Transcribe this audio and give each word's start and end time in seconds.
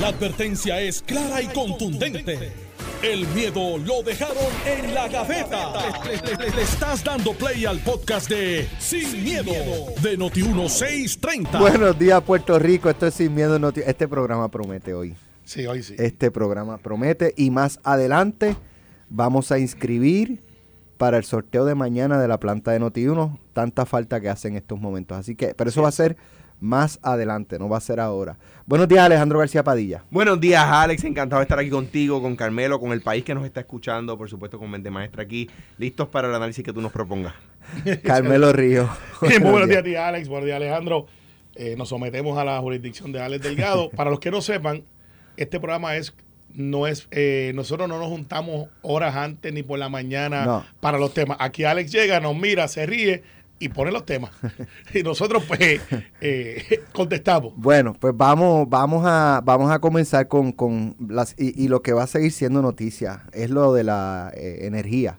La 0.00 0.08
advertencia 0.08 0.80
es 0.80 1.02
clara 1.02 1.40
y 1.40 1.46
contundente. 1.48 2.52
El 3.02 3.26
miedo 3.28 3.78
lo 3.78 4.02
dejaron 4.02 4.36
en 4.66 4.94
la 4.94 5.08
gaveta. 5.08 5.72
Le, 6.04 6.16
le- 6.16 6.36
le- 6.50 6.56
le 6.56 6.62
estás 6.62 7.04
dando 7.04 7.32
play 7.34 7.64
al 7.66 7.78
podcast 7.80 8.28
de 8.28 8.66
Sin, 8.78 9.22
miedo, 9.22 9.52
de 10.02 10.18
Noti1630. 10.18 11.58
Buenos 11.60 11.98
días, 11.98 12.22
Puerto 12.22 12.58
Rico. 12.58 12.88
Esto 12.90 13.06
es 13.06 13.14
Sin 13.14 13.34
Miedo. 13.34 13.58
Noti- 13.58 13.82
Este 13.86 14.08
programa 14.08 14.48
promete 14.50 14.94
hoy. 14.94 15.14
Sí, 15.44 15.66
hoy 15.66 15.82
sí. 15.82 15.94
Este 15.98 16.30
programa 16.30 16.78
promete. 16.78 17.34
Y 17.36 17.50
más 17.50 17.78
adelante 17.84 18.56
vamos 19.10 19.52
a 19.52 19.58
inscribir 19.58 20.42
para 20.96 21.18
el 21.18 21.24
sorteo 21.24 21.64
de 21.66 21.74
mañana 21.74 22.18
de 22.18 22.26
la 22.26 22.40
planta 22.40 22.72
de 22.72 22.80
Noti1. 22.80 23.38
Tanta 23.52 23.84
falta 23.86 24.20
que 24.20 24.30
hace 24.30 24.48
en 24.48 24.56
estos 24.56 24.80
momentos. 24.80 25.18
Así 25.18 25.36
que, 25.36 25.54
pero 25.54 25.68
eso 25.70 25.82
va 25.82 25.88
a 25.88 25.92
ser 25.92 26.16
más 26.64 26.98
adelante, 27.02 27.58
no 27.58 27.68
va 27.68 27.76
a 27.76 27.80
ser 27.80 28.00
ahora. 28.00 28.38
Buenos 28.64 28.88
días, 28.88 29.04
Alejandro 29.04 29.38
García 29.38 29.62
Padilla. 29.62 30.02
Buenos 30.10 30.40
días, 30.40 30.64
Alex. 30.64 31.04
Encantado 31.04 31.40
de 31.40 31.44
estar 31.44 31.58
aquí 31.58 31.68
contigo, 31.68 32.22
con 32.22 32.34
Carmelo, 32.36 32.80
con 32.80 32.92
el 32.92 33.02
país 33.02 33.22
que 33.22 33.34
nos 33.34 33.44
está 33.44 33.60
escuchando, 33.60 34.16
por 34.16 34.30
supuesto, 34.30 34.58
con 34.58 34.70
Mente 34.70 34.90
Maestra 34.90 35.22
aquí, 35.22 35.50
listos 35.76 36.08
para 36.08 36.28
el 36.28 36.34
análisis 36.34 36.64
que 36.64 36.72
tú 36.72 36.80
nos 36.80 36.90
propongas. 36.90 37.34
Carmelo 38.02 38.50
Río. 38.52 38.88
Muy 39.20 39.38
buenos 39.38 39.68
días, 39.68 39.84
tía 39.84 40.08
Alex. 40.08 40.26
Buenos 40.26 40.46
días, 40.46 40.56
Alejandro. 40.56 41.06
Eh, 41.54 41.74
nos 41.76 41.90
sometemos 41.90 42.38
a 42.38 42.44
la 42.44 42.58
jurisdicción 42.60 43.12
de 43.12 43.20
Alex 43.20 43.44
Delgado. 43.44 43.90
Para 43.94 44.08
los 44.10 44.18
que 44.18 44.30
no 44.30 44.40
sepan, 44.40 44.84
este 45.36 45.60
programa 45.60 45.96
es 45.96 46.14
no 46.54 46.86
es 46.86 47.08
eh, 47.10 47.52
nosotros 47.54 47.88
no 47.88 47.98
nos 47.98 48.08
juntamos 48.08 48.68
horas 48.80 49.16
antes 49.16 49.52
ni 49.52 49.64
por 49.64 49.76
la 49.78 49.88
mañana 49.88 50.44
No. 50.46 50.64
para 50.80 50.98
los 50.98 51.12
temas. 51.12 51.36
Aquí 51.40 51.64
Alex 51.64 51.92
llega, 51.92 52.20
nos 52.20 52.36
mira, 52.36 52.68
se 52.68 52.86
ríe 52.86 53.22
y 53.58 53.68
pone 53.68 53.92
los 53.92 54.04
temas. 54.04 54.30
y 54.94 55.02
nosotros 55.02 55.44
pues 55.46 55.80
eh, 56.20 56.80
contestamos. 56.92 57.52
Bueno, 57.56 57.94
pues 57.98 58.14
vamos, 58.16 58.68
vamos 58.68 59.04
a, 59.06 59.40
vamos 59.44 59.70
a 59.70 59.78
comenzar 59.78 60.28
con, 60.28 60.52
con 60.52 60.96
las 61.08 61.34
y, 61.38 61.62
y 61.64 61.68
lo 61.68 61.82
que 61.82 61.92
va 61.92 62.02
a 62.04 62.06
seguir 62.06 62.32
siendo 62.32 62.62
noticia 62.62 63.22
es 63.32 63.50
lo 63.50 63.72
de 63.72 63.84
la 63.84 64.32
eh, 64.34 64.60
energía 64.62 65.18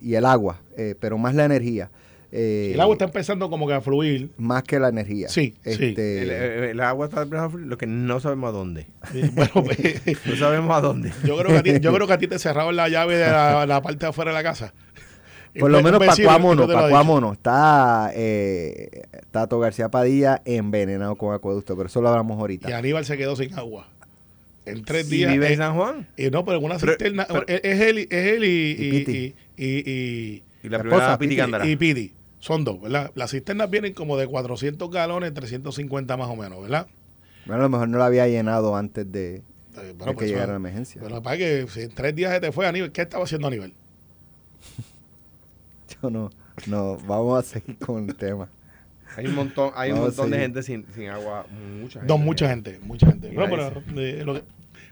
y 0.00 0.14
el 0.14 0.24
agua, 0.26 0.60
eh, 0.76 0.94
pero 0.98 1.16
más 1.18 1.34
la 1.34 1.44
energía. 1.44 1.90
Eh, 2.32 2.72
El 2.74 2.80
agua 2.80 2.94
está 2.96 3.04
empezando 3.04 3.48
como 3.48 3.68
que 3.68 3.72
a 3.74 3.80
fluir. 3.80 4.32
más 4.36 4.64
que 4.64 4.80
la 4.80 4.88
energía. 4.88 5.28
Sí, 5.28 5.54
sí. 5.62 5.70
Este, 5.70 6.22
El, 6.22 6.30
el- 6.30 6.64
el 6.70 6.80
agua 6.80 7.06
está 7.06 7.22
empezando 7.22 7.46
a 7.46 7.50
fluir, 7.50 7.66
lo 7.68 7.78
que 7.78 7.86
no 7.86 8.18
sabemos 8.18 8.48
a 8.48 8.52
dónde. 8.52 8.88
Eh, 9.14 9.30
bueno, 9.32 9.52
pues, 9.64 9.78
No 10.26 10.36
sabemos 10.36 10.76
a 10.76 10.80
dónde. 10.80 11.12
yo 11.24 11.36
creo 11.38 11.50
que 11.52 11.58
a 11.58 11.62
ti, 11.62 11.80
yo 11.80 11.94
creo 11.94 12.06
que 12.08 12.12
a 12.12 12.18
ti 12.18 12.26
te 12.26 12.38
cerraron 12.40 12.74
la 12.74 12.88
llave 12.88 13.16
de 13.16 13.26
la, 13.30 13.64
la 13.64 13.80
parte 13.80 14.00
de 14.00 14.06
afuera 14.08 14.32
de 14.32 14.34
la 14.34 14.42
casa. 14.42 14.74
Por 15.58 15.70
lo 15.70 15.78
Un 15.78 15.84
menos 15.84 16.02
ha 16.02 16.14
dicho. 16.14 16.28
Pacuámonos. 16.28 17.32
Está 17.34 18.10
eh, 18.14 19.02
Tato 19.30 19.58
García 19.58 19.88
Padilla 19.88 20.42
envenenado 20.44 21.16
con 21.16 21.34
acueducto, 21.34 21.76
pero 21.76 21.88
eso 21.88 22.00
lo 22.00 22.08
hablamos 22.08 22.38
ahorita. 22.38 22.68
Y 22.70 22.72
Aníbal 22.72 23.04
se 23.04 23.16
quedó 23.16 23.36
sin 23.36 23.54
agua. 23.54 23.88
En 24.64 24.84
tres 24.84 25.06
¿Y 25.12 25.16
días. 25.18 25.32
vive 25.32 25.46
eh, 25.48 25.52
en 25.52 25.58
San 25.58 25.74
Juan? 25.76 26.08
y 26.16 26.28
no, 26.30 26.44
pero 26.44 26.58
en 26.58 26.64
una 26.64 26.78
cisterna. 26.78 27.26
pero- 27.28 27.46
es 27.46 27.60
es 27.62 27.80
él, 27.80 27.98
y- 28.00 28.08
es 28.10 28.26
él 28.32 28.44
y, 28.44 28.48
Y 28.48 28.86
y, 28.86 28.90
Piti. 28.90 29.34
y, 29.56 29.64
y, 29.64 29.90
y- 29.90 30.42
Y 30.64 30.68
la, 30.68 30.78
La 30.78 30.82
primera 30.82 31.02
esposa, 31.14 31.18
Piti 31.18 31.70
y 31.70 31.76
Piti. 31.76 32.12
Son 32.40 32.64
dos, 32.64 32.80
¿verdad? 32.80 33.12
Las 33.14 33.30
cisternas 33.30 33.70
vienen 33.70 33.92
como 33.94 34.16
de 34.16 34.26
400 34.26 34.90
galones, 34.90 35.32
350 35.34 36.16
más 36.16 36.28
o 36.28 36.36
menos, 36.36 36.60
¿verdad? 36.62 36.86
Bueno, 37.46 37.60
a 37.60 37.64
lo 37.64 37.68
mejor 37.70 37.88
no 37.88 37.98
lo 37.98 38.04
había 38.04 38.26
llenado 38.26 38.74
antes 38.76 39.10
de, 39.10 39.36
Eh, 39.36 39.42
de 39.76 39.92
bueno, 39.92 40.12
que 40.12 40.16
pues, 40.16 40.30
llegara 40.30 40.48
la 40.52 40.56
emergencia. 40.56 41.00
Pero 41.00 41.14
lo 41.14 41.20
que 41.22 41.24
pasa 41.24 41.36
es 41.36 41.64
que 41.66 41.70
si 41.70 41.80
en 41.82 41.94
tres 41.94 42.14
días 42.16 42.32
se 42.32 42.40
te 42.40 42.50
fue 42.52 42.66
Aníbal, 42.66 42.90
¿qué 42.92 43.02
estaba 43.02 43.22
haciendo 43.24 43.46
Aníbal? 43.46 43.72
No, 46.10 46.30
no, 46.66 46.98
vamos 47.06 47.38
a 47.38 47.42
seguir 47.42 47.76
con 47.78 48.08
el 48.08 48.14
tema. 48.14 48.48
Hay 49.16 49.26
un 49.26 49.34
montón, 49.34 49.72
hay 49.74 49.92
un 49.92 50.00
montón 50.00 50.30
de 50.30 50.38
gente 50.38 50.62
sin, 50.62 50.86
sin 50.94 51.08
agua. 51.08 51.46
Mucha 51.80 52.00
gente. 52.00 52.12
No, 52.12 52.18
mucha 52.18 52.48
gente, 52.48 52.78
mucha 52.82 53.06
gente. 53.06 53.30
Mira 53.30 53.46
No, 53.46 53.50
pero, 53.50 53.82
eh, 54.00 54.22
lo, 54.24 54.34
que, 54.34 54.42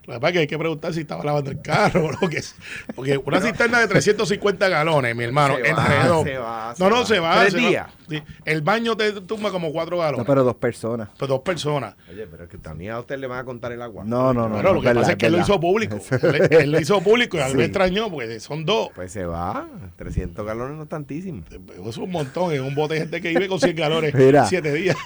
lo 0.06 0.14
que 0.14 0.20
pasa 0.20 0.28
es 0.28 0.32
que 0.34 0.38
hay 0.40 0.46
que 0.46 0.58
preguntar 0.58 0.92
si 0.94 1.00
estaba 1.00 1.24
lavando 1.24 1.50
el 1.50 1.60
carro 1.62 2.04
o 2.06 2.12
lo 2.12 2.28
que 2.28 2.38
es. 2.38 2.54
Porque 2.94 3.16
una 3.18 3.40
cisterna 3.40 3.80
de 3.80 3.88
350 3.88 4.68
galones, 4.68 5.16
mi 5.16 5.24
hermano, 5.24 5.54
Se 5.56 5.68
entre 5.68 5.74
va, 5.84 6.06
dos. 6.06 6.24
se 6.24 6.38
va, 6.38 6.74
se 6.74 6.82
no, 6.84 6.90
no, 6.90 6.96
va. 6.96 7.06
se 7.06 7.18
va. 7.20 7.40
Tres 7.40 7.52
se 7.54 7.60
va. 7.62 7.68
días. 7.68 7.86
Sí. 8.08 8.22
El 8.44 8.60
baño 8.62 8.96
te 8.96 9.12
tumba 9.22 9.50
como 9.50 9.72
cuatro 9.72 9.96
galones. 9.98 10.18
No, 10.18 10.24
pero 10.26 10.44
dos 10.44 10.56
personas. 10.56 11.08
pues 11.18 11.28
dos 11.28 11.40
personas. 11.40 11.94
Oye, 12.10 12.26
pero 12.26 12.44
es 12.44 12.50
que 12.50 12.58
también 12.58 12.92
a 12.92 13.00
usted 13.00 13.18
le 13.18 13.26
van 13.26 13.38
a 13.38 13.44
contar 13.44 13.72
el 13.72 13.80
agua. 13.80 14.04
No, 14.04 14.34
no, 14.34 14.48
no. 14.48 14.62
No, 14.62 14.72
lo 14.74 14.80
que 14.80 14.88
verdad, 14.88 15.00
pasa 15.02 15.12
es 15.12 15.18
que 15.18 15.26
él 15.26 15.32
lo 15.32 15.40
hizo 15.40 15.58
público. 15.58 15.98
él, 16.22 16.48
él 16.50 16.72
lo 16.72 16.80
hizo 16.80 17.00
público 17.00 17.36
y 17.36 17.40
a 17.40 17.46
mí 17.46 17.52
Sí. 17.52 17.56
me 17.56 17.64
extrañó 17.64 18.10
porque 18.10 18.40
son 18.40 18.64
dos. 18.66 18.90
Pues 18.94 19.10
se 19.12 19.24
va. 19.24 19.66
300 19.96 20.44
galones 20.44 20.76
no 20.76 20.82
es 20.82 20.88
tantísimo. 20.88 21.42
Eso 21.72 21.88
es 21.88 21.96
un 21.96 22.10
montón. 22.10 22.52
Es 22.52 22.60
un 22.60 22.74
bote 22.74 22.94
de 22.94 23.00
gente 23.00 23.20
que 23.22 23.28
vive 23.30 23.48
con 23.48 23.58
100 23.60 23.74
galones 23.76 24.14
Mira. 24.14 24.44
siete 24.46 24.72
días. 24.72 24.96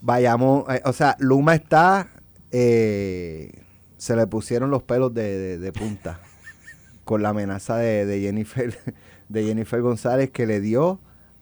Vayamos, 0.00 0.64
eh, 0.74 0.80
o 0.84 0.92
sea, 0.94 1.14
Luma 1.18 1.54
está, 1.54 2.08
eh, 2.50 3.52
se 4.00 4.16
le 4.16 4.26
pusieron 4.26 4.70
los 4.70 4.82
pelos 4.82 5.12
de, 5.12 5.36
de- 5.38 5.58
de 5.58 5.72
punta 5.72 6.18
con 7.04 7.22
la 7.22 7.28
amenaza 7.28 7.76
de, 7.76 8.06
de 8.06 8.20
Jennifer, 8.20 8.76
de 9.28 9.44
Jennifer 9.44 9.80
González 9.82 10.30
que 10.30 10.46
le 10.46 10.60
dio 10.60 10.98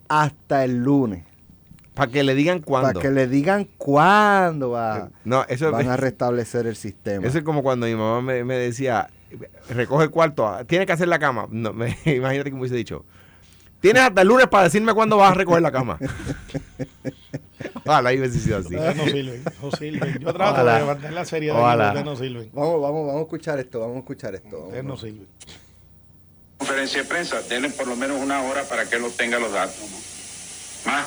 hasta 0.08 0.64
el 0.64 0.78
lunes. 0.82 1.24
Para 1.94 2.10
que 2.12 2.22
le 2.22 2.34
digan 2.34 2.60
cuándo. 2.60 2.88
Para 2.88 3.00
que 3.00 3.10
le 3.10 3.26
digan 3.26 3.66
cuándo 3.76 4.70
va, 4.70 5.10
No, 5.24 5.44
eso, 5.48 5.70
van 5.72 5.88
a 5.88 5.97
restablecer 5.97 6.66
el 6.66 6.76
sistema. 6.76 7.26
eso 7.26 7.38
es 7.38 7.44
como 7.44 7.62
cuando 7.62 7.86
mi 7.86 7.94
mamá 7.94 8.22
me, 8.22 8.44
me 8.44 8.54
decía, 8.56 9.08
recoge 9.70 10.04
el 10.04 10.10
cuarto, 10.10 10.48
tiene 10.66 10.86
que 10.86 10.92
hacer 10.92 11.08
la 11.08 11.18
cama. 11.18 11.47
No, 11.50 11.72
me- 11.72 11.97
imagínate 12.04 12.50
que 12.50 12.54
me 12.54 12.60
hubiese 12.60 12.76
dicho, 12.76 13.04
tienes 13.80 14.02
hasta 14.02 14.22
el 14.22 14.28
lunes 14.28 14.47
para 14.48 14.64
decirme 14.64 14.94
cuándo 14.94 15.16
vas 15.16 15.32
a 15.32 15.34
recoger 15.34 15.60
la 15.62 15.72
cama. 15.72 15.98
Ojalá 17.84 18.10
hubiese 18.10 18.38
sido 18.41 18.58
así. 18.58 18.74
No 18.74 19.04
sirven, 19.04 19.44
no 19.62 19.70
sirven. 19.72 20.19
Yo 20.20 20.32
trato 20.34 20.52
Ojalá. 20.52 20.78
de 20.78 20.84
mantener 20.84 21.12
la 21.12 21.24
seriedad 21.24 21.56
Ojalá. 21.60 21.86
ustedes 21.88 22.04
no 22.04 22.16
sirven. 22.16 22.50
Vamos, 22.52 22.80
vamos, 22.82 23.06
vamos 23.06 23.20
a 23.20 23.22
escuchar 23.22 23.58
esto, 23.58 23.80
vamos 23.80 23.96
a 23.96 23.98
escuchar 24.00 24.34
esto. 24.34 24.58
Ustedes 24.66 24.84
no 24.84 24.96
sirven. 24.96 25.26
conferencia 26.58 27.02
de 27.02 27.08
prensa, 27.08 27.41
denle 27.48 27.70
por 27.70 27.86
lo 27.86 27.97
menos 27.97 28.20
una 28.20 28.42
hora 28.42 28.62
para 28.64 28.84
que 28.88 28.97
él 28.97 29.04
obtenga 29.04 29.38
los 29.38 29.52
datos. 29.52 29.76
¿Más? 30.86 31.06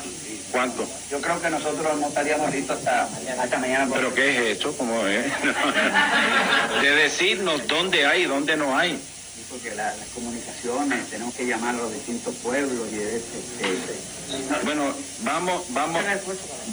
¿Cuánto? 0.51 0.85
Yo 1.09 1.22
creo 1.22 1.41
que 1.41 1.50
nosotros 1.50 2.00
no 2.00 2.07
estaríamos 2.07 2.51
listos 2.51 2.78
hasta 2.78 3.07
mañana. 3.17 3.44
Hasta 3.44 3.57
mañana 3.57 3.88
por- 3.88 3.97
¿Pero 3.97 4.13
qué 4.13 4.29
es 4.51 4.57
esto? 4.57 4.73
¿Cómo 4.78 5.07
es? 5.07 5.25
De 6.81 6.90
decirnos 6.91 7.66
dónde 7.67 8.06
hay 8.06 8.23
y 8.23 8.25
dónde 8.25 8.57
no 8.57 8.78
hay. 8.78 9.00
Porque 9.51 9.75
la- 9.75 9.95
las 9.97 10.07
comunicaciones, 10.09 11.09
tenemos 11.09 11.35
que 11.35 11.45
llamar 11.45 11.75
a 11.75 11.79
los 11.79 11.94
distintos 11.94 12.34
pueblos 12.41 12.88
y 12.91 12.95
este, 12.95 14.62
Bueno, 14.63 14.95
vamos, 15.23 15.66
vamos, 15.69 16.01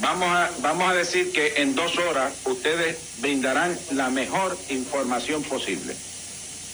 vamos 0.00 0.28
a, 0.28 0.50
vamos 0.60 0.90
a 0.90 0.94
decir 0.94 1.32
que 1.32 1.54
en 1.56 1.74
dos 1.74 1.98
horas 1.98 2.34
ustedes 2.44 2.98
brindarán 3.20 3.78
la 3.90 4.08
mejor 4.10 4.56
información 4.68 5.42
posible. 5.42 5.96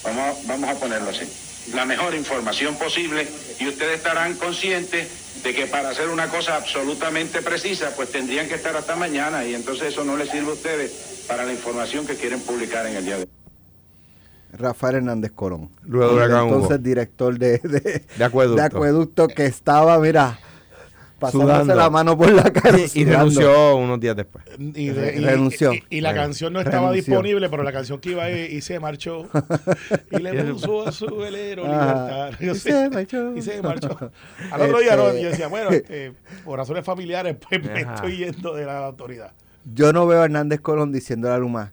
Vamos, 0.03 0.45
vamos 0.45 0.69
a 0.69 0.75
ponerlo 0.79 1.09
así. 1.09 1.27
La 1.73 1.85
mejor 1.85 2.13
información 2.13 2.77
posible 2.77 3.27
y 3.57 3.67
ustedes 3.67 3.97
estarán 3.97 4.35
conscientes 4.35 5.07
de 5.41 5.53
que 5.55 5.65
para 5.65 5.89
hacer 5.89 6.09
una 6.09 6.29
cosa 6.29 6.55
absolutamente 6.55 7.41
precisa, 7.41 7.95
pues 7.95 8.11
tendrían 8.11 8.47
que 8.47 8.55
estar 8.55 8.75
hasta 8.77 8.95
mañana 8.95 9.43
y 9.43 9.55
entonces 9.55 9.87
eso 9.87 10.03
no 10.05 10.15
les 10.15 10.29
sirve 10.29 10.51
a 10.51 10.53
ustedes 10.53 10.91
para 11.27 11.43
la 11.43 11.51
información 11.51 12.05
que 12.05 12.15
quieren 12.17 12.41
publicar 12.41 12.85
en 12.85 12.97
el 12.97 13.05
día 13.05 13.17
de 13.17 13.23
hoy. 13.23 13.34
Rafael 14.57 14.95
Hernández 14.95 15.31
Colón. 15.33 15.69
Luego 15.85 16.15
de 16.17 16.25
entonces 16.25 16.81
director 16.83 17.37
de, 17.37 17.59
de, 17.59 18.03
De 18.17 18.23
acueducto. 18.23 18.61
de 18.61 18.67
acueducto 18.67 19.27
que 19.27 19.45
estaba, 19.45 19.97
mira, 19.99 20.39
pasándose 21.19 21.53
Sudando. 21.53 21.75
la 21.75 21.89
mano 21.89 22.17
por 22.17 22.31
la 22.31 22.43
cara. 22.51 22.77
Y, 22.93 23.05
renunció 23.05 23.75
unos 23.77 23.99
días 23.99 24.15
después. 24.15 24.43
Y, 24.59 24.89
de- 24.89 25.15
y- 25.15 25.19
Renunció. 25.23 25.73
y- 25.73 25.83
y 25.89 26.01
la 26.01 26.09
Bueno, 26.11 26.23
canción 26.23 26.53
no 26.53 26.59
estaba 26.59 26.89
renunció. 26.91 27.13
disponible, 27.13 27.49
pero 27.49 27.63
la 27.63 27.71
canción 27.71 27.99
que 27.99 28.11
iba 28.11 28.29
y, 28.29 28.41
y 28.55 28.61
se 28.61 28.79
marchó. 28.79 29.27
Y 30.11 30.17
le 30.19 30.43
puso 30.53 30.87
a 30.87 30.91
su 30.91 31.07
velero 31.15 31.65
Ajá. 31.65 32.29
libertad. 32.31 32.39
Yo 32.41 32.51
Y 32.53 32.55
sé. 32.59 32.71
se 32.71 32.89
marchó. 32.89 33.35
Y 33.37 33.41
se 33.41 33.61
marchó. 33.61 34.11
Al 34.51 34.61
otro 34.61 34.79
día 34.79 34.95
no, 34.95 35.07
Este- 35.07 35.21
yo 35.23 35.29
decía, 35.29 35.47
bueno, 35.47 35.69
este, 35.71 36.13
por 36.43 36.57
razones 36.59 36.83
familiares, 36.85 37.37
pues 37.49 37.63
me 37.63 37.81
estoy 37.81 38.17
yendo 38.17 38.53
de 38.53 38.65
la 38.65 38.85
autoridad. 38.85 39.31
Yo 39.73 39.91
no 39.93 40.05
veo 40.05 40.21
a 40.21 40.25
Hernández 40.25 40.59
Colón 40.61 40.91
diciendo 40.91 41.27
a 41.27 41.31
la 41.31 41.37
Luma. 41.39 41.71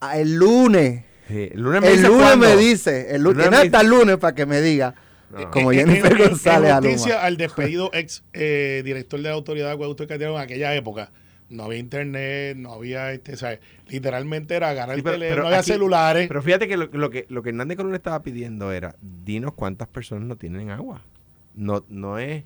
"Ah, 0.00 0.18
El 0.18 0.36
lunes. 0.36 1.02
Sí, 1.28 1.50
El 1.52 1.60
lunes 1.60 1.80
me 1.82 1.88
El 1.88 1.96
dice 1.96 2.08
lunes 2.08 2.36
me 2.38 2.56
dice. 2.56 3.14
El 3.14 3.22
lunes, 3.22 3.46
lunes 3.46 3.60
hasta 3.60 3.80
el 3.80 3.88
lunes 3.88 4.16
para 4.18 4.34
que 4.34 4.46
me 4.46 4.60
diga. 4.60 4.94
No. 5.30 5.50
Como 5.50 5.72
En- 5.72 5.78
Jennifer 5.80 6.12
en- 6.12 6.18
en- 6.22 6.28
González 6.28 6.70
en 6.70 6.76
justicia 6.82 7.22
al 7.24 7.36
despedido 7.36 7.90
ex 7.92 8.22
eh, 8.32 8.82
director 8.84 9.20
de 9.20 9.28
la 9.28 9.34
autoridad 9.34 9.66
de 9.68 9.72
acueducto 9.72 10.04
y 10.04 10.06
en 10.22 10.36
aquella 10.36 10.74
época. 10.74 11.10
No 11.48 11.64
había 11.64 11.78
internet, 11.78 12.56
no 12.56 12.72
había, 12.72 13.12
este, 13.12 13.36
¿sabes? 13.36 13.60
Literalmente 13.88 14.54
era 14.56 14.70
agarrar 14.70 14.96
Sí, 14.96 14.98
el 15.00 15.04
pero- 15.04 15.14
teléfono, 15.14 15.34
pero 15.34 15.42
no 15.42 15.48
había 15.48 15.60
aquí- 15.60 15.72
celulares. 15.72 16.28
Pero 16.28 16.42
fíjate 16.42 16.68
que 16.68 16.76
lo, 16.76 16.86
lo 16.92 17.10
que 17.10 17.26
lo 17.28 17.42
que 17.42 17.50
Hernández 17.50 17.76
Colón 17.76 17.92
le 17.92 17.98
estaba 17.98 18.22
pidiendo 18.22 18.72
era, 18.72 18.94
dinos 19.00 19.52
cuántas 19.54 19.88
personas 19.88 20.26
no 20.28 20.36
tienen 20.36 20.70
agua. 20.70 21.02
No, 21.54 21.84
no 21.88 22.18
es, 22.18 22.44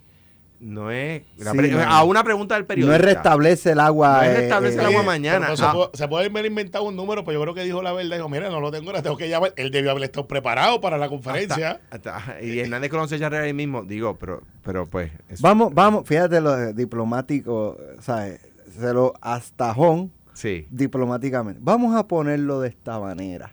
no 0.61 0.91
es 0.91 1.23
la 1.39 1.53
Sí, 1.53 1.57
pre- 1.59 1.71
no. 1.71 1.81
a 1.83 2.05
una 2.05 2.23
pregunta 2.23 2.55
del 2.55 2.63
No 2.65 2.69
periodista. 2.69 2.97
es 2.97 3.03
restablece 3.03 3.73
el 3.73 3.81
agua. 3.81 4.19
No 4.19 4.23
es 4.23 4.29
eh, 4.29 4.41
restablece 4.41 4.77
eh, 4.77 4.81
el 4.81 4.87
agua 4.87 4.99
Oye, 5.01 5.07
mañana. 5.07 5.47
pero 5.51 5.53
Ah. 5.53 5.71
Se, 5.71 5.77
puede, 5.77 5.91
se 5.95 6.09
puede 6.09 6.27
haber 6.27 6.47
inventado 6.47 6.85
un 6.85 6.97
número, 6.97 7.25
pues 7.25 7.35
yo 7.35 7.41
creo 7.43 7.55
que 7.55 7.65
dijo 7.65 7.83
la 7.83 7.93
verdad. 7.93 8.17
Dijo, 8.17 8.29
mira, 8.29 8.51
no 8.51 8.61
lo 8.61 8.71
tengo, 8.71 8.91
ahora 8.91 9.03
tengo 9.03 9.17
que 9.17 9.29
llamar. 9.29 9.53
Él 9.57 9.71
debió 9.71 9.91
haber 9.91 10.05
estado 10.05 10.27
preparado 10.29 10.81
para 10.81 10.99
la 10.99 11.09
conferencia. 11.09 11.81
Hasta- 11.91 12.17
hasta- 12.17 12.43
y 12.43 12.59
Hernández 12.61 12.91
Colón 12.91 13.09
se 13.09 13.25
ahí 13.25 13.53
mismo. 13.55 13.83
Digo, 13.85 14.17
pero, 14.19 14.43
pero 14.63 14.87
pues. 14.87 15.11
eso- 15.29 15.43
Vamos, 15.43 15.73
vamos, 15.75 16.07
fíjate 16.07 16.41
lo 16.41 16.73
diplomático, 16.75 17.77
¿sabes? 18.01 18.41
Se 18.79 18.93
lo 18.93 19.15
hasta 19.21 19.73
Jón 19.75 20.13
Sí. 20.35 20.67
diplomáticamente. 20.71 21.61
Vamos 21.63 21.97
a 21.97 22.07
ponerlo 22.07 22.61
de 22.61 22.69
esta 22.69 22.99
manera. 22.99 23.53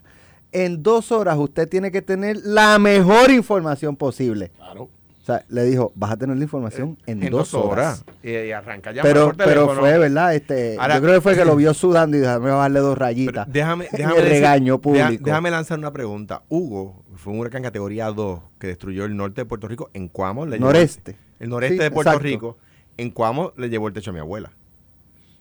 En 0.51 0.81
dos 0.83 1.11
horas 1.11 1.37
usted 1.37 1.67
tiene 1.67 1.91
que 1.91 2.01
tener 2.01 2.37
la 2.43 2.79
mejor 2.79 3.31
información 3.31 3.95
posible. 3.95 4.51
Claro. 4.57 4.89
O 5.27 5.29
sea, 5.29 5.43
le 5.49 5.65
dijo, 5.65 5.91
vas 5.93 6.11
a 6.11 6.15
tener 6.15 6.37
la 6.37 6.43
información 6.43 6.97
en, 7.05 7.21
En 7.21 7.31
dos, 7.31 7.53
horas. 7.53 8.05
Y, 8.23 8.29
y 8.31 8.51
arranca 8.53 8.93
ya 8.93 9.01
Pero, 9.03 9.25
por 9.25 9.35
pero 9.35 9.67
fue, 9.75 9.97
¿verdad? 9.97 10.33
Este, 10.33 10.77
Ahora- 10.79 10.95
yo 10.95 11.01
creo 11.01 11.13
que 11.15 11.21
fue 11.21 11.35
que 11.35 11.43
lo 11.43 11.53
vio 11.57 11.73
sudando 11.73 12.15
y 12.15 12.21
dijo, 12.21 12.31
déjame 12.31 12.49
bajarle 12.51 12.79
dos 12.79 12.97
rayitas. 12.97 13.45
déjame, 13.51 13.89
déjame 13.91 14.15
el 14.19 14.23
decir- 14.23 14.29
regaño 14.29 14.73
deja- 14.77 14.81
público. 15.07 15.23
déjame 15.25 15.51
lanzar 15.51 15.79
una 15.79 15.91
pregunta. 15.91 16.43
Hugo 16.47 17.03
fue 17.17 17.33
un 17.33 17.39
huracán 17.39 17.61
categoría 17.61 18.05
2 18.09 18.39
que 18.57 18.67
destruyó 18.67 19.03
el 19.03 19.17
norte 19.17 19.41
de 19.41 19.45
Puerto 19.45 19.67
Rico. 19.67 19.89
En 19.93 20.07
Cuamo 20.07 20.45
le 20.45 20.59
llevó- 20.59 20.67
Noreste. 20.67 21.17
el 21.41 21.49
noreste 21.49 21.75
Sí, 21.75 21.83
de 21.83 21.91
Puerto 21.91 22.09
exacto. 22.11 22.23
Rico. 22.23 22.57
En 22.95 23.11
Cuamo 23.11 23.51
le 23.57 23.67
llevó 23.69 23.89
el 23.89 23.93
techo 23.93 24.11
a 24.11 24.13
mi 24.13 24.21
abuela. 24.21 24.51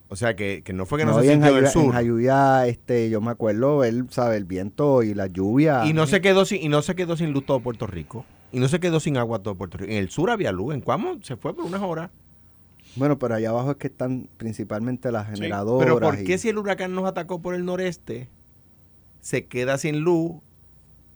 O 0.08 0.16
sea 0.16 0.34
que, 0.34 0.62
que 0.64 0.72
no 0.72 0.84
fue 0.86 0.98
que 0.98 1.04
no, 1.04 1.12
No, 1.12 1.20
se 1.20 1.26
y 1.26 1.28
en 1.28 1.34
sintió 1.34 1.54
del 1.54 1.64
Jayuya, 1.66 1.80
en 1.80 1.84
sur. 1.86 1.94
Jayuya, 1.94 2.66
este, 2.66 3.08
yo 3.08 3.20
me 3.20 3.30
acuerdo, 3.30 3.84
él 3.84 4.06
sabe, 4.10 4.36
el 4.36 4.44
viento 4.46 5.04
y 5.04 5.14
la 5.14 5.28
lluvia. 5.28 5.84
Y 5.86 5.92
no 5.92 6.06
se 6.08 6.20
quedó 6.20 6.44
sin, 6.44 6.60
y 6.60 6.68
no 6.68 6.82
se 6.82 6.96
quedó 6.96 7.16
sin 7.16 7.32
luz 7.32 7.46
todo 7.46 7.60
Puerto 7.60 7.86
Rico. 7.86 8.24
Y 8.56 8.58
no 8.58 8.68
se 8.68 8.80
quedó 8.80 9.00
sin 9.00 9.18
agua 9.18 9.42
todo 9.42 9.54
Puerto 9.54 9.76
Rico. 9.76 9.92
En 9.92 9.98
el 9.98 10.08
sur 10.08 10.30
había 10.30 10.50
luz. 10.50 10.72
En 10.72 10.80
Cuamo 10.80 11.18
se 11.22 11.36
fue 11.36 11.54
por 11.54 11.66
unas 11.66 11.82
horas. 11.82 12.10
Bueno, 12.94 13.18
pero 13.18 13.34
allá 13.34 13.50
abajo 13.50 13.72
es 13.72 13.76
que 13.76 13.88
están 13.88 14.30
principalmente 14.38 15.12
las 15.12 15.28
generadoras. 15.28 15.84
Pero 15.86 16.00
¿por 16.00 16.18
y- 16.18 16.24
qué 16.24 16.38
si 16.38 16.48
el 16.48 16.56
huracán 16.56 16.94
nos 16.94 17.04
atacó 17.04 17.42
por 17.42 17.54
el 17.54 17.66
noreste, 17.66 18.30
se 19.20 19.44
queda 19.44 19.76
sin 19.76 20.00
luz? 20.00 20.36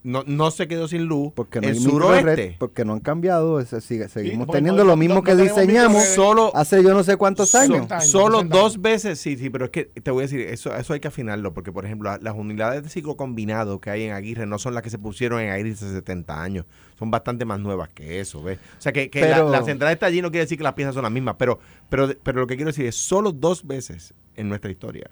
No, 0.03 0.25
no 0.27 0.51
se 0.51 0.67
quedó 0.67 0.89
sin 0.89 1.05
luz. 1.05 1.31
Porque 1.35 1.61
no 1.61 1.69
el 1.69 1.79
suroeste. 1.79 2.57
porque 2.59 2.87
no 2.87 2.95
han 2.95 3.01
cambiado, 3.01 3.61
ese 3.61 3.83
sigue- 3.83 4.09
seguimos 4.09 4.47
teniendo 4.49 4.83
no- 4.83 4.89
lo 4.93 4.97
mismo 4.97 5.17
no 5.17 5.23
que 5.23 5.37
diseñamos. 5.37 6.03
Solo, 6.05 6.51
hace 6.57 6.83
yo 6.83 6.95
no 6.95 7.03
sé 7.05 7.19
cuántos 7.19 7.51
so- 7.51 7.59
años. 7.59 7.75
60 7.75 7.97
años, 7.97 8.09
solo 8.11 8.39
60 8.39 8.57
dos 8.57 8.73
años. 8.73 8.83
veces, 8.83 9.21
sí, 9.21 9.37
sí, 9.37 9.51
pero 9.51 9.67
es 9.67 9.71
que 9.71 9.85
te 9.85 10.11
voy 10.11 10.21
a 10.21 10.27
decir, 10.27 10.41
eso, 10.41 10.75
eso 10.75 10.95
hay 10.95 11.01
que 11.01 11.09
afinarlo, 11.09 11.53
porque 11.53 11.71
por 11.71 11.85
ejemplo, 11.85 12.09
la- 12.11 12.19
las 12.19 12.35
unidades 12.35 12.83
de 12.83 12.89
ciclo 12.89 13.17
combinado 13.19 13.79
que 13.79 13.91
hay 13.91 14.05
en 14.05 14.13
Aguirre 14.13 14.47
no 14.47 14.59
son 14.59 14.73
las 14.73 14.83
que 14.83 14.89
se 14.89 14.99
pusieron 14.99 15.39
en 15.43 15.51
Aguirre 15.51 15.73
hace 15.73 15.91
70 15.93 16.43
años, 16.43 16.65
son 16.99 17.11
bastante 17.11 17.45
más 17.45 17.61
nuevas 17.61 17.91
que 17.91 18.21
eso, 18.21 18.43
¿ves? 18.43 18.59
O 18.79 18.81
sea, 18.81 18.93
que, 18.93 19.11
que 19.11 19.21
la- 19.21 19.37
Pero- 19.37 19.51
la, 19.51 19.63
central 19.65 19.93
está 19.93 20.07
allí 20.07 20.23
no 20.23 20.31
quiere 20.31 20.47
decir 20.47 20.57
que 20.57 20.65
las 20.65 20.73
piezas 20.73 20.95
son 20.95 21.03
las 21.03 21.13
mismas, 21.13 21.35
pero, 21.39 21.59
pero, 21.91 22.09
pero 22.23 22.41
lo 22.41 22.47
que 22.47 22.57
quiero 22.57 22.71
decir 22.71 22.87
es, 22.87 22.97
solo 22.97 23.33
dos 23.33 23.67
veces 23.67 24.15
en 24.35 24.49
nuestra 24.49 24.71
historia, 24.71 25.11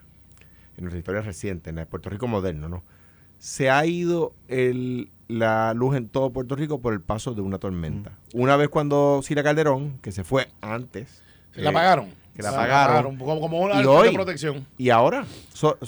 en 0.79 0.85
nuestra 0.85 0.99
historia 0.99 1.21
reciente, 1.21 1.69
en 1.69 1.77
la 1.77 1.83
de 1.83 1.87
Puerto 1.87 2.09
Rico 2.09 2.27
moderno, 2.27 2.71
¿no? 2.71 2.83
Se 3.39 3.71
ha 3.71 3.85
ido 3.87 4.33
el, 4.49 5.11
la 5.29 5.73
luz 5.75 5.97
en 5.97 6.09
todo 6.09 6.31
Puerto 6.33 6.57
Rico 6.57 6.81
por 6.81 6.93
el 6.93 7.01
paso 7.01 7.35
de 7.35 7.41
una 7.41 7.59
tormenta. 7.59 8.19
Una 8.35 8.57
vez 8.57 8.69
cuando 8.69 9.21
Sila 9.23 9.43
Calderón, 9.43 9.99
que 10.03 10.11
se 10.13 10.25
fue 10.25 10.49
antes. 10.61 11.23
Se 11.55 11.61
la 11.63 11.69
eh, 11.69 11.71
apagaron. 11.71 12.07
que 12.35 12.43
la 12.43 12.51
Se 12.51 12.57
apagaron. 12.57 13.17
Como, 13.17 13.41
como 13.41 13.61
una 13.61 13.77
Y 13.77 13.83
de 13.83 13.87
hoy- 13.87 14.13
protección. 14.15 14.67
Y 14.77 14.91
ahora, 14.91 15.25
so- 15.53 15.79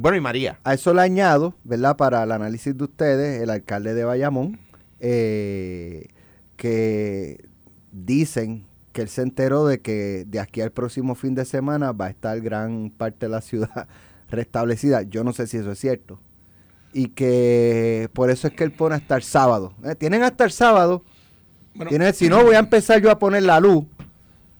bueno, 0.00 0.16
y 0.16 0.20
María. 0.20 0.58
A 0.64 0.74
eso 0.74 0.94
le 0.94 1.02
añado, 1.02 1.54
¿verdad? 1.64 1.96
Para 1.96 2.22
el 2.22 2.32
análisis 2.32 2.76
de 2.76 2.84
ustedes, 2.84 3.42
el 3.42 3.50
alcalde 3.50 3.94
de 3.94 4.04
Bayamón, 4.04 4.58
eh, 5.00 6.08
que 6.56 7.44
dicen 7.92 8.66
que 8.92 9.02
él 9.02 9.08
se 9.08 9.22
enteró 9.22 9.66
de 9.66 9.80
que 9.80 10.24
de 10.26 10.40
aquí 10.40 10.60
al 10.60 10.72
próximo 10.72 11.14
fin 11.14 11.34
de 11.34 11.44
semana 11.44 11.92
va 11.92 12.06
a 12.06 12.10
estar 12.10 12.40
gran 12.40 12.90
parte 12.90 13.26
de 13.26 13.30
la 13.30 13.40
ciudad 13.40 13.88
restablecida. 14.30 15.02
Yo 15.02 15.24
no 15.24 15.32
sé 15.32 15.46
si 15.46 15.56
eso 15.56 15.70
es 15.72 15.78
cierto. 15.78 16.20
Y 16.92 17.08
que 17.08 18.08
por 18.12 18.30
eso 18.30 18.48
es 18.48 18.54
que 18.54 18.64
él 18.64 18.72
pone 18.72 18.96
hasta 18.96 19.16
el 19.16 19.22
sábado. 19.22 19.72
Eh, 19.84 19.94
Tienen 19.94 20.22
hasta 20.22 20.44
el 20.44 20.50
sábado. 20.50 21.04
Bueno, 21.74 21.88
Tienen, 21.88 22.12
si 22.14 22.28
no, 22.28 22.42
voy 22.44 22.56
a 22.56 22.58
empezar 22.58 23.00
yo 23.00 23.10
a 23.10 23.18
poner 23.18 23.44
la 23.44 23.60
luz. 23.60 23.84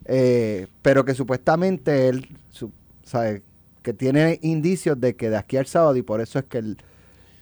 Eh, 0.05 0.67
pero 0.83 1.05
que 1.05 1.15
supuestamente 1.15 2.09
él, 2.09 2.29
su- 2.51 2.73
sabe, 3.05 3.43
que 3.83 3.93
tiene 3.93 4.39
indicios 4.43 5.01
de 5.01 5.15
que 5.17 5.31
de 5.31 5.37
aquí 5.37 5.57
al 5.57 5.67
sábado 5.67 5.97
y 5.97 6.03
por 6.03 6.21
eso 6.21 6.39
es 6.39 6.45
que 6.47 6.59
él, 6.59 6.79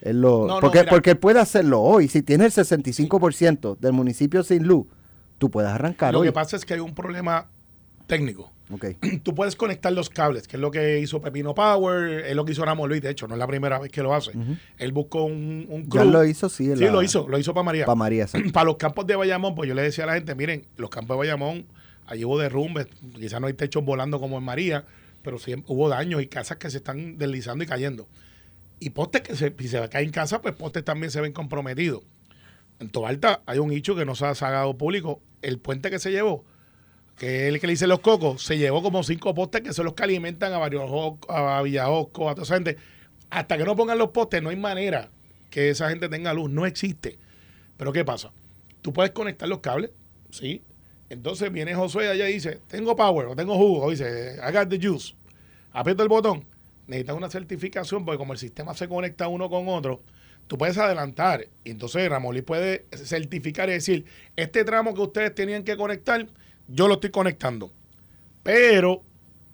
él 0.02 0.20
lo... 0.20 0.46
No, 0.46 0.60
porque, 0.60 0.84
porque 0.84 1.10
él 1.10 1.18
puede 1.18 1.40
hacerlo 1.40 1.80
hoy. 1.80 2.08
Si 2.08 2.22
tiene 2.22 2.46
el 2.46 2.52
65% 2.52 3.78
del 3.78 3.92
municipio 3.92 4.42
sin 4.42 4.64
luz, 4.66 4.86
tú 5.38 5.50
puedes 5.50 5.70
arrancar 5.70 6.12
lo 6.12 6.20
hoy. 6.20 6.28
que 6.28 6.32
pasa 6.32 6.56
es 6.56 6.64
que 6.64 6.74
hay 6.74 6.80
un 6.80 6.94
problema 6.94 7.46
técnico. 8.08 8.50
Ok. 8.70 8.86
Tú 9.22 9.34
puedes 9.36 9.54
conectar 9.54 9.92
los 9.92 10.10
cables, 10.10 10.48
que 10.48 10.56
es 10.56 10.60
lo 10.60 10.72
que 10.72 10.98
hizo 10.98 11.20
Pepino 11.20 11.54
Power, 11.54 12.26
es 12.26 12.34
lo 12.34 12.44
que 12.44 12.52
hizo 12.52 12.64
Ramón 12.64 12.88
Luis, 12.88 13.00
de 13.00 13.10
hecho, 13.10 13.28
no 13.28 13.34
es 13.34 13.38
la 13.38 13.46
primera 13.46 13.78
vez 13.78 13.92
que 13.92 14.02
lo 14.02 14.12
hace. 14.14 14.32
Él 14.78 14.90
buscó 14.92 15.22
un, 15.24 15.66
un 15.68 15.88
Ya 15.88 16.04
lo 16.04 16.24
hizo, 16.24 16.48
sí. 16.48 16.64
Sí, 16.74 16.84
la- 16.84 16.90
lo 16.90 17.02
hizo, 17.02 17.28
lo 17.28 17.38
hizo 17.38 17.54
para 17.54 17.62
María. 17.64 17.86
Para 17.86 17.94
María, 17.96 18.26
para 18.52 18.64
los 18.64 18.76
campos 18.76 19.06
de 19.06 19.14
Bayamón, 19.14 19.54
pues 19.54 19.68
yo 19.68 19.74
le 19.74 19.82
decía 19.82 20.02
a 20.04 20.08
la 20.08 20.14
gente, 20.14 20.34
miren, 20.34 20.66
los 20.76 20.90
campos 20.90 21.14
de 21.14 21.18
Bayamón, 21.18 21.66
allí 22.06 22.24
hubo 22.24 22.38
derrumbes, 22.38 22.88
quizás 23.14 23.40
no 23.40 23.46
hay 23.46 23.52
techos 23.54 23.84
volando 23.84 24.18
como 24.18 24.36
en 24.38 24.44
María, 24.44 24.84
pero 25.22 25.38
sí 25.38 25.54
hubo 25.66 25.88
daños 25.88 26.20
y 26.22 26.26
casas 26.26 26.56
que 26.58 26.70
se 26.70 26.78
están 26.78 27.18
deslizando 27.18 27.62
y 27.62 27.66
cayendo. 27.66 28.08
Y 28.80 28.90
postes 28.90 29.22
que 29.22 29.34
se, 29.36 29.54
si 29.58 29.68
se 29.68 29.88
caen 29.88 30.06
en 30.06 30.12
casa, 30.12 30.40
pues 30.40 30.54
postes 30.54 30.84
también 30.84 31.10
se 31.10 31.20
ven 31.20 31.32
comprometidos. 31.32 32.02
En 32.80 32.88
Tobalta 32.90 33.42
hay 33.46 33.58
un 33.58 33.72
hecho 33.72 33.96
que 33.96 34.04
no 34.04 34.14
se 34.14 34.24
ha 34.26 34.34
sacado 34.34 34.76
público. 34.78 35.20
El 35.42 35.58
puente 35.58 35.90
que 35.90 35.98
se 35.98 36.12
llevó, 36.12 36.44
que 37.18 37.48
el 37.48 37.60
que 37.60 37.66
le 37.66 37.72
dice 37.72 37.86
los 37.86 38.00
cocos, 38.00 38.42
se 38.42 38.58
llevó 38.58 38.82
como 38.82 39.02
cinco 39.02 39.34
postes 39.34 39.62
que 39.62 39.72
son 39.72 39.86
los 39.86 39.94
que 39.94 40.04
alimentan 40.04 40.52
a 40.52 40.58
varios 40.58 40.90
a 41.28 41.62
Villajosco, 41.62 42.30
a 42.30 42.34
toda 42.34 42.44
esa 42.44 42.54
gente. 42.54 42.76
Hasta 43.30 43.58
que 43.58 43.64
no 43.64 43.76
pongan 43.76 43.98
los 43.98 44.10
postes, 44.10 44.42
no 44.42 44.50
hay 44.50 44.56
manera 44.56 45.10
que 45.50 45.70
esa 45.70 45.88
gente 45.90 46.08
tenga 46.08 46.32
luz. 46.32 46.50
No 46.50 46.64
existe. 46.64 47.18
Pero 47.76 47.92
¿qué 47.92 48.04
pasa? 48.04 48.32
Tú 48.82 48.92
puedes 48.92 49.12
conectar 49.12 49.48
los 49.48 49.58
cables, 49.58 49.90
¿sí? 50.30 50.62
Entonces 51.10 51.50
viene 51.50 51.74
Josué 51.74 52.08
allá 52.08 52.28
y 52.28 52.34
dice, 52.34 52.60
tengo 52.68 52.94
power 52.94 53.26
o 53.26 53.36
tengo 53.36 53.56
jugo. 53.56 53.84
O 53.84 53.90
dice, 53.90 54.36
I 54.36 54.52
got 54.52 54.68
the 54.68 54.78
juice. 54.80 55.14
Aprieto 55.72 56.02
el 56.02 56.08
botón. 56.08 56.44
Necesitas 56.86 57.16
una 57.16 57.28
certificación 57.28 58.04
porque 58.04 58.18
como 58.18 58.32
el 58.32 58.38
sistema 58.38 58.74
se 58.74 58.88
conecta 58.88 59.28
uno 59.28 59.50
con 59.50 59.68
otro, 59.68 60.02
tú 60.46 60.56
puedes 60.56 60.78
adelantar. 60.78 61.46
Y 61.64 61.70
entonces 61.70 62.08
Ramolí 62.08 62.42
puede 62.42 62.86
certificar 62.92 63.68
y 63.68 63.72
decir, 63.72 64.06
este 64.36 64.64
tramo 64.64 64.94
que 64.94 65.02
ustedes 65.02 65.34
tenían 65.34 65.64
que 65.64 65.76
conectar, 65.76 66.26
yo 66.68 66.88
lo 66.88 66.94
estoy 66.94 67.10
conectando. 67.10 67.72
Pero 68.42 69.02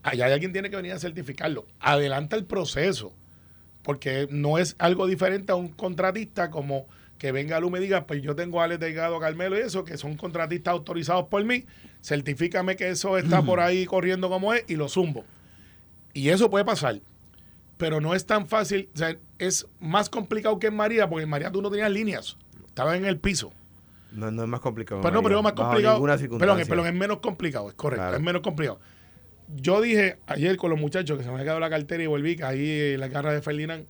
allá 0.02 0.26
alguien 0.26 0.52
tiene 0.52 0.70
que 0.70 0.76
venir 0.76 0.92
a 0.92 0.98
certificarlo. 0.98 1.66
Adelanta 1.80 2.36
el 2.36 2.44
proceso 2.44 3.12
porque 3.84 4.26
no 4.30 4.58
es 4.58 4.74
algo 4.78 5.06
diferente 5.06 5.52
a 5.52 5.56
un 5.56 5.68
contratista 5.68 6.50
como 6.50 6.86
que 7.18 7.30
venga 7.32 7.60
Lu 7.60 7.68
y 7.68 7.70
me 7.70 7.80
diga, 7.80 8.06
pues 8.06 8.22
yo 8.22 8.34
tengo 8.34 8.60
a 8.60 8.64
Alex 8.64 8.80
Delgado, 8.80 9.20
Carmelo 9.20 9.56
y 9.56 9.60
eso, 9.60 9.84
que 9.84 9.96
son 9.96 10.16
contratistas 10.16 10.72
autorizados 10.72 11.28
por 11.28 11.44
mí, 11.44 11.64
certifícame 12.02 12.76
que 12.76 12.88
eso 12.88 13.16
está 13.16 13.42
por 13.42 13.60
ahí 13.60 13.86
corriendo 13.86 14.28
como 14.28 14.52
es 14.52 14.64
y 14.66 14.76
lo 14.76 14.88
zumbo. 14.88 15.24
Y 16.12 16.30
eso 16.30 16.50
puede 16.50 16.64
pasar. 16.64 17.00
Pero 17.76 18.00
no 18.00 18.14
es 18.14 18.24
tan 18.24 18.48
fácil, 18.48 18.88
o 18.94 18.98
sea, 18.98 19.16
es 19.38 19.66
más 19.80 20.08
complicado 20.08 20.58
que 20.58 20.68
en 20.68 20.76
María, 20.76 21.08
porque 21.08 21.24
en 21.24 21.28
María 21.28 21.52
tú 21.52 21.60
no 21.60 21.70
tenías 21.70 21.90
líneas, 21.90 22.36
estaba 22.66 22.96
en 22.96 23.04
el 23.04 23.18
piso. 23.18 23.52
No, 24.14 24.30
no 24.30 24.42
es 24.42 24.48
más 24.48 24.60
complicado. 24.60 25.00
Pero 25.02 25.14
no, 25.14 25.22
pero 25.22 25.38
es 25.38 25.42
más 25.44 25.52
complicado. 25.52 26.00
Perdón, 26.38 26.86
es 26.86 26.94
menos 26.94 27.18
complicado, 27.18 27.68
es 27.68 27.74
correcto, 27.74 28.02
Claro. 28.04 28.16
es 28.16 28.22
menos 28.22 28.42
complicado. 28.42 28.80
Yo 29.56 29.80
dije 29.80 30.18
ayer 30.26 30.56
con 30.56 30.70
los 30.70 30.80
muchachos 30.80 31.18
que 31.18 31.22
se 31.24 31.28
me 31.28 31.34
había 31.34 31.44
quedado 31.44 31.60
la 31.60 31.68
cartera 31.70 32.02
y 32.02 32.06
volví, 32.06 32.36
caí 32.36 32.94
en 32.94 33.00
la 33.00 33.08
garra 33.08 33.32
de 33.32 33.42
Ferdinand. 33.42 33.86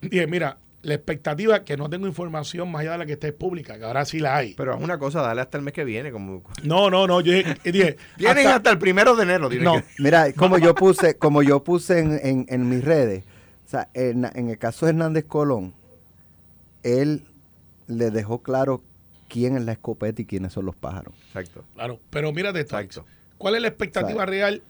Dije, 0.00 0.26
mira, 0.26 0.58
la 0.82 0.94
expectativa 0.94 1.64
que 1.64 1.76
no 1.76 1.90
tengo 1.90 2.06
información 2.06 2.70
más 2.70 2.82
allá 2.82 2.92
de 2.92 2.98
la 2.98 3.06
que 3.06 3.12
esté 3.14 3.32
pública, 3.32 3.76
que 3.76 3.84
ahora 3.84 4.04
sí 4.04 4.20
la 4.20 4.36
hay. 4.36 4.54
Pero 4.54 4.74
es 4.76 4.82
una 4.82 4.98
cosa, 4.98 5.20
dale 5.20 5.40
hasta 5.40 5.58
el 5.58 5.64
mes 5.64 5.74
que 5.74 5.84
viene. 5.84 6.12
Como... 6.12 6.42
No, 6.64 6.88
no, 6.90 7.06
no, 7.06 7.20
yo 7.20 7.32
dije, 7.32 7.56
dije 7.64 7.96
Tienen 8.16 8.38
hasta- 8.46 8.56
hasta, 8.56 8.70
el 8.70 8.78
primero 8.78 9.16
de 9.16 9.24
enero. 9.24 9.48
No. 9.60 9.74
que- 9.74 9.84
Mira, 9.98 10.32
como 10.32 10.58
yo 10.58 10.74
puse, 10.74 11.18
como 11.18 11.42
yo 11.42 11.62
puse 11.64 11.98
en, 11.98 12.18
en- 12.22 12.46
en 12.48 12.68
mis 12.68 12.84
redes, 12.84 13.24
o 13.66 13.68
sea, 13.68 13.88
en, 13.94 14.24
en 14.32 14.48
el 14.48 14.58
caso 14.58 14.86
de 14.86 14.90
Hernández 14.92 15.24
Colón, 15.26 15.74
él 16.82 17.24
le 17.88 18.10
dejó 18.10 18.42
claro 18.42 18.82
quién 19.28 19.56
es 19.56 19.64
la 19.64 19.72
escopeta 19.72 20.22
y 20.22 20.24
quiénes 20.26 20.52
son 20.52 20.66
los 20.66 20.76
pájaros. 20.76 21.14
Exacto. 21.28 21.64
Claro, 21.74 22.00
pero 22.10 22.32
mírate 22.32 22.60
esto. 22.60 22.78
Exacto. 22.78 23.04
¿Cuál 23.38 23.54
es 23.56 23.62
la 23.62 23.68
expectativa 23.68 24.20
Sabe. 24.20 24.30
real? 24.30 24.62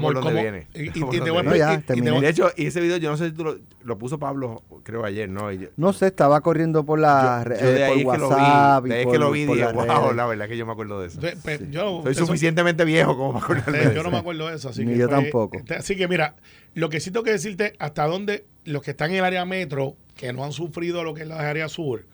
Por 0.00 0.14
dónde 0.14 0.40
viene. 0.40 0.66
y- 0.72 2.20
De 2.20 2.28
hecho, 2.30 2.50
y 2.56 2.66
ese 2.66 2.80
video, 2.80 2.96
yo 2.96 3.10
no 3.10 3.18
sé 3.18 3.26
si 3.28 3.32
tú 3.32 3.44
lo, 3.44 3.58
lo 3.82 3.98
puso 3.98 4.18
Pablo, 4.18 4.62
creo 4.82 5.04
ayer, 5.04 5.28
¿no? 5.28 5.52
Yo, 5.52 5.68
No 5.76 5.92
sé, 5.92 6.06
estaba 6.06 6.40
corriendo 6.40 6.84
por 6.84 6.98
la 6.98 7.44
yo- 7.46 7.50
yo 7.54 7.70
de 7.70 7.80
eh, 7.80 7.84
ahí 7.84 8.04
por 8.04 8.14
es 8.14 8.20
que 8.22 8.24
lo 8.24 8.28
vi, 8.28 8.34
WhatsApp 8.34 8.84
de 8.84 8.94
ahí 8.94 9.00
es 9.02 9.06
que 9.12 9.18
lo 9.18 9.30
vi 9.30 9.40
y 9.42 9.46
dije, 9.46 9.72
wow, 9.72 10.12
la 10.14 10.24
verdad 10.26 10.48
que 10.48 10.56
yo 10.56 10.64
me 10.64 10.72
acuerdo 10.72 11.00
de 11.02 11.08
eso. 11.08 11.16
Entonces, 11.20 11.40
pues, 11.42 11.70
yo- 11.70 12.00
Soy 12.02 12.14
son- 12.14 12.26
suficientemente 12.26 12.84
viejo 12.86 13.14
como 13.16 13.34
para 13.34 13.44
acordarme 13.44 13.78
de 13.78 13.84
yo 13.84 13.90
eso. 13.90 14.02
no 14.04 14.10
me 14.10 14.16
acuerdo 14.18 14.48
de 14.48 14.56
eso. 14.56 14.70
Así 14.70 14.86
Ni 14.86 14.92
que, 14.92 14.98
yo 15.00 15.08
pues, 15.10 15.20
tampoco. 15.22 15.58
este, 15.58 15.74
así 15.74 15.96
que 15.96 16.08
mira, 16.08 16.34
lo 16.72 16.88
que 16.88 17.00
sí 17.00 17.10
tengo 17.10 17.24
que 17.24 17.32
decirte, 17.32 17.74
hasta 17.78 18.06
dónde 18.06 18.46
los 18.64 18.82
que 18.82 18.92
están 18.92 19.10
en 19.10 19.18
el 19.18 19.24
área 19.24 19.44
metro, 19.44 19.96
que 20.16 20.32
no 20.32 20.44
han 20.44 20.52
sufrido 20.52 21.04
lo 21.04 21.12
que 21.12 21.22
es 21.22 21.28
la 21.28 21.40
área 21.46 21.68
sur, 21.68 22.06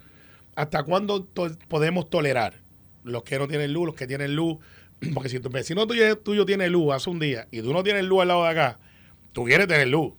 hasta 0.55 0.83
cuándo 0.83 1.29
podemos 1.69 2.11
tolerar 2.11 2.55
los 3.05 3.23
que 3.23 3.39
no 3.39 3.49
tienen 3.49 3.73
luz, 3.73 3.87
los 3.87 3.95
que 3.95 4.07
tienen 4.07 4.35
luz. 4.35 4.59
Porque 5.15 5.29
si 5.29 5.41
tu 5.41 5.49
vecino 5.49 5.87
tuyo, 5.87 6.47
tiene 6.47 6.69
luz 6.69 6.95
hace 6.95 7.11
un 7.11 7.19
día 7.19 7.49
y 7.51 7.63
tú 7.63 7.73
no 7.73 7.83
tienes 7.83 8.05
luz 8.05 8.23
al 8.23 8.29
lado 8.29 8.45
de 8.45 8.51
acá, 8.51 8.79
tú 9.33 9.45
quieres 9.45 9.67
tener 9.67 9.89
luz. 9.89 10.13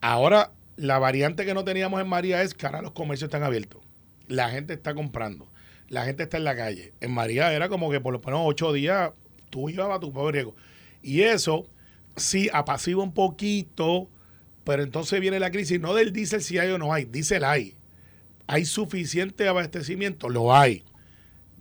Ahora, 0.00 0.52
la 0.76 0.98
variante 0.98 1.44
que 1.44 1.54
no 1.54 1.64
teníamos 1.64 2.00
en 2.00 2.08
María 2.08 2.42
es 2.42 2.54
que 2.54 2.66
ahora 2.66 2.82
los 2.82 2.92
comercios 2.92 3.28
están 3.28 3.42
abiertos. 3.42 3.82
La 4.28 4.50
gente 4.50 4.74
está 4.74 4.94
comprando. 4.94 5.50
La 5.88 6.04
gente 6.04 6.24
está 6.24 6.36
en 6.36 6.44
la 6.44 6.54
calle. 6.54 6.92
En 7.00 7.12
María 7.12 7.52
era 7.52 7.68
como 7.68 7.90
que 7.90 8.00
por 8.00 8.12
lo 8.12 8.20
menos 8.20 8.40
ocho 8.44 8.72
días 8.72 9.12
tú 9.50 9.70
ibas 9.70 9.90
a 9.90 9.98
tu 9.98 10.12
pobre 10.12 10.32
riesgo. 10.32 10.54
Y 11.02 11.22
eso 11.22 11.66
sí 12.16 12.50
apacigua 12.52 13.04
un 13.04 13.14
poquito 13.14 14.10
Pero 14.64 14.82
entonces 14.82 15.20
viene 15.20 15.40
la 15.40 15.50
crisis, 15.50 15.80
no 15.80 15.94
del 15.94 16.12
diésel 16.12 16.42
si 16.42 16.58
hay 16.58 16.68
o 16.70 16.78
no 16.78 16.92
hay, 16.92 17.06
diésel 17.06 17.42
hay. 17.44 17.77
¿Hay 18.48 18.64
suficiente 18.64 19.46
abastecimiento? 19.46 20.28
Lo 20.28 20.52
hay. 20.56 20.82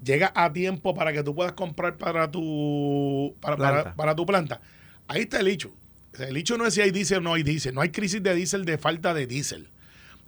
Llega 0.03 0.31
a 0.35 0.51
tiempo 0.53 0.95
para 0.95 1.11
que 1.13 1.21
tú 1.23 1.35
puedas 1.35 1.51
comprar 1.53 1.97
para 1.97 2.31
tu, 2.31 3.35
para, 3.41 3.57
para- 3.57 3.71
Planta. 3.83 3.95
para 3.95 4.15
tu 4.15 4.25
planta. 4.25 4.61
Ahí 5.07 5.21
está 5.21 5.39
el 5.39 5.47
hecho. 5.49 5.71
El 6.17 6.35
hecho 6.37 6.57
no 6.57 6.65
es 6.65 6.73
si 6.73 6.81
hay 6.81 6.89
diésel 6.91 7.19
o 7.19 7.21
no 7.21 7.33
hay 7.33 7.43
diésel. 7.43 7.75
No 7.75 7.81
hay 7.81 7.89
crisis 7.89 8.23
de 8.23 8.33
diésel 8.33 8.65
de 8.65 8.77
falta 8.77 9.13
de 9.13 9.27
diésel. 9.27 9.67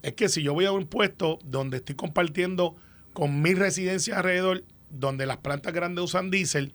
Es 0.02 0.14
que 0.14 0.30
si 0.30 0.44
yo 0.44 0.54
voy 0.54 0.66
a 0.66 0.72
un 0.72 0.86
puesto 0.86 1.40
donde 1.44 1.78
estoy 1.78 1.96
compartiendo 1.96 2.76
con 3.14 3.42
mil 3.42 3.58
residencias 3.58 4.18
alrededor, 4.18 4.64
donde 4.90 5.26
las 5.26 5.38
plantas 5.38 5.74
grandes 5.74 6.04
usan 6.04 6.30
diésel, 6.32 6.74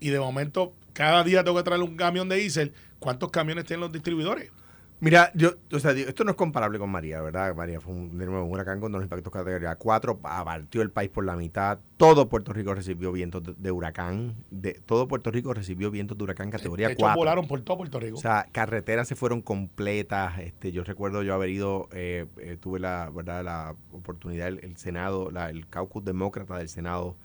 y 0.00 0.10
de 0.10 0.18
momento 0.20 0.72
cada 0.92 1.24
día 1.24 1.42
tengo 1.44 1.56
que 1.56 1.62
traer 1.64 1.82
un 1.82 1.96
camión 1.96 2.28
de 2.28 2.36
diésel, 2.36 2.72
¿cuántos 2.98 3.30
camiones 3.30 3.64
tienen 3.64 3.80
los 3.82 3.92
distribuidores? 3.92 4.50
Mira, 4.98 5.30
yo, 5.34 5.50
o 5.72 5.78
sea, 5.78 5.90
esto 5.92 6.24
no 6.24 6.30
es 6.30 6.36
comparable 6.38 6.78
con 6.78 6.88
María, 6.88 7.20
¿verdad? 7.20 7.54
María 7.54 7.82
fue 7.82 7.92
un, 7.92 8.16
de 8.16 8.24
nuevo 8.24 8.44
un 8.46 8.50
huracán 8.52 8.80
con 8.80 8.90
los 8.92 9.02
impactos 9.02 9.30
categoría 9.30 9.76
4, 9.76 10.18
partió 10.18 10.80
el 10.80 10.90
país 10.90 11.10
por 11.10 11.26
la 11.26 11.36
mitad. 11.36 11.80
Todo 11.98 12.30
Puerto 12.30 12.54
Rico 12.54 12.74
recibió 12.74 13.12
vientos 13.12 13.42
de, 13.42 13.54
de 13.58 13.70
huracán. 13.70 14.34
De, 14.50 14.72
todo 14.86 15.06
Puerto 15.06 15.30
Rico 15.30 15.52
recibió 15.52 15.90
vientos 15.90 16.16
de 16.16 16.24
huracán 16.24 16.50
categoría 16.50 16.86
De 16.86 16.94
hecho, 16.94 17.00
4. 17.02 17.18
volaron 17.18 17.46
por 17.46 17.60
todo 17.60 17.76
Puerto 17.76 18.00
Rico. 18.00 18.16
O 18.16 18.20
sea, 18.20 18.48
carreteras 18.52 19.06
se 19.06 19.16
fueron 19.16 19.42
completas. 19.42 20.38
Este, 20.38 20.72
yo 20.72 20.82
recuerdo 20.82 21.22
yo 21.22 21.34
haber 21.34 21.50
ido, 21.50 21.88
eh, 21.92 22.24
eh, 22.38 22.56
tuve 22.58 22.80
la 22.80 23.10
verdad 23.14 23.44
la 23.44 23.76
oportunidad, 23.92 24.48
el, 24.48 24.60
el 24.64 24.78
Senado, 24.78 25.30
la- 25.30 25.50
el 25.50 25.68
caucus 25.68 26.04
demócrata 26.04 26.56
del 26.56 26.70
Senado 26.70 27.16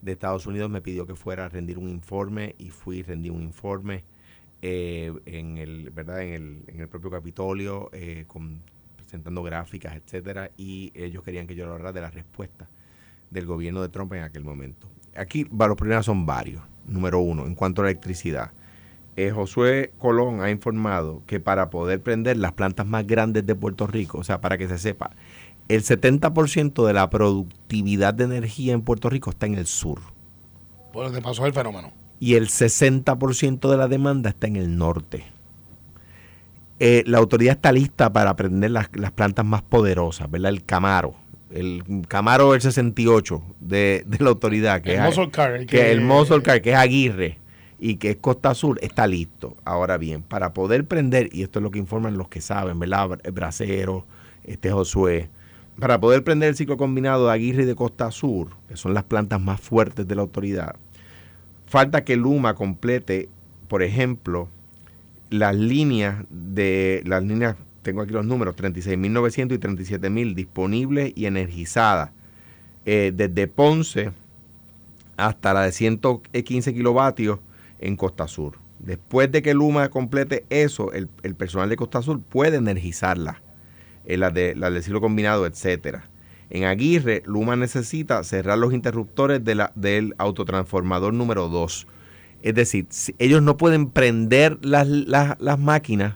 de 0.00 0.12
Estados 0.12 0.46
Unidos 0.46 0.70
me 0.70 0.80
pidió 0.80 1.06
que 1.06 1.16
fuera 1.16 1.46
a 1.46 1.48
rendir 1.48 1.78
un 1.78 1.88
informe 1.88 2.54
y 2.58 2.70
fui 2.70 3.02
rendí 3.02 3.30
un 3.30 3.42
informe 3.42 4.04
eh, 4.62 5.12
en 5.26 5.58
el, 5.58 5.90
verdad, 5.90 6.22
en 6.22 6.32
el, 6.34 6.64
en 6.66 6.80
el 6.80 6.88
propio 6.88 7.10
Capitolio, 7.10 7.90
eh, 7.92 8.24
presentando 8.96 9.42
gráficas, 9.42 9.94
etcétera, 9.96 10.50
y 10.56 10.92
ellos 10.94 11.22
querían 11.22 11.46
que 11.46 11.54
yo 11.54 11.70
hablara 11.70 11.92
de 11.92 12.00
la 12.00 12.10
respuesta 12.10 12.68
del 13.30 13.46
gobierno 13.46 13.82
de 13.82 13.88
Trump 13.88 14.12
en 14.14 14.22
aquel 14.22 14.44
momento. 14.44 14.88
Aquí 15.16 15.44
los 15.44 15.76
problemas 15.76 16.06
son 16.06 16.26
varios. 16.26 16.62
Número 16.86 17.18
uno, 17.20 17.46
en 17.46 17.54
cuanto 17.54 17.82
a 17.82 17.84
la 17.84 17.90
electricidad. 17.90 18.52
Eh, 19.16 19.30
Josué 19.30 19.92
Colón 19.98 20.42
ha 20.42 20.50
informado 20.50 21.22
que 21.26 21.40
para 21.40 21.70
poder 21.70 22.02
prender 22.02 22.36
las 22.36 22.52
plantas 22.52 22.86
más 22.86 23.06
grandes 23.06 23.46
de 23.46 23.54
Puerto 23.54 23.86
Rico, 23.86 24.18
o 24.18 24.24
sea, 24.24 24.40
para 24.40 24.58
que 24.58 24.68
se 24.68 24.78
sepa, 24.78 25.12
el 25.68 25.82
70% 25.82 26.86
de 26.86 26.92
la 26.92 27.08
productividad 27.10 28.14
de 28.14 28.24
energía 28.24 28.72
en 28.74 28.82
Puerto 28.82 29.08
Rico 29.08 29.30
está 29.30 29.46
en 29.46 29.54
el 29.54 29.66
sur 29.66 30.00
Por 30.92 31.04
donde 31.04 31.20
pasó 31.22 31.46
el 31.46 31.52
fenómeno. 31.52 31.92
Y 32.20 32.34
el 32.34 32.48
60% 32.48 33.70
de 33.70 33.76
la 33.76 33.88
demanda 33.88 34.30
está 34.30 34.46
en 34.46 34.56
el 34.56 34.76
norte. 34.78 35.24
Eh, 36.78 37.02
la 37.06 37.18
autoridad 37.18 37.56
está 37.56 37.72
lista 37.72 38.12
para 38.12 38.36
prender 38.36 38.70
las, 38.70 38.88
las 38.94 39.12
plantas 39.12 39.44
más 39.46 39.62
poderosas, 39.62 40.30
¿verdad? 40.30 40.50
El 40.50 40.64
Camaro. 40.64 41.14
El 41.50 41.82
Camaro 42.08 42.52
del 42.52 42.60
68 42.60 43.42
de, 43.60 44.02
de 44.06 44.18
la 44.22 44.30
autoridad, 44.30 44.82
que 44.82 44.94
El 44.94 45.00
es, 45.00 45.04
muscle 45.06 45.30
car, 45.30 45.52
el 45.52 45.66
que, 45.66 45.76
que- 45.78 45.92
el 45.92 46.00
muscle 46.02 46.42
car, 46.42 46.60
que 46.60 46.72
es 46.72 46.76
Aguirre 46.76 47.38
y 47.78 47.96
que 47.96 48.10
es 48.10 48.16
Costa 48.16 48.50
Azul, 48.50 48.78
está 48.82 49.06
listo. 49.06 49.56
Ahora 49.64 49.96
bien, 49.96 50.22
para 50.22 50.52
poder 50.52 50.84
prender, 50.86 51.30
y 51.32 51.42
esto 51.42 51.58
es 51.60 51.62
lo 51.62 51.70
que 51.70 51.78
informan 51.78 52.18
los 52.18 52.28
que 52.28 52.40
saben, 52.42 52.78
¿verdad? 52.78 53.08
Bra- 53.08 53.32
Bracero, 53.32 54.04
este 54.44 54.70
Josué, 54.70 55.30
para 55.78 55.98
poder 56.00 56.24
prender 56.24 56.50
el 56.50 56.56
ciclo 56.56 56.76
combinado 56.76 57.26
de 57.26 57.32
Aguirre 57.32 57.62
y 57.62 57.66
de 57.66 57.74
Costa 57.74 58.10
Sur, 58.10 58.48
que 58.68 58.76
son 58.76 58.92
las 58.92 59.04
plantas 59.04 59.40
más 59.40 59.60
fuertes 59.60 60.06
de 60.06 60.14
la 60.14 60.22
autoridad, 60.22 60.74
falta 61.66 62.04
que 62.04 62.16
Luma 62.16 62.54
complete, 62.54 63.28
por 63.68 63.82
ejemplo, 63.82 64.48
las 65.30 65.54
líneas 65.54 66.24
de 66.30 67.02
las 67.04 67.22
líneas, 67.22 67.56
tengo 67.82 68.02
aquí 68.02 68.12
los 68.12 68.26
números, 68.26 68.56
36.900 68.56 69.54
y 69.54 69.58
37.000 69.58 70.34
disponibles 70.34 71.12
y 71.14 71.26
energizadas, 71.26 72.10
eh, 72.84 73.12
desde 73.14 73.48
Ponce 73.48 74.12
hasta 75.16 75.54
la 75.54 75.62
de 75.62 75.72
115 75.72 76.74
kilovatios 76.74 77.40
en 77.78 77.96
Costa 77.96 78.28
Sur. 78.28 78.58
Después 78.78 79.32
de 79.32 79.42
que 79.42 79.54
Luma 79.54 79.88
complete 79.88 80.44
eso, 80.50 80.92
el, 80.92 81.08
personal 81.34 81.68
de 81.68 81.76
Costa 81.76 82.02
Sur 82.02 82.20
puede 82.20 82.58
energizarla, 82.58 83.42
eh, 84.04 84.16
las 84.16 84.34
de, 84.34 84.54
las 84.54 84.72
del 84.72 84.82
ciclo 84.82 85.00
combinado, 85.00 85.46
etcétera. 85.46 86.08
En 86.50 86.64
Aguirre, 86.64 87.22
Luma 87.26 87.56
necesita 87.56 88.22
cerrar 88.24 88.58
los 88.58 88.72
interruptores 88.72 89.44
de 89.44 89.66
del 89.74 90.14
autotransformador 90.18 91.12
número 91.12 91.48
2. 91.48 91.86
Es 92.42 92.54
decir, 92.54 92.86
ellos 93.18 93.42
no 93.42 93.56
pueden 93.56 93.90
prender 93.90 94.58
las, 94.64 94.86
las- 94.86 95.40
las 95.40 95.58
máquinas 95.58 96.14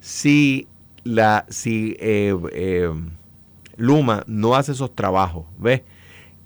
si, 0.00 0.66
la, 1.04 1.46
si 1.48 1.96
eh, 2.00 2.34
eh, 2.52 2.90
Luma 3.76 4.24
no 4.26 4.56
hace 4.56 4.72
esos 4.72 4.94
trabajos, 4.94 5.46
¿ves? 5.58 5.82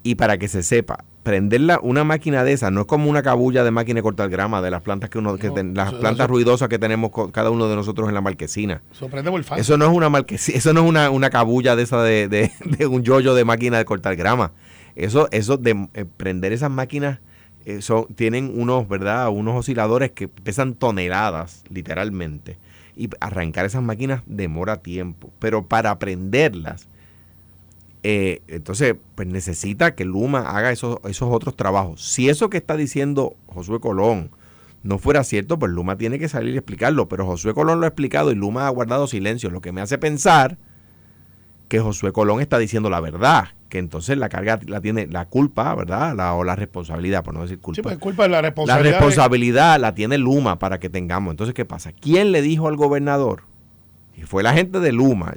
Y 0.02 0.16
para 0.16 0.36
que 0.38 0.48
se 0.48 0.62
sepa, 0.62 1.04
prenderla 1.22 1.78
una 1.82 2.02
máquina 2.04 2.42
de 2.44 2.52
esas 2.52 2.72
no 2.72 2.80
es 2.82 2.86
como 2.86 3.08
una 3.08 3.22
cabulla 3.22 3.62
de 3.64 3.70
máquina 3.70 3.98
de 3.98 4.02
cortar 4.02 4.28
grama 4.28 4.60
de 4.60 4.70
las 4.70 4.82
plantas 4.82 5.08
que 5.10 5.18
uno, 5.18 5.36
que 5.36 5.48
No, 5.48 5.54
ten- 5.54 5.74
las 5.74 5.88
eso- 5.88 6.00
plantas 6.00 6.24
eso- 6.24 6.32
ruidosas 6.32 6.68
que 6.68 6.78
tenemos 6.78 7.10
cada 7.32 7.50
uno 7.50 7.68
de 7.68 7.76
nosotros 7.76 8.08
en 8.08 8.14
la 8.14 8.20
marquesina. 8.20 8.82
Por 8.98 9.44
falso. 9.44 9.60
Eso 9.60 9.78
no 9.78 9.84
es 9.86 9.92
una 9.96 10.08
marquesina, 10.08 10.58
eso 10.58 10.72
no 10.72 10.80
es 10.82 10.88
una, 10.88 11.10
una 11.10 11.30
cabulla 11.30 11.76
de 11.76 11.82
esa 11.84 12.02
de, 12.02 12.28
de- 12.28 12.50
de 12.78 12.86
un 12.86 13.02
yoyo 13.02 13.34
de 13.34 13.44
máquina 13.44 13.78
de 13.78 13.84
cortar 13.84 14.16
grama. 14.16 14.52
Eso, 14.96 15.28
eso 15.30 15.56
de 15.56 15.88
eh, 15.94 16.04
prender 16.16 16.52
esas 16.52 16.70
máquinas 16.70 17.20
eh, 17.64 17.80
son- 17.82 18.06
tienen 18.16 18.52
unos, 18.56 18.88
¿verdad? 18.88 19.28
Unos 19.30 19.54
osciladores 19.56 20.10
que 20.10 20.26
pesan 20.28 20.74
toneladas, 20.74 21.62
literalmente. 21.70 22.58
Y 22.96 23.08
arrancar 23.20 23.64
esas 23.64 23.82
máquinas 23.82 24.22
demora 24.26 24.78
tiempo. 24.82 25.30
Pero 25.38 25.66
para 25.66 25.98
prenderlas, 25.98 26.88
eh, 28.02 28.42
entonces, 28.48 28.96
pues 29.14 29.28
necesita 29.28 29.94
que 29.94 30.04
Luma 30.04 30.40
haga 30.56 30.72
esos, 30.72 30.98
esos 31.04 31.28
otros 31.32 31.54
trabajos. 31.56 32.02
Si 32.04 32.28
eso 32.28 32.50
que 32.50 32.56
está 32.58 32.76
diciendo 32.76 33.34
Josué 33.46 33.78
Colón 33.80 34.30
no 34.82 34.98
fuera 34.98 35.22
cierto, 35.22 35.58
pues 35.58 35.70
Luma 35.70 35.96
tiene 35.96 36.18
que 36.18 36.28
salir 36.28 36.54
y 36.54 36.58
explicarlo. 36.58 37.08
Pero 37.08 37.24
Josué 37.26 37.54
Colón 37.54 37.78
lo 37.78 37.84
ha 37.86 37.88
explicado 37.88 38.32
y 38.32 38.34
Luma 38.34 38.66
ha 38.66 38.70
guardado 38.70 39.06
silencio, 39.06 39.50
lo 39.50 39.60
que 39.60 39.70
me 39.72 39.80
hace 39.80 39.98
pensar 39.98 40.58
que 41.68 41.78
Josué 41.80 42.12
Colón 42.12 42.40
está 42.40 42.58
diciendo 42.58 42.90
la 42.90 43.00
verdad, 43.00 43.48
que 43.70 43.78
entonces 43.78 44.18
la 44.18 44.28
carga 44.28 44.58
la 44.66 44.80
tiene 44.82 45.06
la 45.06 45.24
culpa, 45.26 45.74
¿verdad? 45.74 46.14
La, 46.14 46.34
o 46.34 46.44
la 46.44 46.54
responsabilidad, 46.56 47.22
por 47.24 47.32
no 47.32 47.42
decir 47.42 47.60
culpa. 47.60 47.76
Sí, 47.76 47.82
pues 47.82 47.94
es 47.94 48.00
culpa 48.00 48.24
la 48.28 48.36
la 48.38 48.42
responsabilidad. 48.42 48.84
de- 48.84 48.90
responsabilidad 48.98 49.80
la 49.80 49.94
tiene 49.94 50.18
Luma 50.18 50.58
para 50.58 50.78
que 50.80 50.90
tengamos. 50.90 51.30
Entonces, 51.30 51.54
¿qué 51.54 51.64
pasa? 51.64 51.92
¿Quién 51.92 52.32
le 52.32 52.42
dijo 52.42 52.68
al 52.68 52.76
gobernador? 52.76 53.44
Y 54.16 54.22
fue 54.22 54.42
la 54.42 54.52
gente 54.52 54.80
de 54.80 54.92
Luma. 54.92 55.34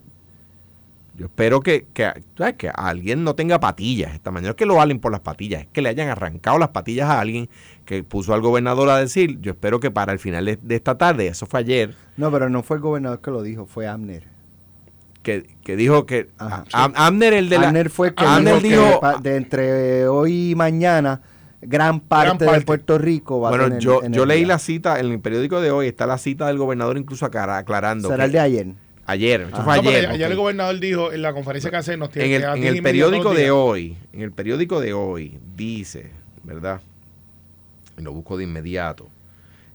Yo 1.17 1.27
espero 1.27 1.61
que, 1.61 1.87
que, 1.93 2.11
¿sabes? 2.37 2.55
que 2.55 2.69
alguien 2.73 3.23
no 3.23 3.35
tenga 3.35 3.59
patillas 3.59 4.13
esta 4.13 4.31
mañana. 4.31 4.47
No 4.47 4.51
es 4.51 4.55
que 4.57 4.65
lo 4.65 4.75
valen 4.75 4.99
por 4.99 5.11
las 5.13 5.21
patillas, 5.21 5.61
es 5.61 5.67
que 5.71 5.81
le 5.81 5.87
hayan 5.89 6.09
arrancado 6.09 6.57
las 6.59 6.69
patillas 6.69 7.09
a 7.09 7.21
alguien 7.21 7.47
que 7.85 8.03
puso 8.03 8.33
al 8.33 8.41
gobernador 8.41 8.89
a 8.89 8.97
decir. 8.97 9.39
Yo 9.39 9.51
espero 9.53 9.79
que 9.79 9.91
para 9.91 10.11
el 10.11 10.19
final 10.19 10.43
de, 10.45 10.57
de 10.61 10.75
esta 10.75 10.97
tarde, 10.97 11.27
eso 11.27 11.45
fue 11.45 11.61
ayer, 11.61 11.95
No, 12.17 12.31
pero 12.31 12.49
no 12.49 12.63
fue 12.63 12.77
el 12.77 12.81
gobernador 12.81 13.21
que 13.21 13.31
lo 13.31 13.43
dijo, 13.43 13.65
fue 13.65 13.87
Amner. 13.87 14.23
que, 15.23 15.47
que 15.63 15.75
dijo 15.75 16.05
que 16.05 16.29
Ajá. 16.37 16.65
Am- 16.73 16.93
Amner, 16.95 17.33
el 17.33 17.47
de 17.49 17.59
la. 17.59 17.67
Amner 17.69 17.89
fue 17.89 18.13
que 18.13 18.25
Amner 18.25 18.61
dijo 18.61 18.99
que 18.99 19.07
dijo- 19.07 19.19
de 19.21 19.35
entre 19.37 20.07
hoy 20.07 20.51
y 20.51 20.55
mañana 20.55 21.21
gran 21.61 21.99
parte, 22.01 22.45
parte. 22.45 22.59
de 22.59 22.65
Puerto 22.65 22.97
Rico 22.97 23.39
va 23.39 23.47
a 23.47 23.51
Bueno, 23.51 23.63
tener 23.65 23.79
yo, 23.79 24.01
yo 24.09 24.25
leí 24.25 24.45
la 24.45 24.59
cita 24.59 24.99
en 24.99 25.07
el 25.11 25.19
periódico 25.19 25.61
de 25.61 25.71
hoy, 25.71 25.87
está 25.87 26.05
la 26.05 26.17
cita 26.19 26.45
del 26.47 26.57
gobernador 26.57 26.97
incluso 26.97 27.25
aclara- 27.25 27.57
aclarando. 27.57 28.09
Será 28.09 28.23
que- 28.23 28.25
el 28.25 28.31
de 28.33 28.39
ayer. 28.39 28.67
Ayer, 29.07 29.41
esto 29.41 29.57
Ah. 29.57 29.63
fue 29.63 29.75
No, 29.77 29.83
pero 29.83 29.97
ayer. 29.97 30.09
ayer 30.09 30.31
el 30.31 30.37
gobernador 30.37 30.79
dijo 30.79 31.11
en 31.13 31.21
la 31.21 31.33
conferencia 31.33 31.69
que 31.69 31.77
hace 31.77 31.95
nos 31.97 32.09
tiene 32.09 32.27
en 32.27 32.33
el, 32.33 32.41
que 32.41 32.45
dar 32.47 32.55
en 32.57 32.61
10 32.61 32.71
el 32.71 32.77
y 32.77 32.81
media 32.81 33.05
periódico 33.05 33.33
de 33.33 33.51
hoy, 33.51 33.97
en 34.13 34.21
el 34.21 34.31
periódico 34.31 34.79
de 34.79 34.93
hoy 34.93 35.37
dice, 35.55 36.11
¿verdad? 36.43 36.81
Y 37.97 38.01
lo 38.01 38.13
busco 38.13 38.37
de 38.37 38.45
inmediato. 38.45 39.07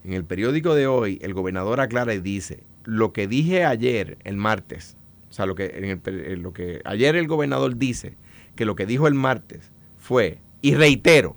En 0.04 0.14
el 0.14 0.24
periódico 0.24 0.74
de 0.74 0.86
hoy, 0.86 1.18
el 1.22 1.32
gobernador 1.34 1.80
aclara 1.80 2.12
y 2.14 2.20
dice, 2.20 2.64
lo 2.84 3.12
que 3.12 3.28
dije 3.28 3.64
ayer, 3.64 4.18
el 4.24 4.36
martes, 4.36 4.96
o 5.28 5.32
sea, 5.32 5.46
lo 5.46 5.54
que, 5.54 5.66
en 5.76 5.84
el 5.84 6.00
en 6.32 6.42
lo 6.42 6.52
que 6.52 6.80
ayer 6.84 7.14
el 7.14 7.28
gobernador 7.28 7.76
dice, 7.76 8.14
que 8.56 8.64
lo 8.64 8.74
que 8.74 8.86
dijo 8.86 9.06
el 9.06 9.14
martes 9.14 9.70
fue, 9.98 10.38
y 10.60 10.74
reitero, 10.74 11.36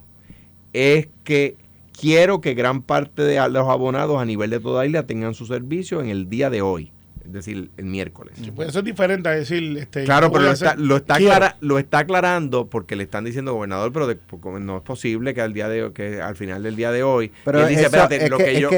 es 0.73 1.09
que 1.23 1.57
quiero 1.97 2.41
que 2.41 2.55
gran 2.55 2.81
parte 2.81 3.21
de 3.21 3.35
los 3.49 3.69
abonados 3.69 4.19
a 4.19 4.25
nivel 4.25 4.49
de 4.49 4.59
toda 4.59 4.85
isla 4.85 5.05
tengan 5.05 5.35
su 5.35 5.45
servicio 5.45 6.01
en 6.01 6.09
el 6.09 6.27
día 6.29 6.49
de 6.49 6.61
hoy, 6.63 6.91
es 7.25 7.31
decir, 7.31 7.71
el 7.77 7.85
miércoles. 7.85 8.33
Sí, 8.41 8.51
pues 8.51 8.69
eso 8.69 8.79
es 8.79 8.85
diferente 8.85 9.29
a 9.29 9.31
decir. 9.31 9.77
Este, 9.77 10.03
Claro, 10.03 10.31
pero 10.31 10.45
lo 10.45 10.51
está, 10.51 10.75
lo, 10.75 10.97
está 10.97 11.15
aclara- 11.15 11.55
lo 11.61 11.79
está 11.79 11.99
aclarando 11.99 12.67
porque 12.69 12.95
le 12.95 13.03
están 13.03 13.23
diciendo 13.23 13.53
gobernador, 13.53 13.91
pero 13.93 14.07
de- 14.07 14.17
no 14.59 14.77
es 14.77 14.83
posible 14.83 15.33
que 15.33 15.41
al 15.41 15.53
día 15.53 15.69
de 15.69 15.91
que 15.93 16.21
al 16.21 16.35
final 16.35 16.63
del 16.63 16.75
día 16.75 16.91
de 16.91 17.03
hoy 17.03 17.31
Pero 17.45 17.61
él 17.61 17.67
dice, 17.69 17.81
eso 17.81 17.87
espérate, 17.87 18.23
es 18.25 18.29
lo 18.29 18.37
que- 18.37 18.43
que, 18.45 18.51
es 18.53 18.59
yo 18.59 18.69
que- 18.69 18.75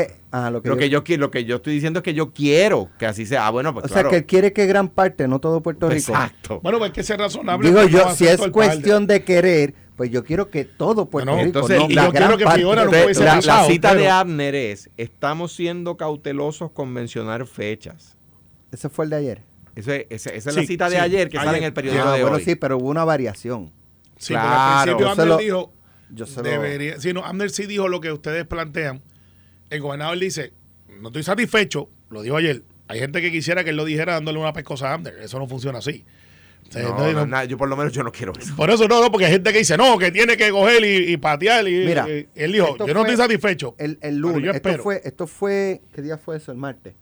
lo 0.51 0.61
que 0.61 0.69
lo 0.69 0.75
yo- 0.75 0.77
que 0.79 0.89
yo 0.89 1.03
qui- 1.03 1.17
lo 1.17 1.31
que 1.31 1.45
yo 1.45 1.55
estoy 1.57 1.73
diciendo 1.73 1.99
es 1.99 2.03
que 2.03 2.13
yo 2.13 2.33
quiero 2.33 2.89
que 2.99 3.05
así 3.05 3.25
sea. 3.25 3.47
Ah, 3.47 3.49
bueno, 3.51 3.73
pues 3.73 3.85
o 3.85 3.87
claro. 3.87 4.09
sea, 4.09 4.11
que 4.11 4.17
él 4.17 4.25
quiere 4.25 4.53
que 4.53 4.65
gran 4.67 4.89
parte, 4.89 5.27
no 5.27 5.39
todo 5.39 5.61
Puerto 5.61 5.89
Rico. 5.89 6.11
Exacto. 6.11 6.59
Bueno, 6.61 6.77
pues 6.79 6.91
que 6.91 7.03
ser 7.03 7.19
razonable. 7.19 7.67
Digo 7.67 7.83
yo, 7.87 8.13
si 8.15 8.27
es 8.27 8.39
cuestión 8.49 9.07
de 9.07 9.23
querer, 9.23 9.73
pues 9.95 10.11
yo 10.11 10.25
quiero 10.25 10.49
que 10.49 10.65
todo 10.65 11.05
Puerto 11.09 11.31
No, 11.31 11.37
Rico. 11.37 11.45
entonces, 11.47 11.79
no, 11.79 11.89
y 11.89 11.93
la 11.93 12.05
yo 12.07 12.11
gran 12.11 12.23
quiero 12.27 12.37
que 12.37 12.43
parte. 12.43 12.59
Fiona 12.59 12.75
no 12.83 12.91
Entonces, 12.93 13.03
puede 13.03 13.15
ser 13.39 13.45
la, 13.47 13.63
cita 13.65 13.89
pero- 13.91 14.01
de 14.01 14.09
Abner 14.09 14.55
es, 14.55 14.89
estamos 14.97 15.53
siendo 15.53 15.95
cautelosos 15.95 16.69
con 16.71 16.91
mencionar 16.91 17.45
fechas. 17.47 18.17
Ese 18.75 18.89
fue 18.89 19.05
el 19.05 19.11
de 19.11 19.17
ayer. 19.17 19.41
Eso 19.75 19.91
es- 19.91 20.05
esa, 20.09 20.29
esa 20.31 20.49
es 20.49 20.55
Sí, 20.55 20.61
la 20.61 20.67
cita 20.67 20.89
de 20.89 20.95
sí, 20.97 21.01
ayer 21.01 21.29
que 21.29 21.37
sale 21.37 21.57
en 21.57 21.63
el 21.63 21.73
periódico 21.73 22.03
Ah, 22.05 22.13
de 22.15 22.21
bueno, 22.21 22.37
hoy. 22.37 22.43
sí, 22.43 22.55
pero 22.55 22.77
hubo 22.77 22.89
una 22.89 23.03
variación. 23.05 23.71
Sí, 24.17 24.33
Claro. 24.33 24.47
porque 24.47 24.59
al 24.63 24.83
principio 24.83 24.99
Yo 24.99 25.05
se 25.15 25.21
Abner 25.21 25.27
lo- 25.27 25.37
dijo, 25.37 25.73
Yo 26.11 26.25
se 26.25 26.35
lo- 26.43 26.49
debería, 26.49 26.99
sí, 26.99 27.13
no, 27.13 27.25
Abner 27.25 27.49
sí 27.49 27.65
dijo 27.65 27.87
lo 27.87 27.99
que 28.01 28.11
ustedes 28.11 28.45
plantean. 28.45 29.01
El 29.69 29.81
gobernador 29.81 30.17
dice, 30.19 30.53
no 31.01 31.07
estoy 31.09 31.23
satisfecho, 31.23 31.89
lo 32.09 32.21
dijo 32.21 32.37
ayer. 32.37 32.63
Hay 32.87 32.99
gente 32.99 33.21
que 33.21 33.31
quisiera 33.31 33.63
que 33.63 33.71
él 33.71 33.75
lo 33.77 33.83
dijera 33.85 34.13
dándole 34.13 34.39
una 34.39 34.53
pescosa 34.53 34.89
a 34.91 34.93
Abner. 34.93 35.15
Eso 35.19 35.39
no 35.39 35.47
funciona 35.47 35.79
así. 35.79 36.05
No, 36.73 37.43
yo 37.45 37.57
por 37.57 37.69
lo 37.69 37.75
menos 37.77 37.93
yo 37.93 38.01
no 38.03 38.11
quiero 38.11 38.33
eso. 38.39 38.55
por 38.55 38.69
eso 38.71 38.87
no, 38.87 38.99
no, 39.01 39.11
porque 39.11 39.25
hay 39.25 39.33
gente 39.33 39.51
que 39.51 39.59
dice, 39.59 39.77
no, 39.77 39.97
que 39.99 40.11
tiene 40.11 40.35
que 40.35 40.49
coger 40.49 40.83
y, 40.83 41.13
y 41.13 41.17
patear. 41.17 41.67
Y, 41.67 41.85
Mira, 41.85 42.07
y- 42.09 42.27
él 42.35 42.51
dijo, 42.53 42.75
yo 42.85 42.93
no 42.93 43.01
estoy 43.01 43.17
satisfecho. 43.17 43.75
El, 43.77 43.91
el 43.91 43.97
pero 43.99 44.11
yo 44.11 44.19
lunes. 44.39 44.55
Esto 44.55 44.77
fue, 44.81 45.01
esto 45.03 45.27
fue, 45.27 45.81
¿qué 45.93 46.01
día 46.01 46.17
fue 46.17 46.37
eso? 46.37 46.51
El 46.51 46.57
martes. 46.57 46.93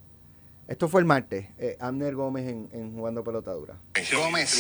Esto 0.74 0.90
fue 0.90 1.02
el 1.02 1.06
martes. 1.06 1.46
Eh, 1.60 1.78
Abner 1.80 2.16
Gómez 2.16 2.50
en, 2.50 2.68
en 2.74 2.96
jugando 2.96 3.24
pelotadura. 3.24 3.76
Gómez. 4.12 4.56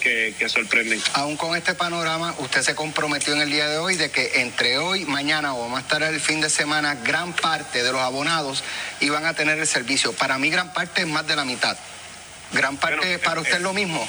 que, 0.00 0.34
que 0.38 0.48
sorprenden. 0.48 0.98
Aún 1.12 1.36
con 1.36 1.54
este 1.54 1.74
panorama, 1.74 2.34
usted 2.38 2.62
se 2.62 2.74
comprometió 2.74 3.34
en 3.34 3.42
el 3.42 3.50
día 3.50 3.68
de 3.68 3.76
hoy 3.76 3.96
de 3.96 4.10
que 4.10 4.40
entre 4.40 4.78
hoy, 4.78 5.04
mañana 5.04 5.52
o 5.52 5.68
más 5.68 5.86
tarde 5.86 6.08
el 6.08 6.20
fin 6.20 6.40
de 6.40 6.48
semana, 6.48 6.94
gran 7.04 7.34
parte 7.34 7.82
de 7.82 7.92
los 7.92 8.00
abonados 8.00 8.64
iban 9.00 9.26
a 9.26 9.34
tener 9.34 9.58
el 9.58 9.66
servicio. 9.66 10.14
Para 10.14 10.38
mí, 10.38 10.48
gran 10.48 10.72
parte 10.72 11.02
es 11.02 11.06
más 11.06 11.26
de 11.26 11.36
la 11.36 11.44
mitad. 11.44 11.76
Gran 12.54 12.78
parte 12.78 12.96
Bueno, 12.96 13.22
para 13.22 13.40
eh, 13.40 13.42
usted 13.42 13.54
es 13.56 13.60
eh, 13.60 13.62
lo 13.62 13.74
mismo. 13.74 14.08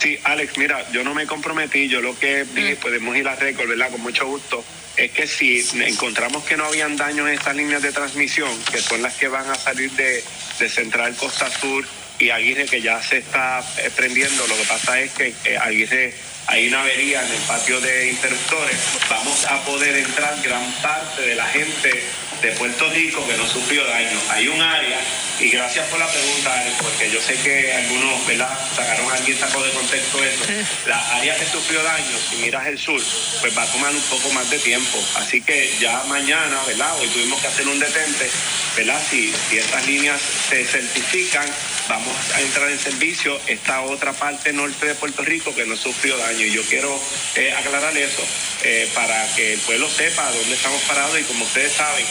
Sí, 0.00 0.18
Alex, 0.24 0.58
mira, 0.58 0.90
yo 0.90 1.04
no 1.04 1.14
me 1.14 1.28
comprometí, 1.28 1.86
yo 1.88 2.00
lo 2.00 2.18
que 2.18 2.42
dije, 2.42 2.74
podemos 2.74 3.16
ir 3.16 3.28
a 3.28 3.36
récord, 3.36 3.68
¿verdad? 3.68 3.92
Con 3.92 4.00
mucho 4.00 4.26
gusto, 4.26 4.64
es 4.98 5.12
que 5.12 5.26
si 5.26 5.64
encontramos 5.84 6.44
que 6.44 6.56
no 6.56 6.64
habían 6.64 6.96
daños 6.96 7.28
en 7.28 7.34
estas 7.34 7.54
líneas 7.54 7.80
de 7.82 7.92
transmisión, 7.92 8.50
que 8.64 8.78
son 8.78 9.00
las 9.00 9.14
que 9.14 9.28
van 9.28 9.48
a 9.48 9.54
salir 9.54 9.90
de, 9.92 10.24
de 10.58 10.68
Central 10.68 11.14
Costa 11.14 11.48
Sur 11.50 11.86
y 12.18 12.30
Aguirre, 12.30 12.66
que 12.66 12.82
ya 12.82 13.00
se 13.00 13.18
está 13.18 13.64
eh, 13.78 13.90
prendiendo, 13.94 14.46
lo 14.48 14.56
que 14.56 14.64
pasa 14.64 15.00
es 15.00 15.12
que 15.12 15.32
eh, 15.44 15.56
Aguirre 15.56 16.12
hay 16.48 16.66
una 16.66 16.80
avería 16.80 17.24
en 17.24 17.32
el 17.32 17.40
patio 17.42 17.80
de 17.80 18.10
interruptores, 18.10 18.76
vamos 19.08 19.44
a 19.44 19.62
poder 19.64 19.96
entrar 19.98 20.34
gran 20.42 20.72
parte 20.82 21.22
de 21.22 21.34
la 21.36 21.46
gente 21.46 22.02
de 22.42 22.52
Puerto 22.52 22.88
Rico 22.90 23.26
que 23.26 23.36
no 23.36 23.46
sufrió 23.46 23.84
daño. 23.84 24.18
Hay 24.30 24.48
un 24.48 24.60
área, 24.60 25.00
y 25.40 25.50
gracias 25.50 25.86
por 25.88 25.98
la 25.98 26.06
pregunta, 26.08 26.52
Alex, 26.60 26.76
porque 26.82 27.10
yo 27.10 27.20
sé 27.20 27.34
que 27.34 27.72
algunos, 27.72 28.26
¿verdad? 28.26 28.58
Sacaron, 28.74 29.10
alguien 29.10 29.38
sacó 29.38 29.62
de 29.62 29.70
contexto 29.70 30.24
eso. 30.24 30.44
La 30.86 31.16
área 31.16 31.36
que 31.36 31.46
sufrió 31.46 31.82
daño, 31.82 32.18
si 32.28 32.36
miras 32.36 32.66
el 32.66 32.78
sur, 32.78 33.00
pues 33.40 33.56
va 33.56 33.62
a 33.62 33.66
tomar 33.66 33.94
un 33.94 34.02
poco 34.02 34.30
más 34.30 34.48
de 34.50 34.58
tiempo. 34.58 34.98
Así 35.16 35.40
que 35.40 35.72
ya 35.80 36.02
mañana, 36.04 36.58
¿verdad? 36.66 36.92
Hoy 37.00 37.08
tuvimos 37.08 37.40
que 37.40 37.46
hacer 37.46 37.68
un 37.68 37.78
detente, 37.78 38.30
¿verdad? 38.76 39.00
Si, 39.08 39.32
si 39.48 39.58
estas 39.58 39.86
líneas 39.86 40.20
se 40.48 40.64
certifican, 40.64 41.46
vamos 41.88 42.14
a 42.34 42.40
entrar 42.40 42.70
en 42.70 42.78
servicio 42.78 43.40
esta 43.46 43.82
otra 43.82 44.12
parte 44.12 44.52
norte 44.52 44.86
de 44.86 44.94
Puerto 44.94 45.22
Rico 45.22 45.54
que 45.54 45.66
no 45.66 45.76
sufrió 45.76 46.16
daño. 46.16 46.46
Y 46.46 46.52
yo 46.52 46.62
quiero 46.62 47.00
eh, 47.36 47.52
aclarar 47.52 47.96
eso 47.96 48.24
eh, 48.64 48.88
para 48.94 49.26
que 49.34 49.54
el 49.54 49.60
pueblo 49.60 49.88
sepa 49.88 50.30
dónde 50.32 50.54
estamos 50.54 50.80
parados 50.82 51.18
y 51.18 51.22
como 51.22 51.44
ustedes 51.44 51.72
saben, 51.72 52.04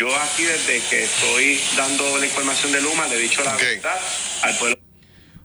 yo 0.00 0.08
aquí 0.16 0.44
desde 0.44 0.80
que 0.88 1.02
estoy 1.02 1.58
dando 1.76 2.16
la 2.16 2.24
información 2.24 2.72
de 2.72 2.80
Luma 2.80 3.06
le 3.08 3.16
he 3.16 3.18
dicho 3.18 3.44
la 3.44 3.54
verdad 3.54 3.98
al 4.42 4.56
pueblo. 4.56 4.78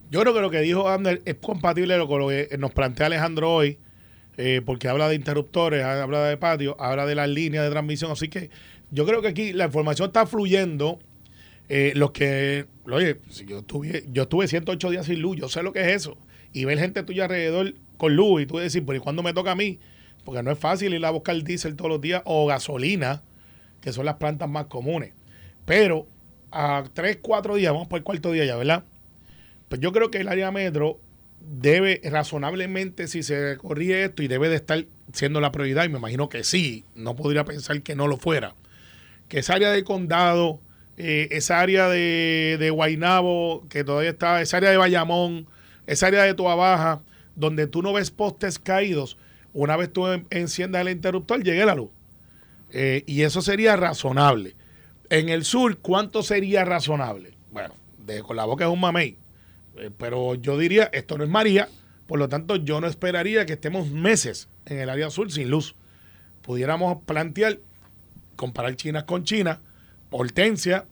Yo 0.09 0.21
creo 0.21 0.33
que 0.33 0.39
lo 0.39 0.50
que 0.50 0.62
dijo 0.62 0.88
Abner 0.88 1.21
es 1.25 1.35
compatible 1.35 1.97
con 2.07 2.21
lo 2.21 2.29
que 2.29 2.55
nos 2.57 2.71
plantea 2.71 3.07
Alejandro 3.07 3.53
hoy, 3.53 3.79
eh, 4.38 4.62
porque 4.65 4.88
habla 4.88 5.09
de 5.09 5.15
interruptores, 5.15 5.83
habla 5.83 6.24
de 6.24 6.38
patio, 6.38 6.77
habla 6.79 7.05
de 7.05 7.15
las 7.15 7.27
líneas 7.27 7.65
de 7.65 7.69
transmisión. 7.69 8.12
Así 8.12 8.29
que 8.29 8.50
yo 8.91 9.05
creo 9.05 9.21
que 9.21 9.27
aquí 9.27 9.51
la 9.51 9.65
información 9.65 10.07
está 10.07 10.25
fluyendo. 10.25 11.00
Eh, 11.67 11.91
los 11.95 12.12
que, 12.12 12.65
oye, 12.89 13.17
si 13.29 13.45
yo 13.45 13.59
estuve, 13.59 14.05
yo 14.13 14.24
estuve 14.24 14.47
108 14.47 14.89
días 14.89 15.05
sin 15.05 15.19
luz, 15.19 15.35
yo 15.35 15.50
sé 15.50 15.63
lo 15.63 15.74
que 15.74 15.81
es 15.81 15.88
eso. 15.88 16.17
Y 16.53 16.63
ver 16.63 16.79
gente 16.79 17.03
tuya 17.03 17.25
alrededor 17.25 17.74
con 17.97 18.15
luz 18.15 18.43
y 18.43 18.45
tú 18.45 18.57
decir, 18.57 18.85
pero 18.85 18.95
¿y 19.00 19.01
cuándo 19.01 19.21
me 19.21 19.33
toca 19.33 19.51
a 19.51 19.55
mí? 19.55 19.79
Porque 20.24 20.44
no 20.44 20.51
es 20.51 20.59
fácil 20.59 20.94
ir 20.94 21.05
a 21.05 21.09
buscar 21.09 21.35
diésel 21.44 21.75
todos 21.75 21.89
los 21.89 22.00
días 22.00 22.22
o 22.24 22.46
gasolina, 22.46 23.22
que 23.85 23.93
son 23.93 24.05
las 24.05 24.15
plantas 24.15 24.50
más 24.50 24.65
comunes. 24.65 25.13
Pero 25.63 26.07
a 26.51 26.83
3, 26.91 27.19
4 27.21 27.53
días, 27.55 27.71
vamos 27.71 27.87
por 27.87 28.00
el 28.00 28.03
cuarto 28.03 28.31
día 28.31 28.43
ya, 28.43 28.55
¿verdad? 28.57 28.83
Pues 29.69 29.79
yo 29.79 29.91
creo 29.91 30.09
que 30.09 30.17
el 30.17 30.27
área 30.27 30.50
metro 30.51 31.00
debe 31.39 32.01
razonablemente, 32.03 33.07
si 33.07 33.21
se 33.21 33.57
corrige 33.57 34.05
esto, 34.05 34.24
y 34.24 34.27
debe 34.27 34.50
de 34.50 34.55
estar 34.55 34.85
siendo 35.13 35.39
la 35.39 35.51
prioridad, 35.51 35.85
y 35.85 35.89
me 35.89 36.00
imagino 36.00 36.29
que 36.29 36.43
sí, 36.43 36.83
no 36.95 37.15
podría 37.15 37.45
pensar 37.45 37.83
que 37.83 37.95
no 37.95 38.07
lo 38.07 38.17
fuera, 38.17 38.55
que 39.27 39.37
esa 39.39 39.53
área 39.53 39.71
del 39.71 39.83
condado, 39.83 40.59
eh, 40.98 41.27
esa 41.29 41.59
área 41.59 41.87
de, 41.87 42.57
de 42.59 42.69
Guaynabo, 42.71 43.65
que 43.69 43.83
todavía 43.83 44.09
está, 44.09 44.41
esa 44.41 44.57
área 44.57 44.71
de 44.71 44.77
Bayamón, 44.77 45.45
esa 45.85 46.07
área 46.07 46.24
de 46.24 46.33
Toa 46.33 46.55
Baja, 46.55 47.01
donde 47.35 47.67
tú 47.67 47.83
no 47.83 47.93
ves 47.93 48.09
postes 48.09 48.57
caídos, 48.57 49.17
una 49.53 49.77
vez 49.77 49.93
tú 49.93 50.07
en- 50.07 50.25
enciendas 50.31 50.81
el 50.81 50.89
interruptor, 50.89 51.43
llegue 51.43 51.63
la 51.65 51.75
luz. 51.75 51.89
Eh, 52.77 53.03
y 53.07 53.22
eso 53.22 53.42
sería 53.42 53.75
razonable. 53.77 54.55
En 55.09 55.29
el 55.29 55.46
sur, 55.46 55.77
¿cuánto 55.77 56.24
sería 56.24 56.66
razonable? 56.66 57.33
Bueno, 57.51 57.74
de, 58.05 58.22
con 58.22 58.35
la 58.35 58.44
boca 58.46 58.66
es 58.66 58.72
un 58.72 58.81
mamey. 58.81 59.18
Eh, 59.77 59.92
pero 59.98 60.35
yo 60.35 60.57
diría, 60.57 60.90
esto 60.92 61.18
no 61.18 61.24
es 61.24 61.29
María, 61.29 61.70
por 62.05 62.20
lo 62.20 62.27
tanto 62.27 62.57
yo 62.57 62.81
no 62.81 62.88
esperaría 62.88 63.46
que 63.46 63.53
estemos 63.53 63.90
meses 63.92 64.50
en 64.66 64.79
el 64.79 64.90
área 64.90 65.09
sur 65.09 65.31
sin 65.31 65.50
luz. 65.50 65.75
Pudiéramos 66.42 66.98
plantear, 67.05 67.59
comparar 68.35 68.75
China 68.75 69.05
con 69.05 69.24
China, 69.24 69.61
Hortensia 70.11 70.85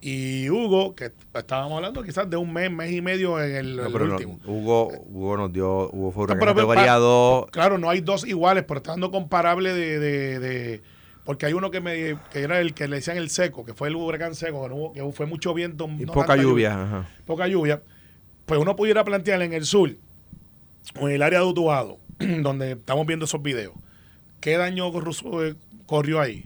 y 0.00 0.48
Hugo, 0.50 0.94
que 0.94 1.12
estábamos 1.34 1.76
hablando 1.76 2.02
quizás 2.02 2.28
de 2.28 2.36
un 2.36 2.52
mes, 2.52 2.70
mes 2.70 2.92
y 2.92 3.00
medio 3.00 3.42
en 3.42 3.54
el, 3.56 3.76
No, 3.76 3.86
el 3.86 3.92
pero 3.92 4.06
no, 4.06 4.14
último. 4.14 4.38
Hugo, 4.46 4.88
Hugo 5.08 5.36
nos 5.36 5.52
dio, 5.52 5.88
Hugo 5.90 6.12
fue 6.12 6.24
una 6.24 6.34
No, 6.34 6.40
pero- 6.40 6.54
pero 6.54 6.68
categoría 6.68 6.92
pa- 6.94 6.98
2. 6.98 7.46
Claro, 7.50 7.78
no 7.78 7.88
hay 7.90 8.00
dos 8.02 8.26
iguales, 8.26 8.64
pero 8.68 8.78
está 8.78 8.92
dando 8.92 9.10
comparable 9.10 9.72
de, 9.72 9.98
de- 9.98 10.38
de- 10.38 10.82
porque 11.24 11.46
hay 11.46 11.52
uno 11.54 11.70
que 11.70 11.80
me 11.80 12.16
que 12.30 12.42
era 12.42 12.60
el 12.60 12.74
que 12.74 12.86
le 12.88 12.96
decían 12.96 13.16
el 13.16 13.30
seco, 13.30 13.64
que 13.64 13.74
fue 13.74 13.88
el 13.88 13.96
huracán 13.96 14.34
seco, 14.34 14.62
que, 14.62 14.68
no 14.68 14.74
hubo- 14.76 14.92
que 14.92 15.12
fue 15.12 15.26
mucho 15.26 15.54
viento, 15.54 15.86
Y 15.98 16.04
no 16.04 16.12
poca 16.12 16.36
lluvia. 16.36 16.82
ajá. 16.82 17.08
poca 17.26 17.46
lluvia, 17.48 17.82
pues 18.46 18.60
uno 18.60 18.76
pudiera 18.76 19.04
plantear 19.04 19.40
en 19.42 19.52
el 19.52 19.64
sur 19.64 19.90
o 21.00 21.08
en 21.08 21.14
el 21.14 21.22
área 21.22 21.40
de 21.40 21.46
Utuado, 21.46 21.98
donde 22.42 22.72
estamos 22.72 23.06
viendo 23.06 23.24
esos 23.24 23.42
videos, 23.42 23.72
¿qué 24.40 24.56
daño 24.56 24.90
eh, 25.42 25.54
corrió 25.86 26.20
ahí? 26.20 26.44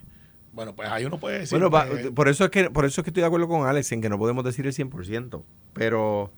Bueno, 0.52 0.74
pues 0.74 0.88
ahí 0.88 1.04
uno 1.04 1.18
puede 1.18 1.40
decir 1.40 1.58
Bueno, 1.58 1.70
que- 1.96 2.10
por 2.10 2.28
eso 2.28 2.44
es 2.44 2.50
que 2.50 2.68
por 2.70 2.84
eso 2.84 3.00
es 3.00 3.04
que 3.04 3.10
estoy 3.10 3.20
de 3.20 3.26
acuerdo 3.26 3.46
con 3.48 3.66
Alex 3.66 3.92
en 3.92 4.00
que 4.00 4.08
no 4.08 4.18
podemos 4.18 4.44
decir 4.44 4.66
el 4.66 4.72
100%, 4.72 5.42
pero 5.72 6.32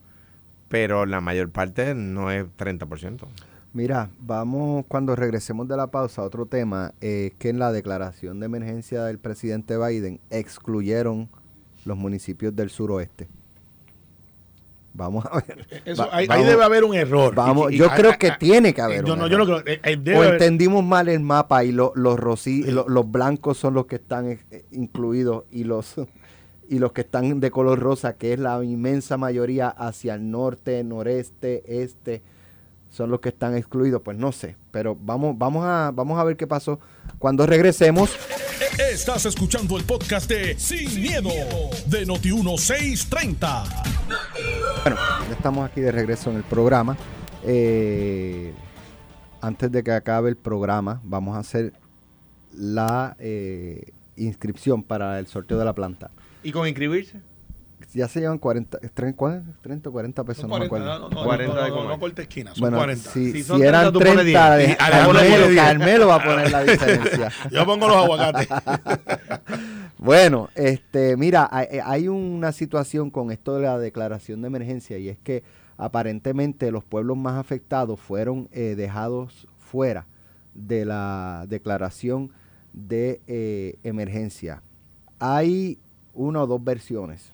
pero 0.69 1.05
la 1.05 1.21
mayor 1.21 1.51
parte 1.51 1.95
no 1.95 2.31
es 2.31 2.45
30%. 2.57 3.27
Mira, 3.73 4.11
vamos 4.19 4.85
cuando 4.89 5.15
regresemos 5.15 5.69
de 5.69 5.77
la 5.77 5.87
pausa 5.87 6.23
a 6.23 6.25
otro 6.25 6.47
tema, 6.47 6.93
es 7.01 7.33
que 7.35 7.51
en 7.51 7.59
la 7.61 7.71
declaración 7.73 8.41
de 8.41 8.47
emergencia 8.47 9.05
del 9.05 9.19
presidente 9.19 9.77
Biden 9.79 10.19
excluyeron 10.31 11.29
los 11.85 11.97
municipios 11.97 12.55
del 12.57 12.71
suroeste. 12.71 13.29
Vamos 14.93 15.25
a 15.25 15.37
ver. 15.41 15.67
eso- 15.85 16.03
Va- 16.03 16.17
ahí, 16.17 16.45
debe 16.45 16.65
haber 16.65 16.83
un 16.83 16.97
error. 16.97 17.33
Vamos, 17.33 17.71
Y- 17.71 17.77
y- 17.77 17.79
yo 17.79 17.89
creo 17.91 18.19
que 18.19 18.33
tiene 18.41 18.75
que 18.75 18.81
haber. 18.83 19.01
eh, 19.01 19.07
yo 19.07 19.13
un 19.13 19.21
no, 19.21 19.27
yo 19.29 19.39
no 19.39 19.45
creo. 19.47 19.59
eh, 19.61 19.81
eh, 19.85 19.97
debe 20.03 20.19
o 20.19 20.23
haber- 20.23 20.33
entendimos 20.35 20.85
mal 20.85 21.09
el 21.09 21.21
mapa 21.21 21.63
y 21.63 21.71
lo- 21.71 21.93
los 21.95 22.19
lo- 22.19 22.89
los 22.89 23.11
blancos 23.11 23.57
son 23.57 23.75
los 23.75 23.87
que 23.87 23.97
están 23.97 24.27
eh, 24.51 24.65
incluidos 24.73 25.45
y 25.53 25.63
los 25.65 25.95
y 26.69 26.79
los 26.79 26.93
que 26.93 27.01
están 27.01 27.41
de 27.41 27.51
color 27.51 27.81
rosa, 27.81 28.13
que 28.17 28.33
es 28.33 28.39
la 28.39 28.63
inmensa 28.65 29.17
mayoría 29.17 29.69
hacia 29.69 30.15
el 30.15 30.31
norte, 30.31 30.85
noreste, 30.85 31.83
este, 31.83 32.23
son 32.91 33.11
los 33.11 33.21
que 33.21 33.31
están 33.31 33.57
excluidos. 33.57 34.03
Pues 34.03 34.19
no 34.19 34.33
sé, 34.33 34.57
pero 34.71 34.97
vamos 35.01 35.39
vamos 35.39 35.65
a 35.65 35.91
vamos 35.95 36.19
a 36.19 36.25
ver 36.25 36.37
qué 36.37 36.47
pasó 36.47 36.79
cuando 37.19 37.47
regresemos. 37.47 38.11
Estás 38.79 39.25
escuchando 39.27 39.77
el 39.77 39.85
podcast 39.85 40.29
de 40.29 40.59
Sin, 40.59 41.01
miedo, 41.01 41.31
de 41.87 42.07
Noti1630. 42.07 43.65
Bueno, 44.83 44.97
ya 45.29 45.35
estamos 45.35 45.69
aquí 45.69 45.81
de 45.81 45.93
regreso 45.93 46.31
en 46.31 46.37
el 46.37 46.43
programa. 46.43 46.97
Eh, 47.45 48.53
antes 49.41 49.73
de 49.73 49.83
que 49.83 49.93
acabe 49.93 50.29
el 50.29 50.37
programa, 50.37 51.01
vamos 51.05 51.37
a 51.37 51.41
hacer 51.41 51.73
la 52.53 53.17
eh, 53.19 53.93
inscripción 54.17 54.83
para 54.83 55.19
el 55.19 55.27
sorteo 55.27 55.59
de 55.59 55.65
la 55.65 55.75
planta. 55.75 56.11
¿Y 56.43 56.53
con 56.53 56.67
inscribirse? 56.67 57.21
Ya 57.93 58.07
se 58.09 58.21
llevan 58.21 58.39
40, 58.39 58.79
30, 58.95 59.43
30 59.63 59.89
o 59.89 59.93
40 59.93 60.25
pesos, 60.25 60.45
no 60.49 60.59
me 60.59 60.69
40, 60.69 60.95
acuerdo. 60.95 61.09
no, 61.11 61.17
no, 61.23 61.25
40 61.27 61.55
no, 61.55 61.61
de 61.63 61.69
no, 61.69 61.69
no, 61.69 61.75
comer. 61.83 61.91
no 61.91 62.01
corte 62.01 62.23
esquina, 62.23 62.51
son 62.55 62.61
Bueno, 62.61 62.77
40. 62.79 63.11
si, 63.11 63.27
Si 63.27 63.33
si 63.33 63.43
son 63.43 63.63
eran 63.63 63.91
30, 63.91 63.93
tú 63.93 63.99
pones 63.99 64.15
30, 64.25 64.57
10. 64.57 64.69
de- 64.71 64.77
Carmelo, 64.77 65.07
pone 65.09 65.49
10. 65.49 65.57
Carmelo 65.57 66.07
va 66.09 66.15
a 66.15 66.25
poner 66.25 66.51
la 66.53 66.63
diferencia. 66.63 67.33
Yo 67.51 67.67
pongo 67.67 67.89
los 67.89 67.97
aguacates. 67.97 68.49
Bueno, 69.99 70.49
este, 70.55 71.17
mira, 71.19 71.47
hay, 71.53 71.67
hay 71.85 72.09
una 72.09 72.53
situación 72.53 73.11
con 73.11 73.31
esto 73.31 73.55
de 73.57 73.63
la 73.63 73.79
declaración 73.79 74.41
de 74.41 74.47
emergencia 74.47 74.97
y 74.97 75.11
es 75.11 75.19
que 75.19 75.43
aparentemente 75.77 76.71
los 76.71 76.85
pueblos 76.85 77.19
más 77.19 77.35
afectados 77.39 78.01
fueron 78.01 78.49
eh, 78.53 78.75
dejados 78.77 79.47
fuera 79.59 80.07
de 80.55 80.87
la 80.87 81.45
declaración 81.49 82.31
de 82.73 83.21
eh, 83.27 83.77
emergencia. 83.83 84.63
Hay 85.19 85.79
una 86.15 86.45
o 86.45 86.47
dos 86.47 86.65
versiones. 86.65 87.33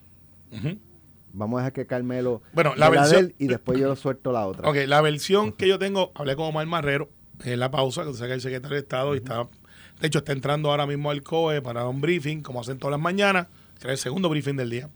Vamos 1.33 1.57
a 1.59 1.61
dejar 1.63 1.73
que 1.73 1.85
Carmelo 1.85 2.41
Bueno, 2.53 2.73
la 2.75 2.89
versión- 2.89 3.27
de 3.27 3.27
él 3.31 3.35
y 3.37 3.47
después 3.47 3.79
yo 3.79 3.95
suelto 3.95 4.31
la 4.31 4.47
otra. 4.47 4.67
Ok, 4.69 4.77
la 4.87 5.01
versión 5.01 5.51
que 5.51 5.67
yo 5.67 5.77
tengo, 5.77 6.11
hablé 6.15 6.35
con 6.35 6.45
Omar 6.47 6.65
Marrero 6.65 7.09
en 7.43 7.59
la 7.59 7.69
pausa, 7.69 8.03
que 8.03 8.09
es 8.11 8.21
el 8.21 8.41
secretario 8.41 8.75
de 8.75 8.81
Estado 8.81 9.13
y 9.13 9.17
está, 9.19 9.47
de 9.99 10.07
hecho, 10.07 10.19
está 10.19 10.31
entrando 10.31 10.71
ahora 10.71 10.87
mismo 10.87 11.11
al 11.11 11.21
COE 11.21 11.61
para 11.61 11.85
un 11.87 12.01
briefing, 12.01 12.41
como 12.41 12.61
hacen 12.61 12.79
todas 12.79 12.91
las 12.91 12.99
mañanas, 13.01 13.47
que 13.79 13.87
es 13.87 13.91
el 13.91 13.97
segundo 13.97 14.29
briefing 14.29 14.55
del 14.55 14.69
día. 14.69 14.89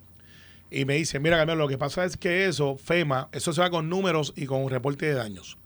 Y 0.71 0.85
me 0.85 0.95
dice, 0.95 1.19
mira, 1.19 1.37
Carmelo, 1.37 1.59
lo 1.63 1.67
que 1.67 1.77
pasa 1.77 2.05
es 2.05 2.15
que 2.17 2.45
eso, 2.45 2.77
FEMA, 2.77 3.27
eso 3.33 3.51
se 3.53 3.61
va 3.61 3.69
con 3.69 3.89
números 3.89 4.33
y 4.35 4.45
con 4.45 4.63
un 4.63 4.69
reporte 4.69 5.05
de 5.05 5.13
daños. 5.13 5.57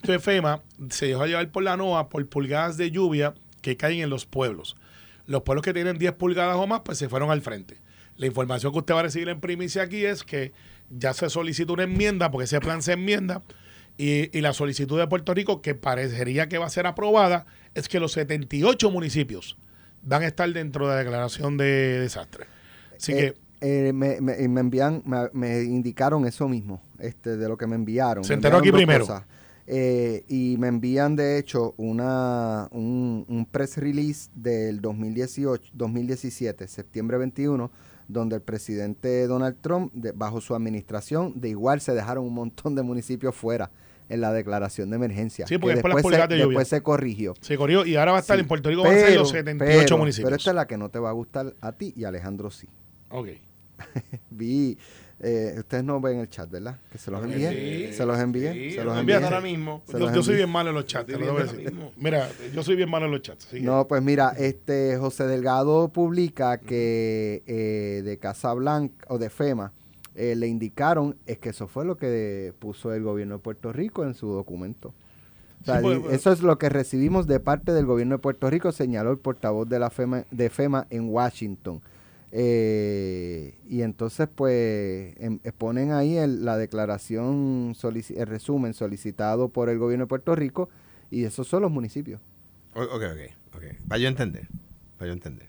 Entonces, 0.00 0.22
FEMA 0.22 0.62
se 0.90 1.06
dejó 1.06 1.26
llevar 1.26 1.50
por 1.50 1.62
la 1.62 1.76
NOAA 1.76 2.08
por 2.08 2.26
pulgadas 2.26 2.76
de 2.78 2.90
lluvia 2.90 3.34
que 3.60 3.76
caen 3.76 4.00
en 4.00 4.10
los 4.10 4.24
pueblos. 4.24 4.76
Los 5.26 5.42
pueblos 5.42 5.62
que 5.62 5.74
tienen 5.74 5.98
10 5.98 6.12
pulgadas 6.14 6.56
o 6.56 6.66
más, 6.66 6.80
pues 6.84 6.96
se 6.98 7.08
fueron 7.08 7.30
al 7.30 7.42
frente. 7.42 7.78
La 8.16 8.26
información 8.26 8.72
que 8.72 8.78
usted 8.78 8.94
va 8.94 9.00
a 9.00 9.02
recibir 9.04 9.28
en 9.28 9.40
primicia 9.40 9.82
aquí 9.82 10.04
es 10.04 10.22
que 10.24 10.52
ya 10.90 11.12
se 11.12 11.28
solicitó 11.30 11.72
una 11.74 11.82
enmienda, 11.84 12.30
porque 12.30 12.44
ese 12.44 12.60
plan 12.60 12.82
se 12.82 12.92
enmienda, 12.92 13.42
y, 13.98 14.36
y 14.36 14.40
la 14.42 14.52
solicitud 14.52 14.98
de 14.98 15.06
Puerto 15.06 15.32
Rico, 15.34 15.60
que 15.62 15.74
parecería 15.74 16.48
que 16.48 16.58
va 16.58 16.66
a 16.66 16.70
ser 16.70 16.86
aprobada, 16.86 17.46
es 17.74 17.88
que 17.88 17.98
los 18.00 18.12
78 18.12 18.90
municipios 18.90 19.56
van 20.02 20.22
a 20.22 20.26
estar 20.26 20.50
dentro 20.52 20.86
de 20.88 20.94
la 20.94 20.98
declaración 21.00 21.56
de 21.56 22.00
desastre. 22.00 22.46
Así 22.96 23.12
Eh, 23.12 23.34
que 23.60 23.88
eh, 23.88 23.92
me, 23.92 24.20
me- 24.20 24.48
me 24.48 24.60
envían, 24.60 25.02
me, 25.06 25.28
me 25.32 25.62
indicaron 25.62 26.26
eso 26.26 26.46
mismo, 26.48 26.82
este, 26.98 27.36
de 27.36 27.48
lo 27.48 27.56
que 27.56 27.66
me 27.66 27.74
enviaron. 27.74 28.22
Se 28.24 28.34
enteró 28.34 28.58
aquí 28.58 28.70
primero. 28.70 29.06
Eh, 29.68 30.24
y 30.28 30.56
me 30.58 30.68
envían, 30.68 31.16
de 31.16 31.38
hecho, 31.38 31.74
una, 31.76 32.68
un, 32.70 33.24
un 33.28 33.46
press 33.46 33.76
release 33.78 34.30
del 34.34 34.80
2018, 34.80 35.72
2017, 35.74 36.68
septiembre 36.68 37.18
21, 37.18 37.68
donde 38.08 38.36
el 38.36 38.42
presidente 38.42 39.26
Donald 39.26 39.56
Trump, 39.60 39.92
de- 39.94 40.12
bajo 40.12 40.40
su 40.40 40.54
administración, 40.54 41.32
de 41.36 41.48
igual 41.50 41.80
se 41.80 41.92
dejaron 41.94 42.24
un 42.24 42.34
montón 42.34 42.74
de 42.74 42.82
municipios 42.82 43.34
fuera 43.34 43.70
en 44.08 44.20
la 44.20 44.32
declaración 44.32 44.88
de 44.90 44.96
emergencia. 44.96 45.46
Sí, 45.48 45.58
porque 45.58 45.80
que 45.80 45.82
después, 45.82 46.14
se, 46.14 46.26
de 46.28 46.36
después 46.36 46.68
se 46.68 46.80
corrigió. 46.80 47.34
se 47.40 47.56
corrió 47.56 47.84
y 47.84 47.96
ahora 47.96 48.12
va 48.12 48.18
a 48.18 48.20
estar 48.20 48.36
Sí, 48.36 48.42
en 48.42 48.46
Puerto 48.48 48.68
Rico, 48.68 48.82
van 48.84 48.94
a 48.94 49.00
ser 49.00 49.14
los 49.16 49.30
78 49.30 49.82
pero- 49.84 49.98
municipios. 49.98 50.26
Pero 50.28 50.36
esta 50.36 50.50
es 50.50 50.54
la 50.56 50.66
que 50.68 50.76
no 50.78 50.88
te 50.90 50.98
va 51.00 51.08
a 51.10 51.12
gustar 51.12 51.54
a 51.60 51.72
ti 51.72 51.92
y 51.96 52.04
a 52.04 52.08
Alejandro 52.08 52.50
sí. 52.50 52.68
Ok. 53.10 53.28
Vi, 54.30 54.78
eh, 55.20 55.54
ustedes 55.58 55.82
no 55.82 56.00
ven 56.00 56.18
el 56.18 56.28
chat, 56.28 56.50
¿verdad? 56.50 56.78
Que 56.92 56.98
se 56.98 57.10
los 57.10 57.24
envié. 57.24 57.88
Sí, 57.88 57.94
se 57.94 58.04
los 58.04 58.18
envié. 58.18 58.52
sí, 58.52 58.70
se 58.72 58.78
lo 58.78 58.90
los 58.90 58.98
envías 58.98 59.22
envié. 59.22 59.34
ahora 59.34 59.40
mismo. 59.40 59.82
Se 59.86 59.98
Yo, 59.98 60.22
soy 60.22 60.36
bien 60.36 60.50
malo 60.50 60.70
en 60.70 60.74
los 60.76 60.86
chats, 60.86 61.06
te 61.06 61.18
lo 61.18 61.34
decir. 61.36 61.72
Mira, 61.96 62.28
yo 62.54 62.62
soy 62.62 62.76
bien 62.76 62.90
malo 62.90 63.06
en 63.06 63.12
los 63.12 63.22
chats. 63.22 63.48
No, 63.54 63.88
pues 63.88 64.02
mira, 64.02 64.34
este 64.36 64.98
José 64.98 65.26
Delgado 65.26 65.88
publica 65.88 66.58
que 66.58 67.42
eh, 67.46 68.02
de 68.04 68.18
Casablanca 68.18 69.06
o 69.08 69.18
de 69.18 69.30
FEMA 69.30 69.72
eh, 70.14 70.34
le 70.34 70.48
indicaron 70.48 71.16
es 71.26 71.38
que 71.38 71.50
eso 71.50 71.66
fue 71.66 71.84
lo 71.84 71.96
que 71.96 72.52
puso 72.58 72.92
el 72.92 73.02
gobierno 73.02 73.36
de 73.36 73.40
Puerto 73.42 73.72
Rico 73.72 74.04
en 74.04 74.14
su 74.14 74.28
documento. 74.28 74.94
O 75.62 75.64
sea, 75.64 75.76
Sí, 75.76 75.82
pues, 75.82 75.98
pues. 75.98 76.14
eso 76.14 76.32
es 76.32 76.42
lo 76.42 76.58
que 76.58 76.68
recibimos 76.68 77.26
de 77.26 77.40
parte 77.40 77.72
del 77.72 77.86
gobierno 77.86 78.16
de 78.16 78.18
Puerto 78.18 78.48
Rico, 78.50 78.70
señaló 78.70 79.10
el 79.10 79.18
portavoz 79.18 79.68
de 79.68 79.78
la 79.78 79.90
FEMA, 79.90 80.24
de 80.30 80.50
FEMA 80.50 80.86
en 80.90 81.08
Washington. 81.08 81.80
Eh, 82.32 83.58
y 83.68 83.82
entonces, 83.82 84.28
pues, 84.34 85.14
em- 85.18 85.40
eh, 85.44 85.52
ponen 85.56 85.92
ahí 85.92 86.16
el- 86.16 86.44
la 86.44 86.56
declaración, 86.56 87.74
el 87.82 88.26
resumen 88.26 88.74
solicitado 88.74 89.48
por 89.48 89.68
el 89.68 89.78
gobierno 89.78 90.04
de 90.04 90.08
Puerto 90.08 90.34
Rico, 90.34 90.68
y 91.10 91.24
esos 91.24 91.46
son 91.46 91.62
los 91.62 91.70
municipios. 91.70 92.20
Ok, 92.74 92.88
ok, 92.92 93.56
ok. 93.56 93.62
Para 93.88 93.98
yo 93.98 94.08
entender. 94.08 94.48
Para 94.98 95.08
yo 95.08 95.12
entender. 95.12 95.48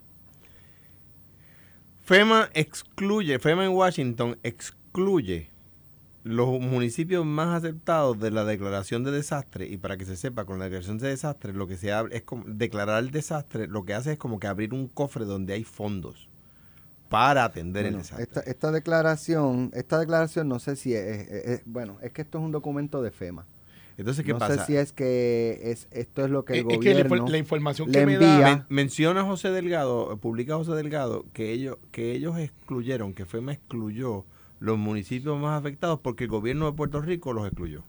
FEMA 2.01 2.49
excluye, 2.53 3.37
FEMA 3.39 3.65
en 3.65 3.71
Washington 3.71 4.37
excluye 4.43 5.49
los 6.23 6.59
municipios 6.59 7.25
más 7.25 7.57
aceptados 7.63 8.19
de 8.19 8.31
la 8.31 8.43
declaración 8.45 9.03
de 9.03 9.11
desastre 9.11 9.67
y 9.67 9.77
para 9.77 9.97
que 9.97 10.05
se 10.05 10.15
sepa 10.15 10.45
con 10.45 10.59
la 10.59 10.65
declaración 10.65 10.97
de 10.97 11.09
desastre 11.09 11.53
lo 11.53 11.67
que 11.67 11.77
se 11.77 11.91
habla 11.93 12.13
es 12.15 12.23
como 12.23 12.43
declarar 12.45 13.01
el 13.01 13.11
desastre 13.11 13.67
lo 13.67 13.85
que 13.85 13.93
hace 13.93 14.13
es 14.13 14.17
como 14.17 14.37
que 14.39 14.47
abrir 14.47 14.73
un 14.73 14.87
cofre 14.89 15.23
donde 15.23 15.53
hay 15.53 15.63
fondos 15.63 16.27
para 17.09 17.43
atender 17.45 17.85
el 17.85 17.91
Bueno, 17.93 18.03
desastre. 18.03 18.23
esta, 18.23 18.39
esta 18.41 18.71
declaración, 18.71 19.71
esta 19.73 19.99
declaración 19.99 20.47
no 20.47 20.59
sé 20.59 20.75
si 20.75 20.93
es, 20.93 21.27
es- 21.29 21.45
es- 21.47 21.61
bueno, 21.65 21.97
es 22.01 22.11
que 22.11 22.21
esto 22.21 22.37
es 22.39 22.43
un 22.43 22.51
documento 22.51 23.01
de 23.01 23.11
FEMA. 23.11 23.45
Entonces, 23.97 24.23
¿qué 24.23 24.31
no 24.33 24.37
pasa? 24.37 24.57
sé 24.59 24.65
si 24.65 24.75
es 24.77 24.93
que 24.93 25.59
es 25.63 25.87
esto 25.89 26.23
es 26.23 26.29
lo 26.29 26.45
que 26.45 26.53
el 26.53 26.59
Es- 26.59 26.65
es 26.73 26.79
que 26.79 26.93
la, 26.93 27.03
gobierno 27.03 27.25
infor- 27.25 27.31
la 27.31 27.37
información 27.39 27.87
le 27.91 27.99
que 27.99 28.05
me 28.05 28.13
envía- 28.13 28.39
da. 28.39 28.49
Men- 28.49 28.65
menciona 28.69 29.23
José 29.23 29.49
Delgado, 29.49 30.17
publica 30.17 30.55
José 30.55 30.73
Delgado 30.73 31.25
que 31.33 31.51
ellos 31.51 31.77
que 31.91 32.11
ellos 32.11 32.37
excluyeron, 32.37 33.13
que 33.13 33.25
FEMA 33.25 33.53
excluyó 33.53 34.25
los 34.59 34.77
municipios 34.77 35.39
más 35.39 35.59
afectados 35.59 35.99
porque 35.99 36.25
el 36.25 36.29
gobierno 36.29 36.65
de 36.67 36.73
Puerto 36.73 37.01
Rico 37.01 37.33
los 37.33 37.47
excluyó. 37.47 37.83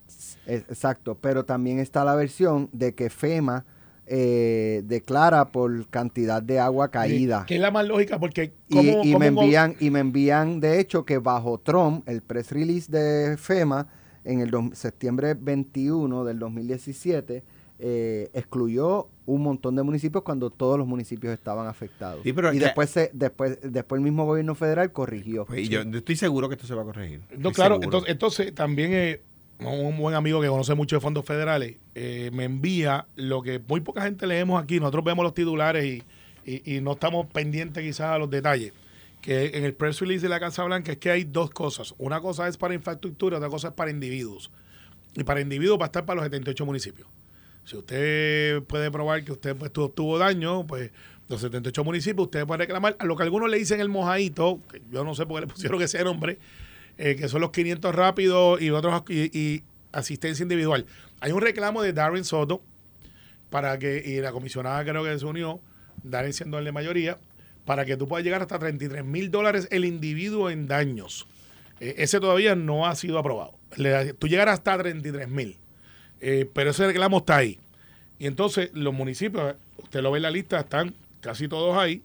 es- 0.47 0.65
exacto, 0.69 1.17
pero 1.21 1.45
también 1.45 1.79
está 1.79 2.05
la 2.05 2.15
versión 2.15 2.71
de 2.73 2.95
que 2.95 3.11
FEMA 3.11 3.67
eh, 4.11 4.83
declara 4.87 5.49
por 5.53 5.87
cantidad 5.89 6.43
de 6.43 6.59
agua 6.59 6.91
caída. 6.91 7.45
Que 7.47 7.57
es 7.57 7.61
la 7.61 7.71
más 7.71 7.87
lógica 7.87 8.19
porque. 8.19 8.55
Y, 8.69 8.75
¿cómo- 8.75 9.01
y 9.05 9.13
cómo 9.13 9.19
me 9.19 9.27
envían 9.27 9.77
y 9.81 9.91
me 9.91 10.01
envían 10.01 10.61
de 10.61 10.81
hecho 10.81 11.05
que 11.05 11.19
bajo 11.19 11.59
Trump 11.59 12.09
el 12.09 12.23
press 12.23 12.51
release 12.53 12.91
de 12.91 13.37
FEMA 13.37 13.87
en 14.25 14.41
el 14.41 14.51
septiembre 14.75 15.35
21 15.35 16.25
del 16.25 16.39
2017 16.39 17.43
eh, 17.81 18.29
excluyó 18.35 19.09
un 19.25 19.43
montón 19.43 19.77
de 19.77 19.83
municipios 19.85 20.25
cuando 20.25 20.51
todos 20.51 20.77
los 20.79 20.87
municipios 20.87 21.33
estaban 21.33 21.69
afectados 21.69 22.23
Sí, 22.25 22.33
pero 22.33 22.53
y 22.53 22.59
después 22.59 22.91
se, 22.91 23.11
después 23.15 23.59
después 23.63 23.99
el 24.01 24.05
mismo 24.05 24.27
gobierno 24.27 24.55
federal 24.57 24.91
corrigió 24.91 25.45
Pues, 25.45 25.61
y 25.61 25.69
yo, 25.69 25.83
yo 25.85 25.99
estoy 25.99 26.17
seguro 26.17 26.49
que 26.49 26.57
esto 26.57 26.67
se 26.67 26.75
va 26.75 26.83
a 26.83 26.85
corregir. 26.85 27.21
No, 27.31 27.37
Estoy 27.37 27.53
claro, 27.53 27.79
entonces, 27.81 28.11
entonces 28.11 28.55
también 28.55 28.91
eh, 28.93 29.21
un 29.61 29.97
buen 29.99 30.15
amigo 30.15 30.41
que 30.41 30.49
conoce 30.49 30.75
mucho 30.75 30.97
de 30.97 31.01
fondos 31.01 31.25
federales 31.25 31.77
eh, 31.95 32.31
me 32.33 32.45
envía 32.45 33.07
lo 33.17 33.43
que 33.43 33.61
muy 33.67 33.81
poca 33.81 34.03
gente 34.03 34.27
leemos 34.27 34.63
aquí. 34.63 34.79
Nosotros 34.79 35.05
vemos 35.05 35.25
los 35.25 35.35
titulares 35.35 35.85
y, 35.85 36.03
y- 36.45 36.81
no 36.81 36.93
estamos 36.93 37.27
pendientes 37.27 37.83
quizás 37.83 38.11
a 38.13 38.19
los 38.19 38.31
detalles. 38.31 38.73
Que 39.21 39.51
en 39.55 39.65
el 39.65 39.75
press 39.75 40.01
release 40.01 40.23
de 40.23 40.29
la 40.29 40.39
Casa 40.39 40.63
Blanca 40.63 40.93
es 40.93 40.99
que 40.99 41.11
hay 41.11 41.25
dos 41.25 41.51
cosas. 41.51 41.93
Una 41.99 42.21
cosa 42.21 42.47
es 42.47 42.57
para 42.57 42.75
infraestructura, 42.75 43.39
otra 43.39 43.49
cosa 43.49 43.69
es 43.69 43.75
para 43.75 43.91
individuos. 43.91 44.51
Y 45.17 45.25
para 45.25 45.41
individuos 45.41 45.79
va 45.81 45.85
a 45.85 45.87
estar 45.87 46.05
para 46.07 46.17
los 46.21 46.25
78 46.27 46.65
municipios. 46.65 47.09
Si 47.65 47.77
usted 47.77 48.63
puede 48.63 48.91
probar 48.93 49.25
que 49.25 49.33
usted 49.33 49.57
pues, 49.57 49.73
tuvo 49.73 50.19
daño, 50.19 50.67
pues 50.67 50.93
los 51.29 51.41
78 51.41 51.83
municipios, 51.83 52.27
usted 52.27 52.47
puede 52.47 52.59
reclamar 52.59 52.97
a 52.99 53.05
lo 53.05 53.17
que 53.17 53.25
algunos 53.25 53.51
le 53.51 53.59
dicen 53.59 53.81
el 53.81 53.89
mojadito, 53.89 54.61
que 54.71 54.81
yo 54.91 55.03
no 55.05 55.15
sé 55.17 55.27
por 55.27 55.41
qué 55.41 55.47
le 55.47 55.53
pusieron 55.53 55.83
ese 55.83 56.03
nombre, 56.05 56.39
eh, 56.99 57.17
que 57.17 57.29
son 57.29 57.41
los 57.41 57.51
500 57.51 57.95
rápidos 57.95 58.61
y 58.61 58.71
otros 58.71 59.03
y, 59.09 59.63
asistencia 59.91 60.43
individual. 60.43 60.85
Hay 61.21 61.33
un 61.33 61.41
reclamo 61.41 61.83
de 61.83 61.93
Darren 61.95 62.25
Soto 62.25 62.63
para 63.51 63.79
que, 63.79 64.03
y 64.05 64.21
la 64.21 64.33
comisionada 64.33 64.85
creo 64.85 65.03
que 65.03 65.19
se 65.19 65.25
unió, 65.25 65.61
Darren 66.03 66.33
siendo 66.33 66.59
el 66.59 66.65
de 66.65 66.73
mayoría, 66.73 67.19
para 67.65 67.85
que 67.85 67.97
tú 67.97 68.07
puedas 68.07 68.25
llegar 68.25 68.43
hasta 68.43 68.59
33 68.59 69.05
mil 69.05 69.31
dólares 69.31 69.67
el 69.71 69.85
individuo 69.85 70.51
en 70.51 70.67
daños. 70.67 71.27
Eh, 71.81 71.95
ese 71.99 72.21
todavía 72.21 72.55
no 72.55 72.87
ha 72.87 72.95
sido 72.97 73.19
aprobado. 73.19 73.55
Le- 73.77 74.13
tú 74.15 74.29
llegar 74.29 74.49
hasta 74.49 74.77
33 74.77 75.29
mil. 75.29 75.57
Eh, 76.21 76.49
pero 76.53 76.71
ese 76.71 76.87
reclamo 76.87 77.19
está 77.19 77.37
ahí. 77.37 77.59
Y 78.19 78.27
entonces 78.27 78.71
los 78.75 78.93
municipios, 78.93 79.55
usted 79.79 80.03
lo 80.03 80.11
ve 80.11 80.19
en 80.19 80.23
la 80.25 80.31
lista, 80.31 80.61
están 80.61 80.95
casi 81.21 81.49
todos 81.49 81.77
ahí. 81.79 82.03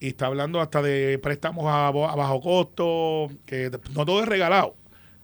Y 0.00 0.08
está 0.08 0.26
hablando 0.26 0.60
hasta 0.60 0.80
de 0.82 1.18
préstamos 1.22 1.64
a, 1.68 1.90
bajo 1.90 2.40
costo, 2.40 3.28
que 3.46 3.70
no 3.94 4.04
todo 4.06 4.22
es 4.22 4.28
regalado. 4.28 4.74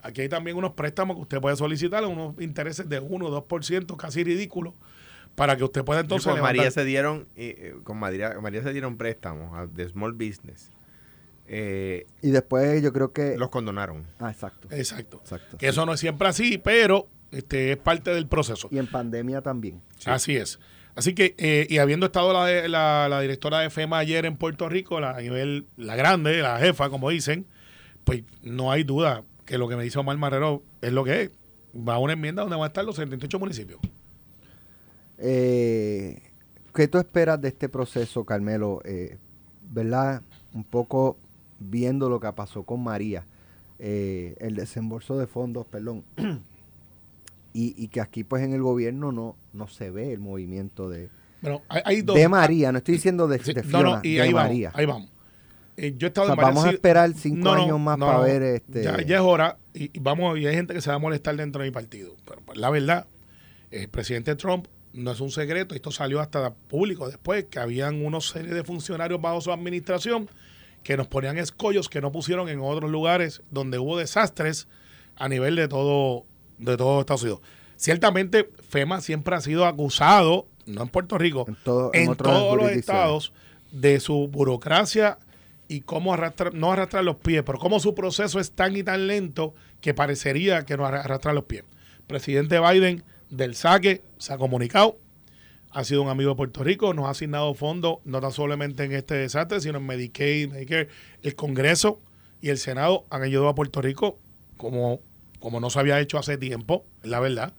Aquí 0.03 0.21
hay 0.21 0.29
también 0.29 0.57
unos 0.57 0.73
préstamos 0.73 1.17
que 1.17 1.23
usted 1.23 1.41
puede 1.41 1.57
solicitar, 1.57 2.05
unos 2.05 2.41
intereses 2.41 2.89
de 2.89 3.01
1 3.01 3.27
o 3.27 3.47
2%, 3.49 3.97
casi 3.97 4.23
ridículos, 4.23 4.75
para 5.35 5.57
que 5.57 5.65
usted 5.65 5.83
pueda 5.85 6.01
entonces... 6.01 6.31
con 6.31 6.41
María 6.43 6.71
se 6.71 6.85
dieron, 6.85 7.27
eh, 7.37 7.55
eh, 7.59 7.75
con 7.83 7.97
María, 7.99 8.39
María 8.41 8.63
se 8.63 8.73
dieron 8.73 8.97
préstamos 8.99 9.57
a- 9.57 9.67
de 9.67 9.89
small 9.89 10.13
business. 10.13 10.71
Eh, 11.49 12.07
y 12.23 12.31
después 12.31 12.83
yo 12.83 12.93
creo 12.93 13.13
que 13.13 13.37
los 13.39 13.51
condonaron. 13.51 14.05
ah 14.19 14.31
exacto 14.31 14.69
Exacto. 14.73 15.19
exacto 15.23 15.57
Que 15.59 15.69
eso 15.69 15.87
no 15.87 15.93
es 15.95 16.01
siempre 16.01 16.27
así, 16.29 16.59
pero 16.59 17.07
este 17.31 17.73
es 17.73 17.77
parte 17.79 18.13
del 18.13 18.27
proceso. 18.27 18.69
y 18.71 18.79
en 18.79 18.87
pandemia 18.89 19.41
también 19.43 19.81
Así 20.05 20.37
es. 20.37 20.59
Así 20.97 21.15
que, 21.15 21.35
eh, 21.39 21.67
y 21.69 21.79
habiendo 21.79 22.07
estado 22.07 22.33
la, 22.33 23.09
la, 23.09 23.21
directora 23.21 23.61
de 23.61 23.71
FEMA 23.71 23.99
ayer 23.99 24.25
en 24.25 24.37
Puerto 24.37 24.69
Rico, 24.69 24.97
a 24.97 25.21
nivel, 25.21 25.67
la 25.77 25.95
grande, 25.95 26.41
la 26.41 26.59
jefa, 26.59 26.89
como 26.89 27.11
dicen, 27.11 27.47
pues 28.05 28.23
no 28.43 28.73
hay 28.73 28.83
duda 28.83 29.23
que 29.45 29.59
lo 29.59 29.69
que 29.69 29.77
me 29.77 29.85
dice 29.85 29.99
Omar 29.99 30.17
Marrero 30.17 30.63
es 30.81 30.93
lo 30.93 31.05
que 31.05 31.23
es. 31.23 31.31
Va 31.77 31.95
a 31.95 31.99
una 31.99 32.15
enmienda 32.15 32.43
donde 32.43 32.57
van 32.57 32.65
a 32.65 32.69
estar 32.69 32.85
los 32.85 32.97
78 32.97 33.39
municipios. 33.39 33.79
Eh, 35.19 36.23
¿Qué 36.75 36.89
tú 36.89 36.99
esperas 36.99 37.41
de 37.41 37.49
este 37.49 37.69
proceso, 37.69 38.25
Carmelo? 38.25 38.81
Eh, 38.85 39.19
¿Verdad? 39.71 40.23
Un 40.55 40.65
poco 40.65 41.19
viendo 41.59 42.09
lo 42.09 42.21
que 42.21 42.33
pasó 42.33 42.65
con 42.65 42.83
María, 42.83 43.27
eh, 43.79 44.35
el 44.41 44.57
desembolso 44.57 45.19
de 45.19 45.27
fondos, 45.27 45.67
perdón, 45.67 46.05
y, 47.59 47.75
y 47.83 47.89
que 47.89 48.01
aquí 48.01 48.25
pues 48.25 48.43
en 48.43 48.53
el 48.53 48.63
gobierno 48.63 49.13
no, 49.13 49.37
no 49.53 49.67
se 49.69 49.91
ve 49.91 50.13
el 50.13 50.21
movimiento 50.21 50.89
de, 50.89 51.09
Bueno, 51.41 51.63
hay, 51.69 51.83
hay 51.85 52.03
dos. 52.03 52.17
de 52.17 52.29
María, 52.29 52.73
no 52.73 52.79
estoy 52.79 52.95
diciendo 52.95 53.27
de, 53.29 53.39
Sí, 53.39 53.53
de 53.55 53.63
no, 53.63 53.69
Fiona, 53.69 53.91
no, 53.97 54.01
y 54.03 54.15
de 54.15 54.23
ahí 54.23 54.33
vamos, 54.33 54.49
María. 54.51 54.71
ahí 54.75 54.87
vamos. 54.87 55.09
eh, 55.77 55.95
yo 55.97 56.07
he 56.07 56.09
estado 56.09 56.25
O 56.25 56.29
sea, 56.29 56.35
en 56.35 56.37
varias 56.37 56.55
vamos 56.55 56.65
a 56.69 56.71
esperar 56.75 57.13
cinco 57.15 57.39
No, 57.45 57.55
no, 57.57 57.63
años 57.63 57.81
más 57.81 57.99
no, 57.99 58.07
para 58.07 58.19
no. 58.19 58.25
ver 58.25 58.43
este. 58.43 58.83
Ya, 58.83 59.01
ya 59.03 59.17
es 59.17 59.23
hora 59.23 59.59
y, 59.75 59.85
y 59.97 60.01
vamos, 60.01 60.39
y 60.39 60.47
hay 60.47 60.55
gente 60.55 60.75
que 60.75 60.81
se 60.81 60.91
va 60.91 60.97
a 60.97 60.99
molestar 60.99 61.37
dentro 61.37 61.63
de 61.63 61.69
mi 61.69 61.73
partido. 61.73 62.15
Pero 62.27 62.41
pues, 62.45 62.59
la 62.59 62.71
verdad, 62.71 63.07
el 63.71 63.89
presidente 63.89 64.35
Trump 64.37 64.67
no 64.93 65.11
es 65.13 65.21
un 65.21 65.31
secreto, 65.31 65.75
esto 65.75 65.91
salió 65.91 66.21
hasta 66.21 66.55
público 66.55 67.07
después, 67.09 67.45
que 67.51 67.59
habían 67.59 68.05
unos 68.05 68.29
serie 68.31 68.55
de 68.55 68.65
funcionarios 68.65 69.21
bajo 69.21 69.41
su 69.43 69.53
administración 69.53 70.29
que 70.83 70.97
nos 70.97 71.07
ponían 71.09 71.37
escollos 71.37 71.89
que 71.91 72.01
no 72.01 72.13
pusieron 72.13 72.49
en 72.49 72.61
otros 72.61 72.91
lugares 72.91 73.43
donde 73.51 73.79
hubo 73.79 73.99
desastres 73.99 74.69
a 75.17 75.29
nivel 75.29 75.57
de 75.57 75.69
todo, 75.69 76.25
de 76.59 76.77
todo 76.77 77.01
Estados 77.01 77.23
Unidos. 77.23 77.41
Ciertamente, 77.77 78.49
FEMA 78.69 79.01
siempre 79.01 79.35
ha 79.37 79.41
sido 79.41 79.67
acusado, 79.67 80.47
no 80.67 80.83
en 80.83 80.89
Puerto 80.89 81.19
Rico, 81.19 81.45
En 81.47 81.57
todo- 81.63 81.91
en 81.93 82.05
en 82.05 82.09
otras 82.11 82.35
todos 82.35 82.57
los 82.57 82.71
estados, 82.71 83.33
de 83.73 84.01
su 84.01 84.29
burocracia 84.29 85.19
y 85.69 85.81
cómo 85.83 86.15
arrastra, 86.15 86.51
no 86.53 86.73
arrastrar 86.73 87.05
los 87.05 87.17
pies, 87.17 87.43
pero 87.45 87.59
cómo 87.59 87.79
su 87.81 87.95
proceso 87.95 88.41
es 88.41 88.53
tan 88.53 88.77
y 88.77 88.83
tan 88.83 89.07
lento 89.07 89.55
que 89.81 89.93
parecería 89.95 90.65
que 90.65 90.77
no 90.77 90.87
arra- 90.87 91.03
arrastra 91.03 91.33
los 91.33 91.45
pies. 91.45 91.65
Presidente 92.07 92.59
Biden 92.61 93.03
del 93.31 93.55
saque 93.57 94.03
se 94.19 94.33
ha 94.33 94.39
comunicado, 94.39 94.99
ha 95.73 95.85
sido 95.85 96.03
un 96.03 96.09
amigo 96.09 96.31
de 96.31 96.37
Puerto 96.37 96.63
Rico, 96.65 96.95
nos 96.95 97.07
ha 97.07 97.11
asignado 97.11 97.53
fondos, 97.55 97.99
no 98.05 98.21
tan 98.21 98.33
solamente 98.33 98.85
en 98.85 98.93
este 98.93 99.15
desastre, 99.17 99.61
sino 99.61 99.79
en 99.79 99.87
Medicaid, 99.87 100.49
Medicare. 100.51 100.89
El 101.23 101.35
Congreso 101.35 102.01
y 102.41 102.49
el 102.49 102.57
Senado 102.59 103.05
han 103.11 103.23
ayudado 103.23 103.49
a 103.51 103.55
Puerto 103.55 103.83
Rico 103.83 104.19
como, 104.57 105.01
como 105.47 105.61
no 105.61 105.71
se 105.71 105.79
había 105.79 106.01
hecho 106.01 106.19
hace 106.19 106.39
tiempo, 106.39 106.85
la 107.05 107.21
verdad. 107.21 107.55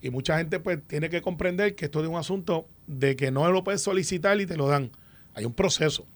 Y 0.00 0.08
mucha 0.08 0.38
gente 0.38 0.60
pues 0.60 0.78
tiene 0.86 1.10
que 1.10 1.20
comprender 1.20 1.74
que 1.74 1.84
esto 1.84 2.00
es 2.00 2.08
un 2.08 2.16
asunto 2.16 2.66
de 2.86 3.16
que 3.16 3.30
no 3.30 3.52
lo 3.52 3.62
puedes 3.64 3.82
solicitar 3.82 4.40
y 4.40 4.46
te 4.46 4.56
lo 4.56 4.66
dan. 4.66 4.92
Hay 5.34 5.44
un 5.44 5.52
proceso. 5.52 6.06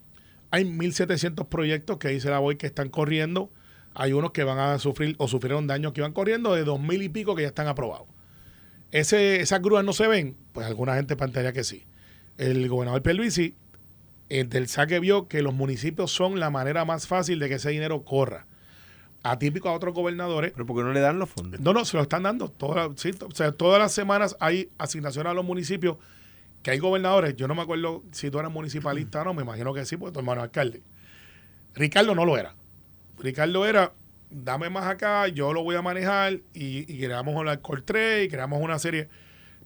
Hay 0.51 0.65
1.700 0.65 1.49
proyectos 1.49 1.99
que 1.99 2.09
dice 2.09 2.31
la 2.31 2.39
BOI 2.39 2.57
que 2.57 2.67
están 2.67 2.89
corriendo. 2.89 3.51
Hay 3.93 4.15
unos 4.15 4.31
que 4.31 4.43
van 4.43 4.59
a 4.59 4.79
sufrir 4.79 5.17
o 5.19 5.29
sufrieron 5.29 5.67
daños 5.67 5.93
que 5.93 6.01
van 6.01 6.15
corriendo 6.15 6.55
de 6.55 6.65
2.000 6.65 7.03
y 7.03 7.09
pico 7.11 7.37
que 7.37 7.43
ya 7.43 7.49
están 7.49 7.69
aprobados. 7.69 8.09
Ese, 8.91 9.43
esas 9.43 9.61
grúas 9.61 9.85
no 9.85 9.93
se 9.93 10.07
ven, 10.07 10.35
pues 10.53 10.67
alguna 10.67 10.95
gente 10.95 11.15
plantearía 11.15 11.53
que 11.53 11.63
sí. 11.63 11.85
El 12.39 12.67
gobernador 12.71 13.03
Pierluisi, 13.03 13.55
el 14.31 14.49
del 14.49 14.67
saque 14.67 14.99
vio 14.99 15.29
que 15.29 15.43
los 15.43 15.53
municipios 15.53 16.11
son 16.11 16.41
la 16.41 16.49
manera 16.49 16.87
más 16.87 17.07
fácil 17.07 17.39
de 17.39 17.51
que 17.51 17.57
ese 17.57 17.69
dinero 17.69 18.03
corra. 18.03 18.47
Atípico 19.31 19.69
a 19.69 19.73
otros 19.73 19.95
gobernadores, 19.95 20.53
Pero 20.53 20.67
porque 20.67 20.83
no 20.83 20.93
le 20.93 21.01
dan 21.01 21.19
los 21.19 21.29
fondos. 21.29 21.61
no, 21.61 21.73
no, 21.73 21.85
se 21.85 21.97
lo 21.97 22.03
están 22.03 22.23
dando. 22.23 22.49
Todas, 22.51 22.91
sí, 22.97 23.11
o 23.27 23.35
sea, 23.35 23.53
todas 23.53 23.79
las 23.81 23.93
semanas 23.93 24.37
hay 24.41 24.69
asignaciones 24.79 25.31
a 25.31 25.35
los 25.35 25.45
municipios 25.45 25.97
que 26.63 26.71
hay 26.71 26.79
gobernadores. 26.79 27.35
Yo 27.37 27.49
no 27.49 27.55
me 27.55 27.63
acuerdo 27.63 28.03
si 28.13 28.31
tú 28.31 28.39
eras 28.39 28.53
municipalista 28.53 29.23
o 29.23 29.25
no, 29.25 29.35
me 29.35 29.43
imagino 29.43 29.73
que 29.75 29.85
sí, 29.85 29.97
porque 29.97 30.13
tu 30.13 30.19
hermano 30.21 30.41
es 30.41 30.45
alcalde. 30.45 30.83
Ricardo 31.75 32.15
no 32.15 32.25
lo 32.25 32.37
era. 32.39 32.55
Ricardo 33.19 33.67
era, 33.67 33.93
dame 34.31 34.71
más 34.71 34.85
acá, 34.87 35.29
yo 35.29 35.53
lo 35.53 35.63
voy 35.63 35.77
a 35.77 35.83
manejar 35.83 36.35
y, 36.55 36.93
y 36.93 36.99
creamos 37.01 37.41
el 37.41 37.49
alcohol 37.49 37.83
3 37.85 38.27
y 38.27 38.29
creamos 38.29 38.61
una 38.61 38.79
serie. 38.79 39.09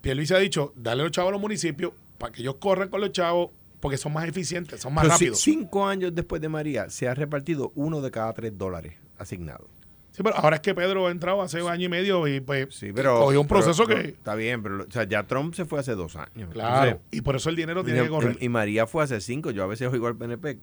Pierluisi 0.01 0.35
ha 0.35 0.39
dicho, 0.39 0.73
dale 0.77 1.03
los 1.03 1.13
chavos 1.13 1.29
a 1.31 1.33
los 1.33 1.41
municipios 1.41 1.93
para 2.19 2.33
que 2.33 2.43
ellos 2.43 2.57
corran 2.59 2.89
con 2.89 3.01
los 3.01 3.13
chavos 3.13 3.51
porque 3.81 3.97
son 3.97 4.13
más 4.13 4.29
eficientes, 4.29 4.81
son 4.81 4.93
más 4.95 5.03
Pero 5.03 5.15
rápidos. 5.15 5.41
cinco 5.41 5.87
años 5.87 6.15
después 6.15 6.41
de 6.43 6.49
María 6.49 6.91
se 6.91 7.09
ha 7.09 7.15
repartido 7.15 7.73
uno 7.75 8.01
de 8.03 8.11
cada 8.11 8.33
tres 8.35 8.57
dólares 8.57 8.95
asignados. 9.21 9.69
Sí, 10.13 10.25
pero 10.25 10.37
ahora 10.37 10.57
es 10.57 10.63
que 10.63 10.75
Pedro 10.75 11.07
ha 11.07 11.11
entrado 11.13 11.41
hace 11.41 11.63
un 11.63 11.71
año 11.71 11.87
y 11.87 11.89
medio 11.89 12.27
y 12.27 12.41
pues 12.41 12.75
Sí, 12.75 12.91
pero. 12.93 13.21
cogió 13.21 13.41
un 13.41 13.47
proceso 13.47 13.85
pero 13.87 14.03
que... 14.03 14.09
Está 14.09 14.35
bien, 14.35 14.61
pero 14.63 14.83
o 14.83 14.91
sea, 14.91 15.05
ya 15.05 15.23
Trump 15.23 15.55
se 15.55 15.65
fue 15.65 15.79
hace 15.79 15.95
dos 15.95 16.17
años. 16.17 16.51
Claro, 16.53 16.89
Entonces, 16.91 17.09
y 17.13 17.21
por 17.21 17.37
eso 17.37 17.49
el 17.49 17.55
dinero 17.57 17.85
tiene 17.85 18.01
y- 18.01 18.03
que 18.03 18.09
correr. 18.09 18.37
Y, 18.41 18.49
María 18.49 18.87
fue 18.89 19.05
hace 19.05 19.21
cinco. 19.21 19.53
Yo 19.53 19.63
a 19.63 19.67
veces 19.69 19.89
oigo 19.93 20.09
al 20.09 20.17
PNP. 20.17 20.59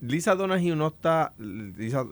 Lisa 0.00 0.34
Donahue 0.34 0.74
no 0.76 0.88
está. 0.88 1.32
Lisa- 1.38 2.04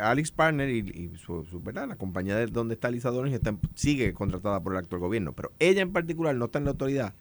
Alex 0.00 0.30
Partner 0.30 0.70
y, 0.70 0.78
y 0.78 1.18
su, 1.18 1.44
su- 1.44 1.60
¿verdad? 1.60 1.86
la 1.88 1.96
compañía 1.96 2.36
de 2.36 2.46
donde 2.46 2.74
está 2.74 2.90
Lisa 2.90 3.10
Donahue 3.10 3.34
está 3.34 3.54
sigue 3.74 4.14
contratada 4.14 4.62
por 4.62 4.72
el 4.72 4.78
actual 4.78 5.00
gobierno. 5.00 5.32
Pero 5.34 5.52
ella 5.58 5.82
en 5.82 5.92
particular 5.92 6.34
no 6.34 6.46
está 6.46 6.58
en 6.58 6.64
la 6.64 6.70
autoridad 6.70 7.14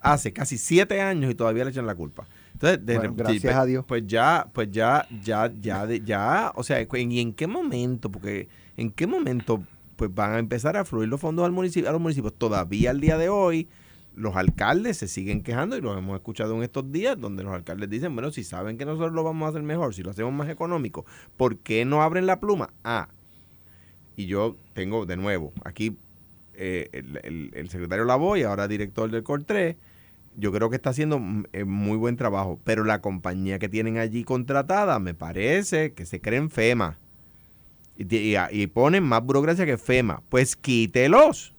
hace 0.00 0.32
casi 0.32 0.58
siete 0.58 1.00
años 1.00 1.30
y 1.30 1.34
todavía 1.34 1.64
le 1.64 1.70
echan 1.70 1.86
la 1.86 1.94
culpa. 1.94 2.26
Entonces, 2.60 2.84
de- 2.84 2.96
Bueno, 2.98 3.14
gracias 3.16 3.42
pues- 3.42 3.54
a 3.54 3.64
Dios. 3.66 3.84
Pues 3.86 4.02
ya, 4.06 4.48
pues 4.52 4.68
ya, 4.72 5.06
ya, 5.22 5.52
ya, 5.60 5.86
de- 5.86 6.00
ya, 6.00 6.52
o 6.56 6.64
sea, 6.64 6.80
¿y 6.80 7.20
en 7.20 7.32
qué 7.32 7.46
momento? 7.46 8.10
Porque 8.10 8.48
en 8.76 8.90
qué 8.90 9.06
momento 9.06 9.62
pues 9.96 10.12
van 10.14 10.32
a 10.34 10.38
empezar 10.38 10.76
a 10.76 10.84
fluir 10.84 11.08
los 11.08 11.20
fondos 11.20 11.44
al 11.44 11.52
municipio, 11.52 11.88
a 11.88 11.92
los 11.92 12.00
municipios. 12.00 12.32
Todavía 12.36 12.90
al 12.90 13.00
día 13.00 13.16
de 13.18 13.28
hoy, 13.28 13.68
los 14.14 14.34
alcaldes 14.36 14.96
se 14.96 15.06
siguen 15.08 15.42
quejando 15.42 15.76
y 15.76 15.80
lo 15.80 15.96
hemos 15.96 16.16
escuchado 16.16 16.54
en 16.56 16.62
estos 16.64 16.90
días, 16.92 17.18
donde 17.18 17.42
los 17.44 17.52
alcaldes 17.52 17.88
dicen, 17.90 18.14
bueno, 18.14 18.30
si 18.32 18.42
saben 18.44 18.76
que 18.78 18.84
nosotros 18.84 19.12
lo 19.12 19.22
vamos 19.24 19.46
a 19.46 19.50
hacer 19.50 19.62
mejor, 19.62 19.94
si 19.94 20.02
lo 20.02 20.10
hacemos 20.10 20.32
más 20.32 20.48
económico, 20.48 21.04
¿por 21.36 21.58
qué 21.58 21.84
no 21.84 22.02
abren 22.02 22.26
la 22.26 22.38
pluma? 22.40 22.70
Ah, 22.84 23.08
y 24.16 24.26
yo 24.26 24.56
tengo 24.72 25.06
de 25.06 25.16
nuevo 25.16 25.52
aquí 25.64 25.96
eh, 26.54 26.88
el, 26.92 27.20
el- 27.22 27.50
el 27.54 27.68
secretario 27.70 28.04
Lavoy, 28.04 28.42
ahora 28.42 28.66
director 28.66 29.08
del 29.10 29.22
COR3, 29.22 29.76
yo 30.38 30.52
creo 30.52 30.70
que 30.70 30.76
está 30.76 30.90
haciendo 30.90 31.20
eh, 31.52 31.64
muy 31.64 31.96
buen 31.96 32.16
trabajo, 32.16 32.58
pero 32.64 32.84
la 32.84 33.00
compañía 33.00 33.58
que 33.58 33.68
tienen 33.68 33.98
allí 33.98 34.24
contratada 34.24 34.98
me 34.98 35.12
parece 35.14 35.92
que 35.92 36.06
se 36.06 36.20
creen 36.20 36.48
FEMA 36.50 36.96
y, 37.96 38.16
y- 38.16 38.36
y 38.52 38.66
ponen 38.68 39.02
más 39.02 39.22
burocracia 39.22 39.66
que 39.66 39.76
FEMA. 39.76 40.22
Pues 40.28 40.54
quítelos, 40.54 41.54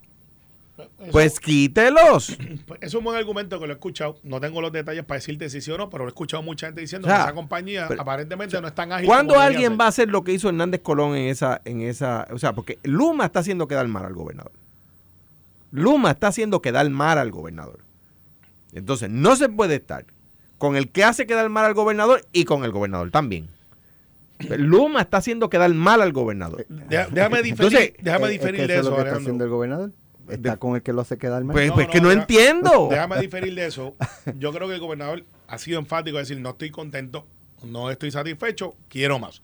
Eso- 0.77 1.11
pues 1.11 1.39
quítelos. 1.41 2.37
Pues, 2.65 2.79
es 2.81 2.93
un 2.93 3.03
buen 3.03 3.17
argumento 3.17 3.59
que 3.59 3.67
lo 3.67 3.73
he 3.73 3.75
escuchado. 3.75 4.17
No 4.23 4.39
tengo 4.39 4.61
los 4.61 4.71
detalles 4.71 5.03
para 5.03 5.17
decirte 5.17 5.49
si 5.49 5.59
sí 5.59 5.69
o 5.71 5.77
no, 5.77 5.89
pero 5.89 6.05
lo 6.05 6.09
he 6.09 6.13
escuchado 6.13 6.41
mucha 6.41 6.67
gente 6.67 6.79
diciendo 6.81 7.07
O 7.07 7.09
sea, 7.09 7.17
que 7.17 7.23
esa 7.23 7.33
compañía 7.33 7.85
pero- 7.89 8.01
aparentemente 8.01 8.61
no 8.61 8.67
es 8.67 8.75
tan 8.75 8.93
ágil. 8.93 9.07
¿Cuándo 9.07 9.37
alguien 9.37 9.77
va 9.77 9.85
a 9.85 9.89
hacer 9.89 10.07
lo 10.09 10.23
que 10.23 10.31
hizo 10.31 10.47
Hernández 10.47 10.79
Colón 10.81 11.15
en 11.17 11.27
esa, 11.27 11.59
en 11.65 11.81
esa, 11.81 12.25
o 12.31 12.37
sea, 12.39 12.53
porque 12.53 12.79
Luma 12.83 13.25
está 13.25 13.39
haciendo 13.39 13.67
quedar 13.67 13.87
mal 13.89 14.05
al 14.05 14.13
gobernador. 14.13 14.53
Luma 15.71 16.11
está 16.11 16.27
haciendo 16.27 16.61
quedar 16.61 16.89
mal 16.89 17.17
al 17.17 17.29
gobernador. 17.31 17.79
Entonces, 18.73 19.09
no 19.09 19.35
se 19.35 19.49
puede 19.49 19.75
estar 19.75 20.05
con 20.57 20.75
el 20.75 20.89
que 20.89 21.03
hace 21.03 21.25
quedar 21.25 21.49
mal 21.49 21.65
al 21.65 21.73
gobernador 21.73 22.25
y 22.33 22.45
con 22.45 22.63
el 22.63 22.71
gobernador 22.71 23.11
también. 23.11 23.47
Luma 24.57 25.01
está 25.01 25.17
haciendo 25.17 25.49
quedar 25.49 25.73
mal 25.73 26.01
al 26.01 26.13
gobernador. 26.13 26.65
Deja- 26.69 27.07
Déjame 27.11 27.41
diferir, 27.41 27.73
Entonces, 27.77 27.93
déjame 28.01 28.25
Eh, 28.25 28.27
es 28.27 28.31
diferir 28.39 28.61
que 28.61 28.67
de 28.67 28.73
eso 28.75 28.81
es 28.81 28.87
eso, 28.87 28.89
lo 28.91 28.95
que 28.95 29.01
está 29.09 29.17
haciendo 29.19 29.43
el 29.43 29.49
gobernador. 29.49 29.91
Está 30.29 30.57
con 30.57 30.75
el 30.75 30.81
que 30.83 30.93
lo 30.93 31.01
hace 31.01 31.17
quedar 31.17 31.43
mal. 31.43 31.53
Pues, 31.53 31.67
No, 31.69 31.73
pues 31.73 31.87
no, 31.87 31.91
que 31.93 32.01
no 32.01 32.09
deja- 32.09 32.21
entiendo. 32.21 32.87
Déjame 32.89 33.19
diferir 33.19 33.53
de 33.55 33.65
eso. 33.65 33.95
Yo 34.37 34.53
creo 34.53 34.67
que 34.67 34.75
el 34.75 34.79
gobernador 34.79 35.25
ha 35.47 35.57
sido 35.57 35.79
enfático 35.79 36.17
en 36.17 36.23
decir, 36.23 36.39
no 36.39 36.51
estoy 36.51 36.69
contento, 36.69 37.25
no 37.65 37.89
estoy 37.89 38.11
satisfecho, 38.11 38.75
quiero 38.87 39.17
más. 39.19 39.41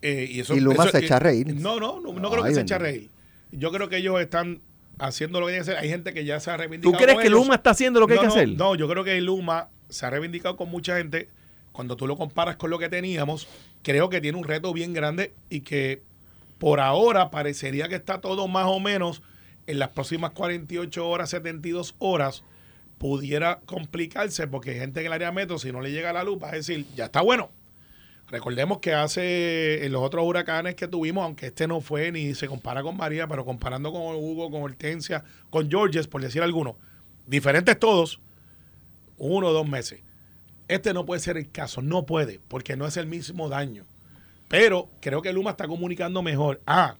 Eh, 0.00 0.28
y, 0.30 0.40
eso, 0.40 0.54
Y 0.54 0.60
Luma 0.60 0.84
eso- 0.84 0.92
se 0.92 1.04
echa 1.04 1.16
a 1.16 1.18
reír. 1.18 1.54
No, 1.56 1.80
no, 1.80 2.00
no, 2.00 2.12
no 2.12 2.30
creo 2.30 2.42
que 2.44 2.50
Ay, 2.50 2.54
se 2.54 2.60
eche 2.62 2.74
a 2.74 2.78
reír. 2.78 3.10
Yo 3.50 3.70
creo 3.72 3.88
que 3.88 3.96
ellos 3.98 4.20
están 4.20 4.60
haciendo 4.98 5.40
lo 5.40 5.46
que 5.46 5.52
hay 5.52 5.58
que 5.58 5.62
hacer. 5.62 5.76
Hay 5.76 5.88
gente 5.88 6.12
que 6.12 6.24
ya 6.24 6.40
se 6.40 6.50
ha 6.50 6.56
reivindicado. 6.56 6.92
¿Tú 6.92 6.98
crees 6.98 7.14
con 7.14 7.22
que 7.22 7.28
ellos. 7.28 7.40
Luma 7.40 7.54
está 7.56 7.70
haciendo 7.70 8.00
lo 8.00 8.06
que 8.06 8.14
no, 8.14 8.20
hay 8.20 8.26
que 8.26 8.28
no, 8.28 8.34
hacer? 8.34 8.48
No, 8.50 8.74
yo 8.74 8.88
creo 8.88 9.04
que 9.04 9.20
Luma 9.20 9.68
se 9.88 10.06
ha 10.06 10.10
reivindicado 10.10 10.56
con 10.56 10.70
mucha 10.70 10.96
gente. 10.96 11.28
Cuando 11.72 11.96
tú 11.96 12.06
lo 12.06 12.16
comparas 12.16 12.56
con 12.56 12.70
lo 12.70 12.78
que 12.78 12.88
teníamos, 12.88 13.46
creo 13.82 14.08
que 14.08 14.20
tiene 14.20 14.38
un 14.38 14.44
reto 14.44 14.72
bien 14.72 14.94
grande 14.94 15.34
y 15.50 15.60
que 15.60 16.02
por 16.58 16.80
ahora 16.80 17.30
parecería 17.30 17.88
que 17.88 17.96
está 17.96 18.20
todo 18.20 18.48
más 18.48 18.66
o 18.66 18.80
menos 18.80 19.22
en 19.66 19.78
las 19.78 19.90
próximas 19.90 20.30
48 20.30 21.06
horas, 21.06 21.30
72 21.30 21.94
horas, 21.98 22.44
pudiera 22.98 23.60
complicarse 23.66 24.46
porque 24.46 24.70
hay 24.70 24.78
gente 24.78 25.00
en 25.00 25.06
el 25.06 25.12
área 25.12 25.32
metro, 25.32 25.58
si 25.58 25.70
no 25.70 25.80
le 25.80 25.92
llega 25.92 26.12
la 26.12 26.24
luz, 26.24 26.42
va 26.42 26.48
a 26.48 26.52
decir, 26.52 26.86
ya 26.94 27.06
está 27.06 27.20
bueno. 27.20 27.50
Recordemos 28.28 28.78
que 28.78 28.92
hace 28.92 29.84
en 29.84 29.92
los 29.92 30.02
otros 30.02 30.24
huracanes 30.26 30.74
que 30.74 30.88
tuvimos, 30.88 31.24
aunque 31.24 31.46
este 31.46 31.68
no 31.68 31.80
fue 31.80 32.10
ni 32.10 32.34
se 32.34 32.48
compara 32.48 32.82
con 32.82 32.96
María, 32.96 33.28
pero 33.28 33.44
comparando 33.44 33.92
con 33.92 34.02
Hugo, 34.16 34.50
con 34.50 34.62
Hortensia, 34.62 35.22
con 35.48 35.70
Georges, 35.70 36.08
por 36.08 36.22
decir 36.22 36.42
alguno, 36.42 36.76
diferentes 37.26 37.78
todos, 37.78 38.20
uno 39.16 39.48
o 39.48 39.52
dos 39.52 39.68
meses. 39.68 40.02
Este 40.66 40.92
no 40.92 41.06
puede 41.06 41.20
ser 41.20 41.36
el 41.36 41.50
caso, 41.52 41.82
no 41.82 42.04
puede, 42.04 42.40
porque 42.48 42.76
no 42.76 42.86
es 42.86 42.96
el 42.96 43.06
mismo 43.06 43.48
daño. 43.48 43.86
Pero 44.48 44.90
creo 45.00 45.22
que 45.22 45.32
Luma 45.32 45.50
está 45.50 45.68
comunicando 45.68 46.20
mejor. 46.22 46.60
Ah, 46.66 46.96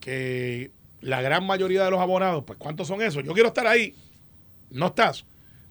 que 0.00 0.72
la 1.00 1.22
gran 1.22 1.46
mayoría 1.46 1.84
de 1.84 1.90
los 1.92 2.00
abonados, 2.00 2.42
pues 2.44 2.58
¿cuántos 2.58 2.88
son 2.88 3.02
esos? 3.02 3.22
Yo 3.22 3.32
quiero 3.32 3.48
estar 3.48 3.68
ahí. 3.68 3.94
No 4.70 4.86
estás. 4.86 5.24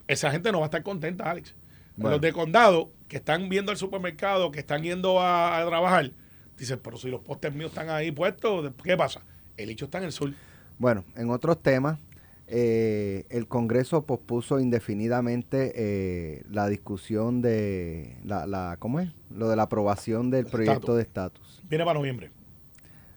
Esa 0.08 0.32
gente 0.32 0.52
no 0.54 0.60
va 0.60 0.66
a 0.66 0.68
estar 0.68 0.84
contenta, 0.84 1.30
Alex. 1.30 1.54
Bueno. 1.98 2.12
Los 2.12 2.22
de 2.22 2.32
condado 2.32 2.92
que 3.08 3.18
están 3.18 3.50
viendo 3.50 3.72
el 3.72 3.78
supermercado, 3.78 4.52
que 4.52 4.60
están 4.60 4.84
yendo 4.84 5.20
a, 5.22 5.60
a 5.62 5.66
trabajar, 5.66 6.12
dicen, 6.58 6.80
pero 6.84 6.98
si 6.98 7.10
los 7.10 7.22
postes 7.22 7.54
míos 7.54 7.72
están 7.72 7.90
ahí 7.90 8.12
puestos, 8.12 8.72
¿qué 8.84 8.98
pasa? 8.98 9.22
El 9.58 9.70
hecho 9.70 9.86
está 9.86 10.00
en 10.00 10.06
el 10.06 10.12
sur. 10.12 10.32
Bueno, 10.78 11.04
en 11.16 11.30
otros 11.30 11.62
temas, 11.62 12.00
eh, 12.48 13.26
el 13.30 13.48
Congreso 13.48 14.04
pospuso 14.06 14.60
indefinidamente 14.60 15.72
eh, 15.76 16.44
la 16.52 16.68
discusión 16.68 17.42
de 17.42 18.18
la, 18.24 18.46
la, 18.46 18.78
¿cómo 18.80 19.00
es? 19.00 19.10
Lo 19.32 19.50
de 19.50 19.56
la 19.56 19.64
aprobación 19.64 20.30
del 20.30 20.46
proyecto 20.46 20.74
Estatus. 20.74 20.96
de 20.96 21.02
estatus. 21.02 21.62
Viene 21.70 21.86
para 21.86 21.98
noviembre. 22.00 22.32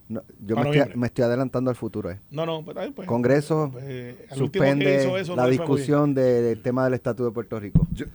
No, 0.08 0.22
yo 0.40 0.54
Para 0.54 0.64
me 0.64 0.70
estoy, 0.70 0.78
noviembre. 0.78 0.96
me 0.96 1.06
estoy 1.08 1.24
adelantando 1.24 1.68
al 1.70 1.76
futuro. 1.76 2.10
eh. 2.10 2.18
No, 2.30 2.46
no, 2.46 2.64
pues, 2.64 2.76
pues, 2.94 3.06
Congreso 3.06 3.68
pues, 3.70 4.14
Suspende 4.34 4.96
eso 5.20 5.36
la 5.36 5.42
no 5.42 5.48
discusión 5.50 6.14
del 6.14 6.62
tema 6.62 6.84
del 6.84 6.94
estatus 6.94 7.26
de 7.26 7.32
Puerto 7.32 7.60
Rico. 7.60 7.86
Yo- 7.92 8.06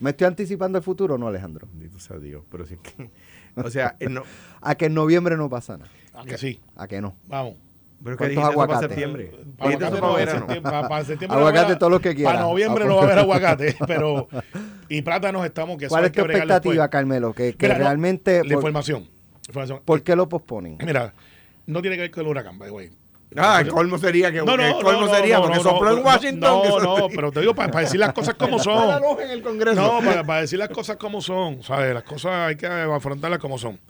¿Me 0.00 0.10
estoy 0.10 0.26
anticipando 0.26 0.78
el 0.78 0.84
futuro 0.84 1.14
o 1.14 1.18
no, 1.18 1.28
Alejandro? 1.28 1.66
Bendito 1.72 1.98
sea 1.98 2.18
Dios, 2.18 2.44
pero 2.50 2.66
sí 2.66 2.76
que... 2.82 3.10
O 3.56 3.70
sea, 3.70 3.96
no, 4.10 4.22
A 4.60 4.74
que 4.74 4.86
en 4.86 4.94
noviembre 4.94 5.36
no 5.36 5.48
pasa 5.48 5.76
nada. 5.78 5.90
Ah, 6.12 6.24
que 6.26 6.36
sí. 6.38 6.60
A 6.76 6.86
que 6.88 7.00
no. 7.00 7.16
Vamos. 7.28 7.54
pero 8.02 8.14
es 8.16 8.18
que 8.18 8.34
¿Cuántos 8.34 8.36
dijiste 8.36 8.50
eso 8.50 8.66
para 8.68 8.80
septiembre. 8.80 9.30
Para 9.56 9.70
aguacate 9.70 10.00
para 10.00 10.06
no, 10.08 10.14
verano. 10.14 10.38
septiembre- 10.40 10.62
para- 10.70 10.88
para 10.88 11.04
septiembre 11.04 11.28
no 11.28 11.34
a 11.34 11.38
Aguacate 11.48 11.66
haber- 11.66 11.78
todo 11.78 11.90
lo 11.90 12.00
que 12.00 12.14
quiera. 12.14 12.30
Para 12.32 12.42
noviembre 12.42 12.84
no 12.84 12.96
va 12.96 13.00
a 13.02 13.04
haber 13.04 13.18
aguacate, 13.20 13.76
pero... 13.86 14.28
Y 14.88 15.02
plátanos 15.02 15.44
estamos 15.46 15.78
que 15.78 15.88
¿Cuál 15.88 16.04
es 16.06 16.12
tu 16.12 16.20
expectativa, 16.22 16.72
después. 16.74 16.88
Carmelo? 16.90 17.32
Que, 17.32 17.54
que 17.54 17.66
Mira, 17.66 17.78
no, 17.78 17.84
realmente... 17.84 18.38
La 18.38 18.42
por, 18.42 18.52
información. 18.54 19.08
información. 19.46 19.80
¿Por 19.84 20.02
qué 20.02 20.16
lo 20.16 20.28
posponen? 20.28 20.78
Mira, 20.84 21.14
no 21.66 21.80
tiene 21.80 21.96
que 21.96 22.02
ver 22.02 22.10
con 22.10 22.22
el 22.24 22.28
huracán, 22.30 22.58
by 22.58 22.68
the 22.68 22.74
way. 22.74 22.90
Ah, 23.36 23.60
el 23.60 23.68
colmo 23.68 23.98
sería 23.98 24.30
que, 24.30 24.38
No, 24.38 24.56
no, 24.56 24.62
el 24.64 24.74
colmo 24.82 25.06
no, 25.06 25.14
sería 25.14 25.40
porque 25.40 25.58
sopló 25.60 25.96
en 25.98 26.04
Washington. 26.04 26.40
No, 26.40 26.98
no, 26.98 27.08
pero 27.08 27.32
te 27.32 27.40
digo 27.40 27.54
para, 27.54 27.80
decir 27.80 27.98
las 27.98 28.12
cosas 28.12 28.34
como 28.34 28.58
son. 28.62 29.00
luz 29.02 29.20
en 29.22 29.30
el 29.30 29.42
Congreso. 29.42 29.80
No, 29.80 29.98
para, 30.04 30.22
para 30.24 30.40
decir 30.42 30.58
las 30.58 30.68
cosas 30.68 30.96
como 30.96 31.20
son, 31.20 31.62
¿sabes? 31.62 31.92
Las 31.94 32.04
cosas 32.04 32.30
hay 32.48 32.56
que 32.56 32.66
afrontarlas 32.66 33.38
como 33.40 33.58
son. 33.58 33.80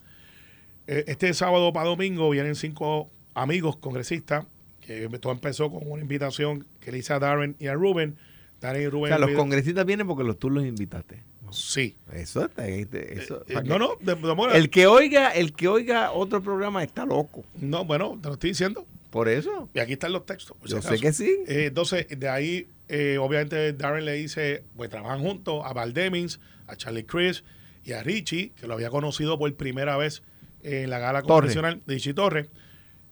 Eh, 0.87 1.05
Este 1.09 1.33
sábado 1.35 1.73
para 1.73 1.89
domingo 1.89 2.31
vienen 2.31 2.55
cinco 2.55 3.11
amigos 3.35 3.77
congresistas, 3.77 4.47
que 4.81 5.09
todo 5.21 5.33
empezó 5.33 5.71
con 5.71 5.83
una 5.91 6.03
invitación 6.03 6.67
que 6.81 6.93
le 6.93 6.99
hice 6.99 7.13
a 7.13 7.19
Darren 7.19 7.57
y 7.59 7.67
a 7.67 7.75
Ruben. 7.75 8.17
Darren 8.61 8.83
y 8.83 8.87
O 8.87 8.91
Ruben. 8.91 9.09
sea, 9.11 9.19
los 9.19 9.31
congresistas 9.33 9.85
vienen 9.85 10.07
porque 10.07 10.25
los, 10.25 10.39
tú 10.39 10.49
los 10.51 10.65
invitaste. 10.65 11.23
Sí. 11.51 11.97
Eso 12.13 12.47
está... 12.47 12.67
Eso, 12.67 13.45
Eh, 13.47 13.53
¿para 13.55 13.63
no, 13.67 13.79
no, 13.79 13.91
de- 14.01 14.15
de- 14.17 14.57
El 14.59 14.71
que 14.71 14.87
oiga, 14.89 15.31
el 15.31 15.53
que 15.53 15.69
oiga 15.69 16.11
otro 16.13 16.43
programa 16.43 16.83
está 16.83 17.05
loco. 17.07 17.45
no, 17.61 17.85
bueno, 17.85 18.19
te 18.21 18.29
lo 18.29 18.35
estoy 18.35 18.51
diciendo. 18.51 18.85
Por 19.15 19.29
eso. 19.29 19.71
Y 19.73 19.79
aquí 19.79 19.93
están 19.93 20.13
los 20.13 20.27
textos. 20.27 20.57
Yo 20.67 20.83
sé 20.83 20.99
que 20.99 21.13
sí. 21.13 21.31
Eh, 21.47 21.67
entonces, 21.67 22.07
de 22.11 22.29
ahí, 22.29 22.67
eh, 22.89 23.17
obviamente, 23.19 23.73
Darren 23.73 24.05
le 24.05 24.15
dice, 24.15 24.65
pues 24.77 24.91
trabajan 24.91 25.21
juntos 25.21 25.63
a 25.65 25.73
Val 25.73 25.95
Demings, 25.95 26.41
a 26.67 26.75
Charlie 26.75 27.05
Chris 27.05 27.45
y 27.85 27.93
a 27.93 28.03
Richie, 28.03 28.51
que 28.59 28.67
lo 28.67 28.75
había 28.75 28.91
conocido 28.91 29.39
por 29.39 29.55
primera 29.55 29.97
vez 29.97 30.25
en 30.65 30.91
la 30.91 30.99
gala 30.99 31.23
convencional 31.23 31.81
de 31.87 31.95
Richie 31.95 32.13
Torres. 32.13 32.49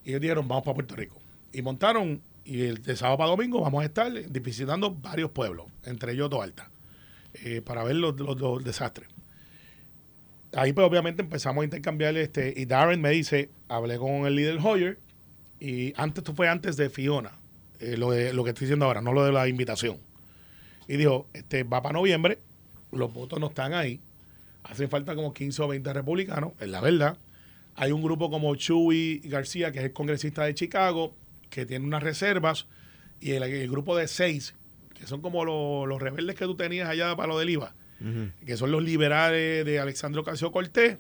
Y 0.04 0.08
ellos 0.10 0.20
dijeron, 0.22 0.48
vamos 0.48 0.64
para 0.64 0.74
Puerto 0.74 0.96
Rico. 0.96 1.22
Y 1.52 1.62
montaron, 1.62 2.20
y 2.44 2.62
el 2.62 2.82
de 2.82 2.96
sábado 2.96 3.18
para 3.18 3.30
domingo 3.30 3.60
vamos 3.60 3.82
a 3.82 3.86
estar 3.86 4.10
visitando 4.12 4.90
varios 4.92 5.30
pueblos, 5.30 5.66
entre 5.84 6.14
ellos 6.14 6.30
Toalta, 6.30 6.68
eh, 7.44 7.62
para 7.62 7.84
ver 7.84 7.94
los, 7.94 8.18
los- 8.18 8.40
los 8.40 8.64
desastres. 8.64 9.08
Ahí, 10.54 10.72
pues, 10.72 10.84
obviamente, 10.86 11.22
empezamos 11.22 11.62
a 11.62 11.64
intercambiar, 11.64 12.16
este, 12.16 12.52
y 12.56 12.66
Darren 12.66 13.00
me 13.00 13.10
dice, 13.10 13.50
hablé 13.68 13.96
con 13.98 14.26
el 14.26 14.34
líder 14.34 14.58
Hoyer, 14.62 14.98
y 15.62 15.94
antes, 15.96 16.22
esto 16.22 16.35
fue 16.35 16.48
antes 16.48 16.77
de 16.77 16.90
Fiona, 16.90 17.38
eh, 17.79 17.96
lo, 17.96 18.11
de, 18.11 18.33
lo 18.33 18.42
que 18.42 18.51
estoy 18.51 18.64
diciendo 18.64 18.85
ahora, 18.87 19.01
no 19.01 19.12
lo 19.12 19.25
de 19.25 19.31
la 19.31 19.46
invitación. 19.46 19.96
Y 20.88 20.96
dijo, 20.96 21.29
este 21.35 21.62
va 21.62 21.81
para 21.81 21.92
noviembre, 21.92 22.40
los 22.90 23.14
votos 23.14 23.38
no 23.38 23.46
están 23.46 23.72
ahí, 23.72 24.01
hacen 24.64 24.90
falta 24.90 25.14
como 25.14 25.33
15 25.33 25.62
o 25.62 25.68
20 25.68 25.92
republicanos, 25.92 26.55
es 26.59 26.68
la 26.68 26.81
verdad. 26.81 27.16
Hay 27.77 27.92
un 27.92 28.03
grupo 28.03 28.29
como 28.29 28.53
Chuy 28.57 29.20
García, 29.25 29.70
que 29.70 29.79
es 29.79 29.85
el 29.85 29.92
congresista 29.92 30.42
de 30.42 30.53
Chicago, 30.53 31.14
que 31.48 31.64
tiene 31.64 31.87
unas 31.87 32.03
reservas, 32.03 32.66
y 33.20 33.31
el, 33.31 33.44
el 33.44 33.70
grupo 33.70 33.96
de 33.96 34.09
seis, 34.09 34.57
que 34.94 35.07
son 35.07 35.20
como 35.20 35.44
los, 35.44 35.87
los 35.87 36.03
rebeldes 36.03 36.35
que 36.35 36.44
tú 36.44 36.57
tenías 36.57 36.88
allá 36.88 37.14
para 37.14 37.29
lo 37.29 37.38
del 37.38 37.51
IVA, 37.51 37.72
que 38.44 38.57
son 38.57 38.72
los 38.72 38.83
liberales 38.83 39.64
de 39.64 39.79
Alexandro 39.79 40.25
Casio 40.25 40.51
Cortés, 40.51 40.98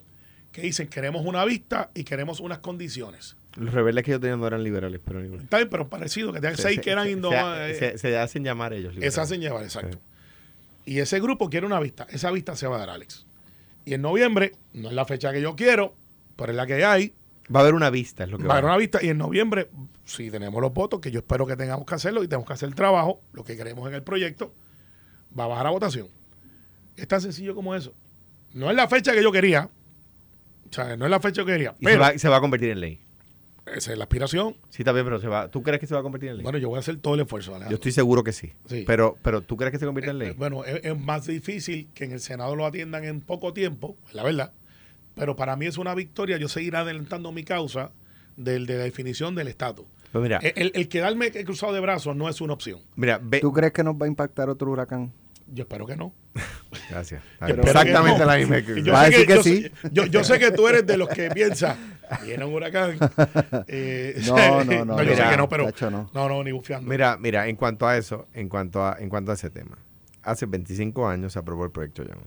que 0.52 0.62
dicen 0.62 0.86
queremos 0.86 1.26
una 1.26 1.44
vista 1.44 1.90
y 1.96 2.04
queremos 2.04 2.38
unas 2.38 2.58
condiciones. 2.58 3.34
Los 3.56 3.74
rebeldes 3.74 4.04
que 4.04 4.12
yo 4.12 4.20
tenía 4.20 4.36
no 4.36 4.46
eran 4.46 4.62
liberales, 4.64 5.00
pero 5.04 5.22
igual. 5.24 5.40
Está 5.42 5.58
bien, 5.58 5.68
pero 5.70 5.88
parecido, 5.88 6.32
que 6.32 6.40
tenían 6.40 6.56
Se- 6.56 6.62
seis 6.62 6.76
se- 6.76 6.80
que 6.82 6.90
eran 6.90 7.04
se- 7.04 7.10
indomables. 7.12 7.78
se, 7.78 7.90
se- 7.92 7.98
se 7.98 8.18
hacen 8.18 8.44
llamar 8.44 8.72
ellos. 8.72 8.94
Liberales. 8.94 9.18
hacen 9.18 9.40
llevar, 9.40 9.62
exacto. 9.64 9.98
Y 10.84 10.98
ese 11.00 11.20
grupo 11.20 11.50
quiere 11.50 11.66
una 11.66 11.78
vista. 11.78 12.06
Esa 12.10 12.30
vista 12.30 12.56
se 12.56 12.66
va 12.66 12.76
a 12.76 12.78
dar, 12.80 12.90
Alex. 12.90 13.26
Y 13.84 13.94
en 13.94 14.02
noviembre, 14.02 14.52
no 14.72 14.88
es 14.88 14.94
la 14.94 15.04
fecha 15.04 15.32
que 15.32 15.40
yo 15.42 15.54
quiero, 15.54 15.94
pero 16.36 16.52
es 16.52 16.56
la 16.56 16.66
que 16.66 16.84
hay. 16.84 17.14
Va 17.54 17.60
a 17.60 17.62
haber 17.62 17.74
una 17.74 17.90
vista, 17.90 18.24
es 18.24 18.30
lo 18.30 18.38
que 18.38 18.44
Va 18.44 18.54
a 18.54 18.56
haber 18.58 18.64
una 18.64 18.76
vista. 18.78 19.00
Y 19.04 19.08
en 19.10 19.18
noviembre, 19.18 19.68
si 20.06 20.30
tenemos 20.30 20.60
los 20.62 20.72
votos, 20.72 21.00
que 21.00 21.10
yo 21.10 21.18
espero 21.18 21.46
que 21.46 21.56
tengamos 21.56 21.84
que 21.86 21.94
hacerlo 21.94 22.22
y 22.24 22.28
tenemos 22.28 22.46
que 22.46 22.54
hacer 22.54 22.68
el 22.68 22.74
trabajo, 22.74 23.20
lo 23.32 23.44
que 23.44 23.56
queremos 23.56 23.86
en 23.88 23.94
el 23.94 24.02
proyecto, 24.02 24.54
va 25.38 25.44
a 25.44 25.48
bajar 25.48 25.66
a 25.66 25.70
votación. 25.70 26.08
Es 26.96 27.06
tan 27.08 27.20
sencillo 27.20 27.54
como 27.54 27.74
eso. 27.74 27.92
No 28.54 28.70
es 28.70 28.76
la 28.76 28.88
fecha 28.88 29.12
que 29.12 29.22
yo 29.22 29.30
quería. 29.32 29.68
O 30.70 30.72
sea, 30.72 30.96
no 30.96 31.04
es 31.04 31.10
la 31.10 31.20
fecha 31.20 31.42
que 31.44 31.50
yo 31.50 31.54
quería. 31.54 31.74
Y 31.80 31.86
se 31.86 31.96
va, 31.98 32.16
se 32.18 32.28
va 32.28 32.36
a 32.36 32.40
convertir 32.40 32.70
en 32.70 32.80
ley. 32.80 33.00
Esa 33.74 33.92
es 33.92 33.98
la 33.98 34.04
aspiración. 34.04 34.56
Sí, 34.70 34.82
está 34.82 34.92
bien, 34.92 35.04
pero 35.04 35.20
se 35.20 35.28
va. 35.28 35.48
¿Tú 35.50 35.62
crees 35.62 35.80
que 35.80 35.86
se 35.86 35.94
va 35.94 36.00
a 36.00 36.02
convertir 36.02 36.30
en 36.30 36.36
ley? 36.36 36.42
Bueno, 36.42 36.58
yo 36.58 36.68
voy 36.68 36.76
a 36.76 36.80
hacer 36.80 36.96
todo 36.98 37.14
el 37.14 37.20
esfuerzo, 37.20 37.50
Alejandro. 37.52 37.70
yo 37.70 37.74
estoy 37.76 37.92
seguro 37.92 38.22
que 38.24 38.32
sí. 38.32 38.52
Sí. 38.66 38.84
Pero, 38.86 39.16
pero 39.22 39.40
¿tú 39.42 39.56
crees 39.56 39.72
que 39.72 39.78
se 39.78 39.86
convierta 39.86 40.10
en 40.12 40.18
ley? 40.18 40.28
Eh, 40.28 40.34
Bueno, 40.36 40.64
es, 40.64 40.80
es 40.84 40.98
más 40.98 41.26
difícil 41.26 41.88
que 41.94 42.04
en 42.04 42.12
el 42.12 42.20
Senado 42.20 42.54
lo 42.56 42.66
atiendan 42.66 43.04
en 43.04 43.20
poco 43.20 43.52
tiempo, 43.52 43.96
la 44.12 44.22
verdad. 44.22 44.52
Pero 45.14 45.36
para 45.36 45.56
mí 45.56 45.66
es 45.66 45.76
una 45.78 45.94
victoria. 45.94 46.38
Yo 46.38 46.48
seguiré 46.48 46.78
adelantando 46.78 47.32
mi 47.32 47.44
causa 47.44 47.90
del, 48.36 48.66
de 48.66 48.78
la 48.78 48.84
definición 48.84 49.34
del 49.34 49.48
estatus. 49.48 49.84
Pues 50.10 50.22
mira, 50.22 50.38
El, 50.38 50.52
el- 50.56 50.72
el 50.74 50.88
quedarme 50.88 51.30
cruzado 51.44 51.72
de 51.72 51.80
brazos 51.80 52.14
no 52.16 52.28
es 52.28 52.40
una 52.40 52.52
opción. 52.54 52.80
mira, 52.96 53.18
ve. 53.22 53.40
¿Tú 53.40 53.52
crees 53.52 53.72
que 53.72 53.82
nos 53.82 53.94
va 53.94 54.04
a 54.06 54.08
impactar 54.08 54.48
otro 54.50 54.70
huracán? 54.70 55.12
Yo 55.52 55.64
espero 55.64 55.86
que 55.86 55.96
no. 55.96 56.14
Gracias. 56.88 57.22
Exactamente 57.46 58.20
que 58.20 58.24
no. 58.24 58.30
la 58.30 58.36
misma. 58.38 58.58
Yo 58.82 58.92
Va 58.92 59.02
a 59.02 59.04
sé 59.04 59.10
decir 59.10 59.26
que 59.26 59.34
yo 59.34 59.42
sí. 59.42 59.70
Yo, 59.92 60.06
yo 60.06 60.24
sé 60.24 60.38
que 60.38 60.50
tú 60.50 60.66
eres 60.66 60.86
de 60.86 60.96
los 60.96 61.08
que 61.10 61.28
piensa, 61.30 61.76
viene 62.24 62.44
un 62.44 62.54
huracán. 62.54 62.96
Eh, 63.68 64.22
No, 64.26 64.64
no, 64.64 64.84
no, 64.84 65.02
yo 65.02 65.14
sé 65.14 65.22
que 65.28 65.36
no, 65.36 65.48
pero. 65.48 65.68
No. 65.90 66.10
No, 66.14 66.28
no, 66.28 66.42
ni 66.42 66.52
bufiando. 66.52 66.88
Mira, 66.88 67.18
mira, 67.18 67.48
en 67.48 67.56
cuanto 67.56 67.86
a 67.86 67.98
eso, 67.98 68.28
en 68.32 68.48
cuanto 68.48 68.84
a, 68.84 68.96
en 68.98 69.10
cuanto 69.10 69.30
a 69.30 69.34
ese 69.34 69.50
tema, 69.50 69.76
hace 70.22 70.46
25 70.46 71.06
años 71.06 71.34
se 71.34 71.38
aprobó 71.38 71.64
el 71.64 71.70
proyecto 71.70 72.02
Young 72.02 72.24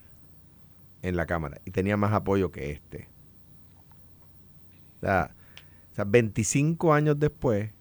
en 1.02 1.16
la 1.16 1.26
Cámara 1.26 1.60
y 1.66 1.72
tenía 1.72 1.98
más 1.98 2.14
apoyo 2.14 2.52
que 2.52 2.72
este. 2.72 3.08
O 4.98 5.06
sea, 5.06 5.32
o 5.92 5.96
sea, 5.96 6.06
25 6.06 6.94
años 6.94 7.20
después, 7.20 7.72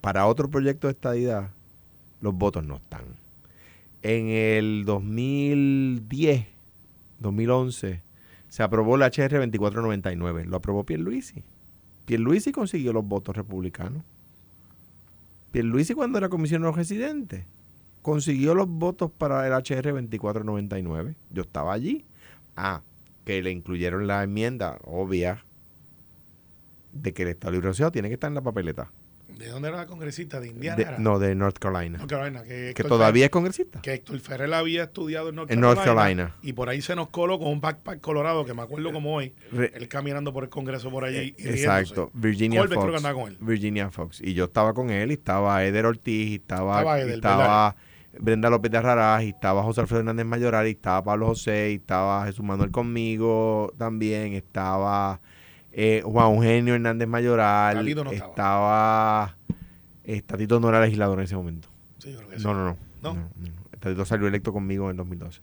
para 0.00 0.26
otro 0.26 0.48
proyecto 0.48 0.86
de 0.86 0.92
estadidad, 0.92 1.50
los 2.20 2.34
votos 2.34 2.64
no 2.64 2.76
están. 2.76 3.23
En 4.04 4.28
el 4.28 4.84
2010, 4.84 6.46
2011, 7.18 8.02
se 8.48 8.62
aprobó 8.62 8.96
la 8.96 9.06
HR 9.06 9.38
2499. 9.38 10.44
Lo 10.44 10.58
aprobó 10.58 10.84
Pierluisi. 10.84 11.42
Pierluisi 12.04 12.52
consiguió 12.52 12.92
los 12.92 13.04
votos 13.04 13.36
republicanos. 13.36 14.04
Pierluisi 15.50 15.94
cuando 15.94 16.18
era 16.18 16.28
comisionado 16.28 16.72
residente 16.72 17.46
consiguió 18.04 18.54
los 18.54 18.68
votos 18.68 19.10
para 19.10 19.46
el 19.46 19.52
HR 19.54 19.92
2499. 19.94 21.16
Yo 21.30 21.42
estaba 21.42 21.72
allí. 21.72 22.04
Ah, 22.54 22.82
que 23.24 23.42
le 23.42 23.50
incluyeron 23.50 24.06
la 24.06 24.22
enmienda 24.22 24.78
obvia 24.84 25.42
de 26.92 27.14
que 27.14 27.22
el 27.22 27.30
Estado 27.30 27.52
Libre 27.52 27.70
Asociado 27.70 27.92
tiene 27.92 28.08
que 28.08 28.14
estar 28.14 28.28
en 28.28 28.34
la 28.34 28.42
papeleta. 28.42 28.92
¿De 29.38 29.48
dónde 29.48 29.68
era 29.68 29.76
la 29.78 29.86
congresista? 29.86 30.40
¿De 30.40 30.48
Indiana? 30.48 30.76
De- 30.76 30.82
era? 30.82 30.98
no, 30.98 31.18
de 31.18 31.34
North 31.34 31.58
Carolina. 31.58 31.98
North 31.98 32.10
Carolina, 32.10 32.42
que, 32.44 32.72
que 32.74 32.84
todavía 32.84 33.24
es 33.26 33.30
congresista. 33.30 33.80
que 33.82 33.94
Héctor 33.94 34.18
Ferrer 34.20 34.52
había 34.54 34.84
estudiado 34.84 35.28
en 35.30 35.34
North, 35.36 35.50
En 35.50 35.60
North 35.60 35.82
Carolina. 35.82 36.34
Y 36.42 36.52
por 36.52 36.68
ahí 36.68 36.80
se 36.82 36.94
nos 36.94 37.08
coló 37.08 37.38
con 37.38 37.48
un 37.48 37.60
backpack 37.60 38.00
colorado, 38.00 38.44
que 38.44 38.54
me 38.54 38.62
acuerdo 38.62 38.92
como 38.92 39.14
hoy. 39.14 39.34
Re- 39.52 39.72
él 39.74 39.88
caminando 39.88 40.32
por 40.32 40.44
el 40.44 40.50
Congreso 40.50 40.90
por 40.90 41.04
allí. 41.04 41.34
y 41.36 41.42
riéndose. 41.42 41.60
Exacto, 41.64 42.10
Virginia 42.14 42.60
Colbert 42.60 42.80
creo 42.80 42.92
que 42.92 42.98
Fox. 42.98 43.04
andaba 43.06 43.22
con 43.24 43.32
él. 43.32 43.38
Virginia 43.40 43.90
Fox. 43.90 44.20
Y 44.22 44.34
yo 44.34 44.44
estaba 44.44 44.72
con 44.74 44.90
él, 44.90 45.10
y 45.10 45.14
estaba 45.14 45.64
Eder 45.64 45.86
Ortiz, 45.86 46.28
y 46.30 46.34
estaba, 46.36 46.78
Estaba 46.78 46.98
y 46.98 47.02
Eder, 47.02 47.14
estaba 47.14 47.76
Brenda 48.18 48.48
López 48.48 48.70
de 48.70 48.78
Arrarás, 48.78 49.24
y 49.24 49.30
estaba 49.30 49.62
José 49.64 49.80
Alfredo 49.80 50.00
Hernández 50.00 50.26
Mayoral, 50.26 50.68
y 50.68 50.70
estaba 50.70 51.02
Pablo 51.02 51.26
José, 51.26 51.72
y 51.72 51.74
estaba 51.74 52.24
Jesús 52.26 52.44
Manuel 52.44 52.70
conmigo 52.70 53.72
también, 53.76 54.34
estaba 54.34 55.20
eh, 55.76 56.02
Juan 56.04 56.34
Eugenio 56.34 56.74
Hernández 56.74 57.08
Mayoral, 57.08 57.76
Tatito 57.76 58.04
no 58.04 58.12
estaba. 58.12 58.30
estaba 58.30 59.36
eh, 60.04 60.22
Tatito 60.22 60.60
no 60.60 60.68
era 60.68 60.80
legislador 60.80 61.18
en 61.18 61.24
ese 61.24 61.34
momento. 61.36 61.68
Sí, 61.98 62.12
yo 62.12 62.18
creo 62.18 62.30
que 62.30 62.38
sí. 62.38 62.44
No, 62.44 62.54
no, 62.54 62.64
no. 62.64 62.76
¿No? 63.02 63.14
no, 63.14 63.20
no. 63.36 63.78
Tatito 63.80 64.04
salió 64.04 64.28
electo 64.28 64.52
conmigo 64.52 64.90
en 64.90 64.96
2012. 64.96 65.40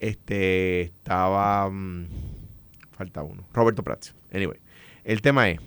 Este 0.00 0.82
estaba. 0.82 1.70
mm, 1.70 2.06
falta 2.92 3.22
uno. 3.22 3.44
Roberto 3.52 3.82
Prats. 3.82 4.14
Anyway. 4.32 4.58
El 5.04 5.22
tema 5.22 5.48
es. 5.50 5.60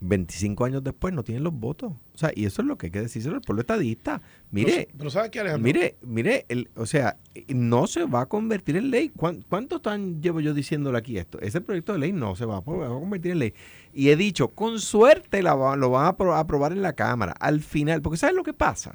25 0.00 0.64
años 0.64 0.84
después 0.84 1.12
no 1.14 1.22
tienen 1.22 1.44
los 1.44 1.52
votos. 1.52 1.92
O 2.14 2.18
sea, 2.18 2.30
y 2.32 2.44
eso 2.44 2.62
es 2.62 2.68
lo 2.68 2.78
que 2.78 2.86
hay 2.86 2.90
que 2.92 3.00
decírselo 3.00 3.34
al 3.34 3.40
pueblo 3.40 3.62
estadista. 3.62 4.22
Mire, 4.52 4.72
Pero, 4.86 4.98
pero 4.98 5.10
¿sabes 5.10 5.30
qué, 5.30 5.40
Alejandro? 5.40 5.64
mire, 5.64 5.96
mire, 6.00 6.46
el, 6.48 6.70
o 6.76 6.86
sea, 6.86 7.16
no 7.48 7.88
se 7.88 8.04
va 8.04 8.20
a 8.20 8.26
convertir 8.26 8.76
en 8.76 8.90
ley. 8.92 9.08
¿Cuán- 9.08 9.44
¿Cuánto 9.48 9.80
tan 9.80 10.22
llevo 10.22 10.40
yo 10.40 10.54
diciéndole 10.54 10.96
aquí 10.96 11.18
esto? 11.18 11.40
Ese 11.40 11.60
proyecto 11.60 11.92
de 11.92 11.98
ley 11.98 12.12
no 12.12 12.36
se 12.36 12.44
va 12.44 12.58
a, 12.58 12.60
va 12.60 12.86
a 12.86 12.88
convertir 13.00 13.32
en 13.32 13.40
ley. 13.40 13.54
Y 13.92 14.10
he 14.10 14.16
dicho, 14.16 14.46
con 14.46 14.78
suerte 14.78 15.42
la 15.42 15.54
lo 15.76 15.90
van 15.90 16.06
a 16.06 16.16
apro- 16.16 16.38
aprobar 16.38 16.70
en 16.70 16.82
la 16.82 16.92
Cámara. 16.92 17.34
Al 17.40 17.60
final, 17.60 18.00
porque 18.00 18.16
¿sabes 18.16 18.36
lo 18.36 18.44
que 18.44 18.52
pasa? 18.54 18.94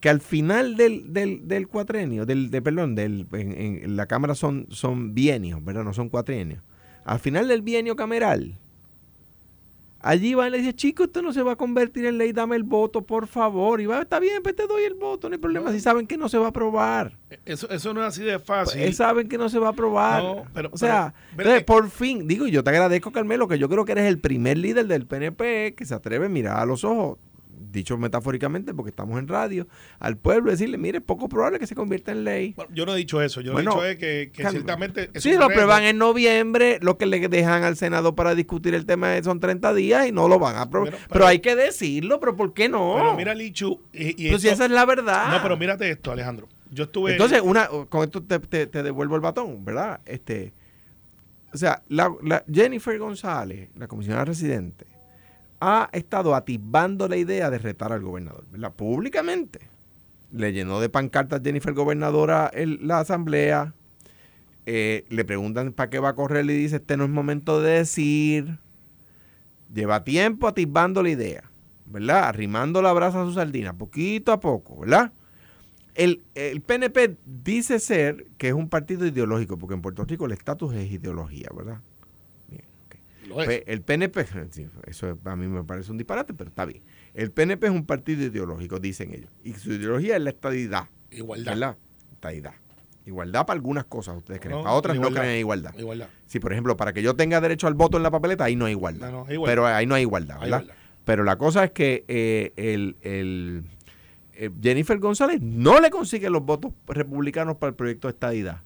Que 0.00 0.10
al 0.10 0.20
final 0.20 0.76
del, 0.76 1.10
del, 1.14 1.48
del 1.48 1.66
cuatrenio, 1.68 2.26
del, 2.26 2.50
de, 2.50 2.60
perdón, 2.60 2.94
del, 2.94 3.26
en, 3.32 3.52
en 3.82 3.96
la 3.96 4.04
Cámara 4.04 4.34
son, 4.34 4.66
son 4.68 5.14
bienios, 5.14 5.64
¿verdad? 5.64 5.84
No 5.84 5.94
son 5.94 6.10
cuatrienios. 6.10 6.62
Al 7.06 7.18
final 7.18 7.48
del 7.48 7.62
bienio 7.62 7.96
cameral, 7.96 8.58
Allí 10.06 10.34
va 10.34 10.46
y 10.46 10.50
le 10.50 10.58
dice, 10.58 10.74
chico, 10.74 11.04
esto 11.04 11.22
no 11.22 11.32
se 11.32 11.42
va 11.42 11.52
a 11.52 11.56
convertir 11.56 12.04
en 12.04 12.18
ley, 12.18 12.32
dame 12.32 12.56
el 12.56 12.62
voto, 12.62 13.00
por 13.00 13.26
favor. 13.26 13.80
Y 13.80 13.86
va, 13.86 14.02
está 14.02 14.20
bien, 14.20 14.42
pues 14.42 14.54
te 14.54 14.66
doy 14.66 14.84
el 14.84 14.92
voto, 14.92 15.30
no 15.30 15.34
hay 15.34 15.40
problema. 15.40 15.72
Si 15.72 15.80
saben 15.80 16.06
que 16.06 16.18
no 16.18 16.28
se 16.28 16.36
va 16.36 16.44
a 16.44 16.48
aprobar. 16.50 17.16
Eso, 17.46 17.70
eso 17.70 17.94
no 17.94 18.02
es 18.02 18.08
así 18.08 18.22
de 18.22 18.38
fácil. 18.38 18.82
Pues, 18.82 18.96
saben 18.98 19.28
que 19.30 19.38
no 19.38 19.48
se 19.48 19.58
va 19.58 19.68
a 19.68 19.70
aprobar. 19.70 20.22
No, 20.22 20.44
pero- 20.52 20.68
o 20.72 20.76
sea, 20.76 21.14
pero- 21.34 21.48
entonces, 21.48 21.64
por 21.64 21.88
fin, 21.88 22.28
digo, 22.28 22.46
yo 22.46 22.62
te 22.62 22.68
agradezco, 22.68 23.12
Carmelo, 23.12 23.48
que 23.48 23.58
yo 23.58 23.66
creo 23.70 23.86
que 23.86 23.92
eres 23.92 24.04
el 24.04 24.18
primer 24.18 24.58
líder 24.58 24.86
del 24.86 25.06
PNP 25.06 25.74
que 25.74 25.86
se 25.86 25.94
atreve 25.94 26.26
a 26.26 26.28
mirar 26.28 26.58
a 26.58 26.66
los 26.66 26.84
ojos, 26.84 27.16
dicho 27.74 27.98
metafóricamente, 27.98 28.72
porque 28.72 28.88
estamos 28.90 29.18
en 29.18 29.28
radio, 29.28 29.66
al 29.98 30.16
pueblo 30.16 30.50
decirle, 30.50 30.78
mire, 30.78 30.98
es 30.98 31.04
poco 31.04 31.28
probable 31.28 31.58
que 31.58 31.66
se 31.66 31.74
convierta 31.74 32.12
en 32.12 32.24
ley. 32.24 32.54
Bueno, 32.56 32.70
yo 32.74 32.86
no 32.86 32.94
he 32.94 32.96
dicho 32.98 33.20
eso. 33.20 33.42
Yo 33.42 33.52
Bueno, 33.52 33.72
he 33.72 33.74
dicho 33.74 33.84
es 33.84 33.98
que, 33.98 34.30
que 34.32 34.48
ciertamente. 34.48 35.10
un 35.14 35.38
lo 35.38 35.44
aprueban 35.44 35.82
en 35.82 35.98
noviembre, 35.98 36.78
lo 36.80 36.96
que 36.96 37.04
le 37.06 37.28
dejan 37.28 37.64
al 37.64 37.76
Senado 37.76 38.14
para 38.14 38.34
discutir 38.34 38.74
el 38.74 38.86
tema 38.86 39.22
son 39.22 39.40
30 39.40 39.74
días 39.74 40.06
y 40.08 40.12
no 40.12 40.28
lo 40.28 40.38
van 40.38 40.56
a 40.56 40.62
aprobar. 40.62 40.90
Pero- 40.90 40.98
Pero, 41.02 41.12
pero- 41.12 41.26
hay 41.26 41.40
que 41.40 41.54
decirlo, 41.56 42.20
pero 42.20 42.36
¿por 42.36 42.54
qué 42.54 42.68
no? 42.68 42.94
Pero 42.96 43.14
mira, 43.16 43.34
Lichu. 43.34 43.80
Y, 43.92 44.12
si 44.38 44.48
esa 44.48 44.64
es 44.64 44.70
la 44.70 44.86
verdad. 44.86 45.30
No, 45.32 45.42
pero 45.42 45.56
mírate 45.56 45.90
esto, 45.90 46.12
Alejandro. 46.12 46.48
Yo 46.70 46.84
estuve. 46.84 47.12
Entonces, 47.12 47.40
una, 47.42 47.66
con 47.88 48.02
esto 48.04 48.22
te, 48.22 48.38
te- 48.38 48.66
te 48.66 48.82
devuelvo 48.82 49.14
el 49.14 49.20
batón, 49.20 49.64
¿verdad? 49.64 50.00
Este, 50.06 50.52
o 51.52 51.56
sea, 51.56 51.82
la, 51.88 52.12
la- 52.22 52.44
Jennifer 52.52 52.98
González, 52.98 53.68
la 53.76 53.86
comisionada 53.86 54.24
residente, 54.24 54.86
ha 55.66 55.88
estado 55.92 56.34
atisbando 56.34 57.08
la 57.08 57.16
idea 57.16 57.48
de 57.50 57.58
retar 57.58 57.92
al 57.92 58.02
gobernador, 58.02 58.44
¿verdad? 58.50 58.72
Públicamente. 58.74 59.60
Le 60.32 60.52
llenó 60.52 60.80
de 60.80 60.88
pancartas 60.88 61.40
Jennifer 61.42 61.72
gobernadora 61.72 62.50
el- 62.52 62.86
la 62.86 63.00
asamblea. 63.00 63.72
Eh, 64.66 65.04
le 65.08 65.24
preguntan 65.24 65.72
para 65.72 65.90
qué 65.90 65.98
va 65.98 66.10
a 66.10 66.14
correr 66.14 66.44
y 66.46 66.54
dice, 66.56 66.76
este 66.76 66.96
no 66.96 67.04
es 67.04 67.10
momento 67.10 67.60
de 67.60 67.72
decir. 67.78 68.58
Lleva 69.72 70.04
tiempo 70.04 70.46
atisbando 70.48 71.02
la 71.02 71.10
idea, 71.10 71.44
¿verdad? 71.86 72.24
Arrimando 72.28 72.80
la 72.82 72.92
brasa 72.92 73.22
a 73.22 73.24
su 73.24 73.32
sardina, 73.32 73.72
poquito 73.72 74.32
a 74.32 74.40
poco, 74.40 74.80
¿verdad? 74.80 75.12
El, 75.94 76.22
el 76.34 76.60
PNP 76.60 77.16
dice 77.24 77.78
ser 77.78 78.26
que 78.36 78.48
es 78.48 78.54
un 78.54 78.68
partido 78.68 79.06
ideológico, 79.06 79.56
porque 79.58 79.74
en 79.74 79.82
Puerto 79.82 80.04
Rico 80.04 80.26
el 80.26 80.32
estatus 80.32 80.74
es 80.74 80.90
ideología, 80.90 81.48
¿verdad? 81.56 81.78
Lo 83.34 83.42
es. 83.42 83.62
El 83.66 83.82
PNP, 83.82 84.26
sí, 84.50 84.66
eso 84.86 85.18
a 85.24 85.36
mí 85.36 85.46
me 85.48 85.64
parece 85.64 85.90
un 85.90 85.98
disparate, 85.98 86.34
pero 86.34 86.48
está 86.50 86.64
bien. 86.64 86.82
El 87.14 87.30
PNP 87.30 87.66
es 87.66 87.72
un 87.72 87.84
partido 87.86 88.22
ideológico, 88.22 88.78
dicen 88.80 89.12
ellos. 89.14 89.30
Y 89.44 89.52
su 89.54 89.72
ideología 89.72 90.16
es 90.16 90.22
la 90.22 90.30
estadidad. 90.30 90.88
Igualdad. 91.10 91.52
¿Verdad? 91.52 91.76
Estadidad. 92.12 92.52
Igualdad 93.06 93.44
para 93.44 93.56
algunas 93.58 93.84
cosas, 93.84 94.16
ustedes 94.16 94.40
creen. 94.40 94.56
No, 94.56 94.62
para 94.62 94.74
otras 94.76 94.96
no 94.98 95.10
creen 95.10 95.30
en 95.30 95.38
igualdad. 95.40 95.74
Igualdad. 95.78 96.08
Si, 96.26 96.40
por 96.40 96.52
ejemplo, 96.52 96.76
para 96.76 96.92
que 96.94 97.02
yo 97.02 97.14
tenga 97.14 97.40
derecho 97.40 97.66
al 97.66 97.74
voto 97.74 97.98
en 97.98 98.02
la 98.02 98.10
papeleta, 98.10 98.44
ahí 98.44 98.56
no 98.56 98.64
hay 98.64 98.72
igualdad. 98.72 99.10
No, 99.10 99.18
no, 99.24 99.26
hay 99.28 99.34
igualdad. 99.34 99.52
Pero 99.52 99.66
ahí 99.66 99.86
no 99.86 99.94
hay 99.94 100.02
igualdad, 100.02 100.36
Hay 100.38 100.44
¿verdad? 100.50 100.62
igualdad. 100.62 100.82
Pero 101.04 101.22
la 101.24 101.36
cosa 101.36 101.64
es 101.64 101.70
que 101.72 102.04
eh, 102.08 102.52
el, 102.56 102.96
el- 103.02 103.64
eh, 104.36 104.50
Jennifer 104.62 104.98
González 104.98 105.40
no 105.42 105.80
le 105.80 105.90
consigue 105.90 106.30
los 106.30 106.42
votos 106.44 106.72
republicanos 106.88 107.56
para 107.58 107.68
el 107.68 107.76
proyecto 107.76 108.08
de 108.08 108.12
estadidad. 108.12 108.62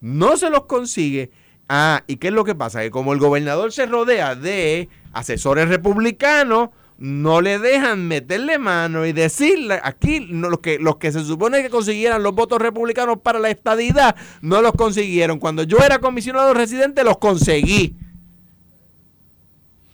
No 0.00 0.36
se 0.36 0.50
los 0.50 0.64
consigue. 0.64 1.30
Ah, 1.68 2.04
¿y 2.06 2.16
qué 2.16 2.28
es 2.28 2.34
lo 2.34 2.44
que 2.44 2.54
pasa? 2.54 2.80
Que 2.80 2.90
como 2.90 3.12
el 3.12 3.18
gobernador 3.18 3.72
se 3.72 3.86
rodea 3.86 4.34
de 4.34 4.88
asesores 5.12 5.68
republicanos, 5.68 6.70
no 6.98 7.40
le 7.40 7.58
dejan 7.58 8.06
meterle 8.06 8.58
mano 8.58 9.06
y 9.06 9.12
decirle, 9.12 9.80
aquí 9.82 10.20
no, 10.30 10.60
que, 10.60 10.78
los 10.78 10.96
que 10.98 11.10
se 11.10 11.24
supone 11.24 11.62
que 11.62 11.70
consiguieran 11.70 12.22
los 12.22 12.34
votos 12.34 12.60
republicanos 12.60 13.18
para 13.18 13.40
la 13.40 13.50
estadidad, 13.50 14.14
no 14.40 14.62
los 14.62 14.72
consiguieron. 14.72 15.40
Cuando 15.40 15.64
yo 15.64 15.78
era 15.78 15.98
comisionado 15.98 16.54
residente, 16.54 17.02
los 17.02 17.18
conseguí. 17.18 17.96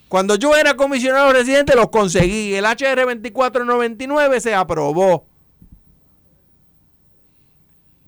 Cuando 0.08 0.36
yo 0.36 0.56
era 0.56 0.74
comisionado 0.74 1.32
residente, 1.32 1.74
los 1.74 1.90
conseguí. 1.90 2.54
El 2.54 2.64
HR 2.64 3.04
2499 3.06 4.40
se 4.40 4.54
aprobó. 4.54 5.26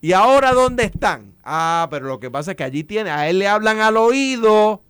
¿Y 0.00 0.12
ahora 0.12 0.52
dónde 0.52 0.84
están? 0.84 1.29
Ah, 1.52 1.88
pero 1.90 2.06
lo 2.06 2.20
que 2.20 2.30
pasa 2.30 2.52
es 2.52 2.56
que 2.56 2.62
allí 2.64 2.84
tiene, 2.84 3.10
a 3.10 3.28
él 3.28 3.40
le 3.40 3.48
hablan 3.48 3.80
al 3.80 3.96
oído 3.96 4.84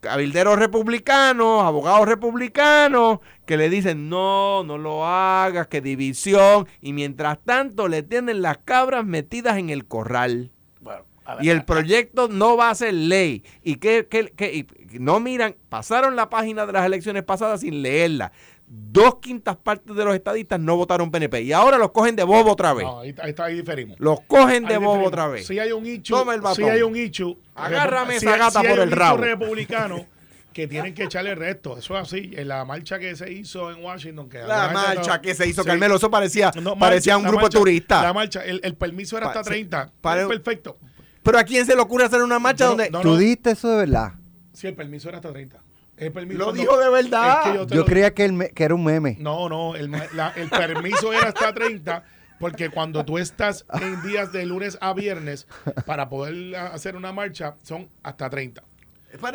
cabilderos 0.00 0.58
republicanos, 0.58 1.62
abogados 1.62 2.08
republicanos, 2.08 3.20
que 3.46 3.56
le 3.56 3.68
dicen, 3.70 4.08
no, 4.08 4.64
no 4.64 4.76
lo 4.78 5.06
hagas, 5.06 5.68
que 5.68 5.80
división, 5.80 6.66
y 6.80 6.92
mientras 6.92 7.38
tanto 7.44 7.86
le 7.86 8.02
tienen 8.02 8.42
las 8.42 8.58
cabras 8.58 9.04
metidas 9.04 9.58
en 9.58 9.70
el 9.70 9.84
corral. 9.86 10.50
Bueno, 10.80 11.04
a 11.24 11.36
ver, 11.36 11.44
Y 11.44 11.50
el 11.50 11.64
proyecto 11.64 12.26
no 12.28 12.56
va 12.56 12.70
a 12.70 12.74
ser 12.74 12.94
ley. 12.94 13.44
Y 13.62 13.76
que, 13.76 14.08
que- 14.08 14.32
que- 14.34 14.52
y 14.56 14.66
no 14.98 15.20
miran, 15.20 15.54
pasaron 15.68 16.16
la 16.16 16.28
página 16.30 16.66
de 16.66 16.72
las 16.72 16.84
elecciones 16.84 17.22
pasadas 17.22 17.60
sin 17.60 17.82
leerla. 17.82 18.32
Dos 18.74 19.16
quintas 19.20 19.56
partes 19.56 19.94
de 19.94 20.02
los 20.04 20.14
estadistas 20.14 20.58
no 20.58 20.76
votaron 20.76 21.10
PNP. 21.10 21.42
Y 21.42 21.52
ahora 21.52 21.76
los 21.76 21.90
cogen 21.92 22.16
de 22.16 22.24
bobo 22.24 22.52
otra 22.52 22.72
vez. 22.72 22.84
no, 22.86 23.00
ahí, 23.00 23.14
ahí 23.22 23.30
está, 23.30 23.44
ahí 23.44 23.56
diferimos. 23.56 24.00
Los 24.00 24.20
cogen 24.22 24.64
de 24.64 24.78
bobo 24.78 25.04
otra 25.04 25.28
vez. 25.28 25.46
Si 25.46 25.58
hay 25.58 25.72
un 25.72 25.84
ichu, 25.86 26.14
Toma 26.14 26.34
el 26.34 26.40
batón. 26.40 26.56
si 26.56 26.70
hay 26.70 26.80
un 26.82 26.96
ichu, 26.96 27.38
Agárrame 27.54 28.18
si- 28.18 28.26
esa 28.26 28.36
gata 28.38 28.60
si 28.62 28.66
por 28.68 28.78
el 28.78 28.90
rabo. 28.90 29.18
republicano 29.18 30.06
que 30.54 30.66
tienen 30.68 30.94
que 30.94 31.04
echarle 31.04 31.32
el 31.32 31.36
resto. 31.36 31.76
Eso 31.76 31.96
es 31.98 32.02
así. 32.02 32.30
En 32.34 32.48
la 32.48 32.64
marcha 32.64 32.98
que 32.98 33.14
se 33.14 33.30
hizo 33.30 33.70
en 33.70 33.84
Washington. 33.84 34.30
Que 34.30 34.38
La 34.38 34.68
marcha 34.72 35.16
no- 35.16 35.22
que 35.22 35.34
se 35.34 35.46
hizo, 35.48 35.62
Sí. 35.62 35.68
Carmelo, 35.68 35.96
eso 35.96 36.10
parecía, 36.10 36.50
No, 36.62 36.78
parecía 36.78 37.14
marcha, 37.14 37.18
un 37.18 37.24
grupo 37.30 37.42
marcha, 37.42 37.58
turista. 37.58 38.02
La 38.02 38.12
marcha, 38.14 38.42
el, 38.44 38.60
el 38.64 38.74
permiso 38.74 39.18
era 39.18 39.26
Pa- 39.26 39.32
hasta 39.40 39.44
sí, 39.44 39.50
30. 39.50 39.90
para- 40.00 40.22
Es 40.22 40.28
perfecto. 40.28 40.78
Pero 41.22 41.38
¿a 41.38 41.44
quién 41.44 41.66
se 41.66 41.74
le 41.76 41.82
ocurre 41.82 42.04
hacer 42.06 42.22
una 42.22 42.38
marcha 42.38 42.64
No, 42.64 42.70
donde... 42.70 42.90
no, 42.90 43.00
¿Tú 43.02 43.16
diste 43.16 43.50
eso 43.50 43.68
de 43.70 43.76
verdad? 43.76 44.14
Sí, 44.54 44.66
el 44.66 44.74
permiso 44.74 45.08
era 45.10 45.18
hasta 45.18 45.30
30. 45.30 45.58
El 46.06 46.12
permiso 46.12 46.38
Lo 46.38 46.46
no- 46.46 46.52
dijo 46.52 46.78
de 46.78 46.90
verdad. 46.90 47.30
Es 47.46 47.52
que 47.52 47.66
te 47.66 47.74
Yo 47.74 47.80
lo- 47.80 47.86
creía 47.86 48.12
que, 48.14 48.24
el 48.24 48.32
me- 48.32 48.50
que 48.50 48.64
era 48.64 48.74
un 48.74 48.84
meme. 48.84 49.16
No, 49.20 49.48
no, 49.48 49.74
el, 49.76 49.90
la- 50.14 50.32
el 50.36 50.48
permiso 50.50 51.12
era 51.12 51.28
hasta 51.28 51.52
30 51.52 52.04
porque 52.40 52.70
cuando 52.70 53.04
tú 53.04 53.18
estás 53.18 53.64
en 53.80 54.02
días 54.02 54.32
de 54.32 54.44
lunes 54.46 54.76
a 54.80 54.92
viernes 54.94 55.46
para 55.86 56.08
poder 56.08 56.56
a- 56.56 56.68
hacer 56.68 56.96
una 56.96 57.12
marcha 57.12 57.54
son 57.62 57.88
hasta 58.02 58.28
30. 58.28 58.62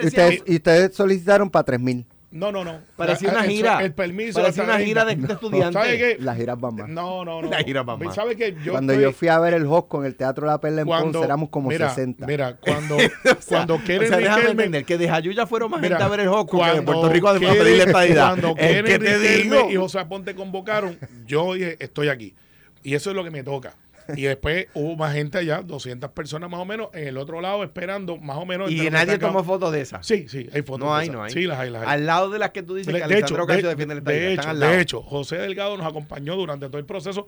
Y 0.02 0.08
ustedes, 0.08 0.44
y 0.46 0.56
ustedes 0.56 0.96
solicitaron 0.96 1.50
para 1.50 1.64
3000. 1.66 2.06
No, 2.30 2.52
no, 2.52 2.64
no. 2.66 2.82
parecía 2.98 3.30
una 3.30 3.44
gira. 3.44 3.82
El 3.82 3.94
permiso 3.94 4.42
Parecía 4.42 4.64
una 4.64 4.78
gira 4.80 5.06
de, 5.06 5.14
30. 5.16 5.28
de 5.28 5.34
estudiantes. 5.34 6.20
Las 6.20 6.36
giras 6.38 6.60
van 6.60 6.76
más. 6.76 6.90
No, 6.90 7.24
no, 7.24 7.42
no. 7.42 7.50
La 7.50 7.60
gira 7.64 7.84
va 7.84 7.96
más. 7.96 8.14
¿Sabe 8.14 8.36
qué? 8.36 8.54
Yo 8.64 8.74
Cuando 8.74 8.92
estoy- 8.94 9.04
yo 9.06 9.12
fui 9.14 9.28
a 9.30 9.40
ver 9.40 9.54
el 9.54 9.66
Hosco 9.66 10.02
en 10.02 10.08
el 10.08 10.16
Teatro 10.16 10.46
La 10.46 10.60
Perla 10.60 10.82
en 10.82 10.88
cuando 10.88 11.14
Ponce, 11.14 11.26
éramos 11.26 11.50
como 11.50 11.70
mira, 11.70 11.88
60. 11.90 12.28
Mira, 12.28 12.56
cuando, 12.60 12.98
O 12.98 13.00
sea, 13.00 13.10
cuando 13.48 13.82
Keren 13.84 14.04
o 14.04 14.08
sea, 14.10 14.18
déjame 14.18 14.42
Riquelme- 14.44 14.50
entender 14.52 14.86
que 14.86 14.98
de 14.98 15.08
Jayuya 15.10 15.48
fueron 15.48 15.72
más 15.72 15.80
Mira, 15.82 15.96
gente 15.96 16.04
a 16.04 16.10
ver 16.10 16.20
el 16.20 16.28
Hosco 16.28 16.46
que 16.52 16.58
cuando 16.58 16.84
Puerto 16.86 17.10
Rico 17.10 17.28
además 17.30 17.50
a 17.50 17.54
Keren- 17.54 17.64
pedirle 17.64 17.84
estadidad. 17.86 18.28
Cuando 18.30 18.48
Es 18.50 18.56
Keren 18.56 18.86
que 18.86 19.00
te 19.00 19.18
Riquelme 19.18 19.56
digo. 19.58 19.72
y 19.72 19.76
José 19.78 20.00
Aponte 20.00 20.36
convocaron, 20.36 20.98
yo 21.26 21.54
dije, 21.54 21.78
estoy 21.80 22.10
aquí. 22.10 22.36
Y 22.84 22.94
eso 22.94 23.10
es 23.10 23.16
lo 23.16 23.24
que 23.24 23.32
me 23.32 23.44
toca. 23.44 23.74
Y 24.16 24.22
después 24.24 24.68
hubo 24.74 24.96
más 24.96 25.14
gente 25.14 25.38
allá, 25.38 25.62
200 25.64 26.12
personas 26.12 26.50
más 26.50 26.60
o 26.60 26.66
menos, 26.66 26.90
en 26.94 27.08
el 27.08 27.18
otro 27.18 27.42
lado 27.42 27.64
esperando 27.64 28.18
más 28.18 28.38
o 28.38 28.46
menos. 28.46 28.72
Y 28.72 28.90
nadie 28.90 29.18
tomó 29.18 29.44
fotos 29.44 29.72
de 29.72 29.82
esas. 29.82 30.06
Sí, 30.06 30.28
sí, 30.30 30.50
hay 30.54 30.62
fotos. 30.62 30.80
No 30.88 30.94
de 30.96 31.02
hay, 31.02 31.04
esas. 31.08 31.16
no 31.16 31.24
hay. 31.24 31.32
Sí, 31.32 31.42
las 31.44 31.60
hay, 31.60 31.70
las 31.70 31.82
hay. 31.84 31.88
Al 31.90 32.06
lado 32.06 32.30
de 32.30 32.40
las 32.40 32.52
que 32.52 32.64
tú 32.64 32.76
dices 32.76 32.94
De, 32.94 33.02
que 33.02 33.08
de 33.08 33.14
hecho, 33.20 33.36
Alejandro 33.36 33.46
de, 33.46 33.54
Ocasio 33.54 33.70
defiende 33.70 33.96
estadidad. 33.96 34.22
de 34.22 34.30
están 34.34 34.44
hecho, 34.44 34.50
al 34.52 34.60
lado. 34.60 34.72
de 34.74 34.82
hecho, 34.82 35.02
José 35.04 35.38
Delgado 35.38 35.78
nos 35.78 35.86
acompañó 35.88 36.36
durante 36.36 36.68
todo 36.68 36.78
el 36.78 36.86
proceso. 36.86 37.28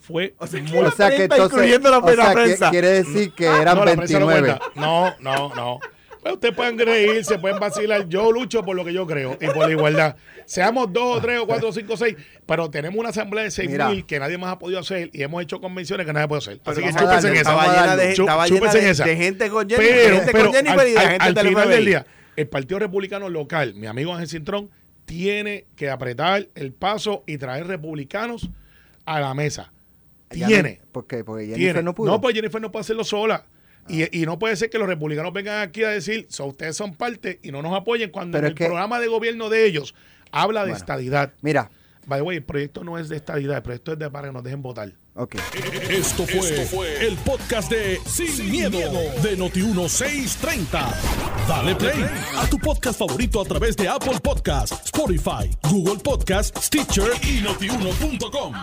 Fue 0.00 0.34
O 0.38 0.46
sea, 0.46 0.62
muy- 0.62 0.78
o 0.78 0.90
sea 0.90 1.10
que 1.10 1.16
prensa, 1.16 1.34
entonces, 1.36 1.52
incluyendo 1.58 1.90
la 1.90 1.98
o 1.98 2.08
sea, 2.14 2.32
prensa. 2.32 2.64
que 2.66 2.70
quiere 2.70 2.88
decir 2.88 3.32
que 3.34 3.44
eran 3.46 3.76
no, 3.76 3.84
la 3.84 3.92
prensa 3.96 4.18
no 4.18 4.26
29. 4.26 4.58
cuenta. 4.58 4.80
No, 4.80 5.14
no, 5.20 5.54
no. 5.54 5.78
Pues 6.22 6.34
ustedes 6.34 6.54
pueden 6.54 6.78
reírse, 6.78 7.38
pueden 7.38 7.58
vacilar. 7.58 8.06
Yo 8.08 8.30
lucho 8.30 8.62
por 8.62 8.76
lo 8.76 8.84
que 8.84 8.92
yo 8.92 9.06
creo 9.06 9.38
y 9.40 9.46
por 9.46 9.56
la 9.58 9.70
igualdad. 9.70 10.16
Seamos 10.44 10.92
dos 10.92 11.18
o 11.18 11.20
tres 11.20 11.38
o 11.40 11.46
cuatro 11.46 11.68
o 11.68 11.72
cinco 11.72 11.94
o 11.94 11.96
seis, 11.96 12.14
pero 12.44 12.68
tenemos 12.70 12.98
una 12.98 13.08
asamblea 13.08 13.44
de 13.44 13.50
seis 13.50 13.70
Mira. 13.70 13.88
mil 13.88 14.04
que 14.04 14.18
nadie 14.18 14.36
más 14.36 14.52
ha 14.52 14.58
podido 14.58 14.80
hacer 14.80 15.08
y 15.12 15.22
hemos 15.22 15.42
hecho 15.42 15.60
convenciones 15.60 16.04
que 16.06 16.12
nadie 16.12 16.28
puede 16.28 16.38
hacer. 16.40 16.60
Así 16.64 16.82
que 16.82 16.92
chúpense 16.92 17.28
en 17.28 17.36
esa. 17.36 17.80
llena, 17.80 17.96
de. 17.96 18.14
Chú- 18.14 18.24
llena 18.26 18.46
chúpense 18.46 18.78
en 18.78 18.84
de, 18.84 18.90
esa. 18.90 19.04
de 19.04 19.16
gente 19.16 19.48
con 19.50 19.68
Jennifer, 19.68 19.94
Pero, 20.04 20.16
gente 20.16 20.32
pero 20.32 20.44
con 20.46 20.54
Jennifer 20.54 20.80
al, 20.80 20.88
y 20.88 20.92
de 20.92 20.98
al- 20.98 21.08
gente 21.08 21.24
al 21.24 21.34
del 21.34 21.48
final 21.48 21.64
FBI. 21.64 21.74
del 21.76 21.84
día, 21.86 22.06
el 22.36 22.48
Partido 22.48 22.78
Republicano 22.80 23.28
local, 23.28 23.74
mi 23.74 23.86
amigo 23.86 24.12
Ángel 24.12 24.28
Cintrón, 24.28 24.70
tiene 25.06 25.66
que 25.76 25.88
apretar 25.90 26.48
el 26.54 26.72
paso 26.72 27.24
y 27.26 27.38
traer 27.38 27.66
republicanos 27.66 28.50
a 29.06 29.20
la 29.20 29.32
mesa. 29.34 29.72
Tiene. 30.28 30.80
no- 30.82 30.92
¿Por 30.92 31.06
qué? 31.06 31.24
Porque 31.24 31.44
Jennifer 31.46 31.64
Tiene. 31.72 31.82
no 31.82 31.94
pudo. 31.94 32.20
pues 32.20 32.34
Jennifer 32.34 32.60
no 32.60 32.70
puede 32.70 32.82
hacerlo 32.82 33.04
sola. 33.04 33.46
Y, 33.88 34.20
y 34.22 34.26
no 34.26 34.38
puede 34.38 34.54
ser 34.56 34.70
que 34.70 34.78
los 34.78 34.86
republicanos 34.86 35.32
vengan 35.32 35.62
aquí 35.62 35.82
a 35.84 35.88
decir, 35.90 36.26
"So, 36.28 36.46
ustedes 36.46 36.76
son 36.76 36.94
parte 36.94 37.40
y 37.42 37.50
no 37.50 37.60
nos 37.62 37.74
apoyen 37.74 38.10
cuando 38.10 38.36
Pero 38.36 38.46
en 38.46 38.52
es 38.52 38.52
el 38.52 38.58
que- 38.58 38.66
programa 38.66 39.00
de 39.00 39.08
gobierno 39.08 39.48
de 39.48 39.66
ellos 39.66 39.94
habla 40.30 40.60
de 40.60 40.66
Bueno. 40.70 40.76
estadidad. 40.76 41.32
Mira, 41.42 41.70
By 42.06 42.18
the 42.20 42.22
way, 42.22 42.36
el 42.38 42.42
proyecto 42.44 42.82
no 42.82 42.98
es 42.98 43.08
de 43.10 43.16
estadidad, 43.16 43.58
el 43.58 43.62
proyecto 43.62 43.92
es 43.92 43.98
de 43.98 44.10
para 44.10 44.28
que 44.28 44.32
nos 44.32 44.42
dejen 44.42 44.62
votar. 44.62 44.90
ok. 45.14 45.36
Esto 45.90 46.26
fue, 46.26 47.06
el 47.06 47.14
podcast 47.18 47.70
de 47.70 48.00
Sin, 48.06 48.50
miedo, 48.50 48.78
de 49.22 49.36
Noti1630. 49.38 50.94
Dale 51.46 51.74
play 51.76 52.04
a 52.36 52.46
tu 52.48 52.58
podcast 52.58 52.98
favorito 52.98 53.40
a 53.40 53.44
través 53.44 53.76
de 53.76 53.86
Apple 53.88 54.18
Podcasts, 54.22 54.80
Spotify, 54.86 55.50
Google 55.70 55.98
Podcasts, 56.02 56.66
Stitcher 56.66 57.10
y 57.22 57.42
notiuno.com. 57.42 58.54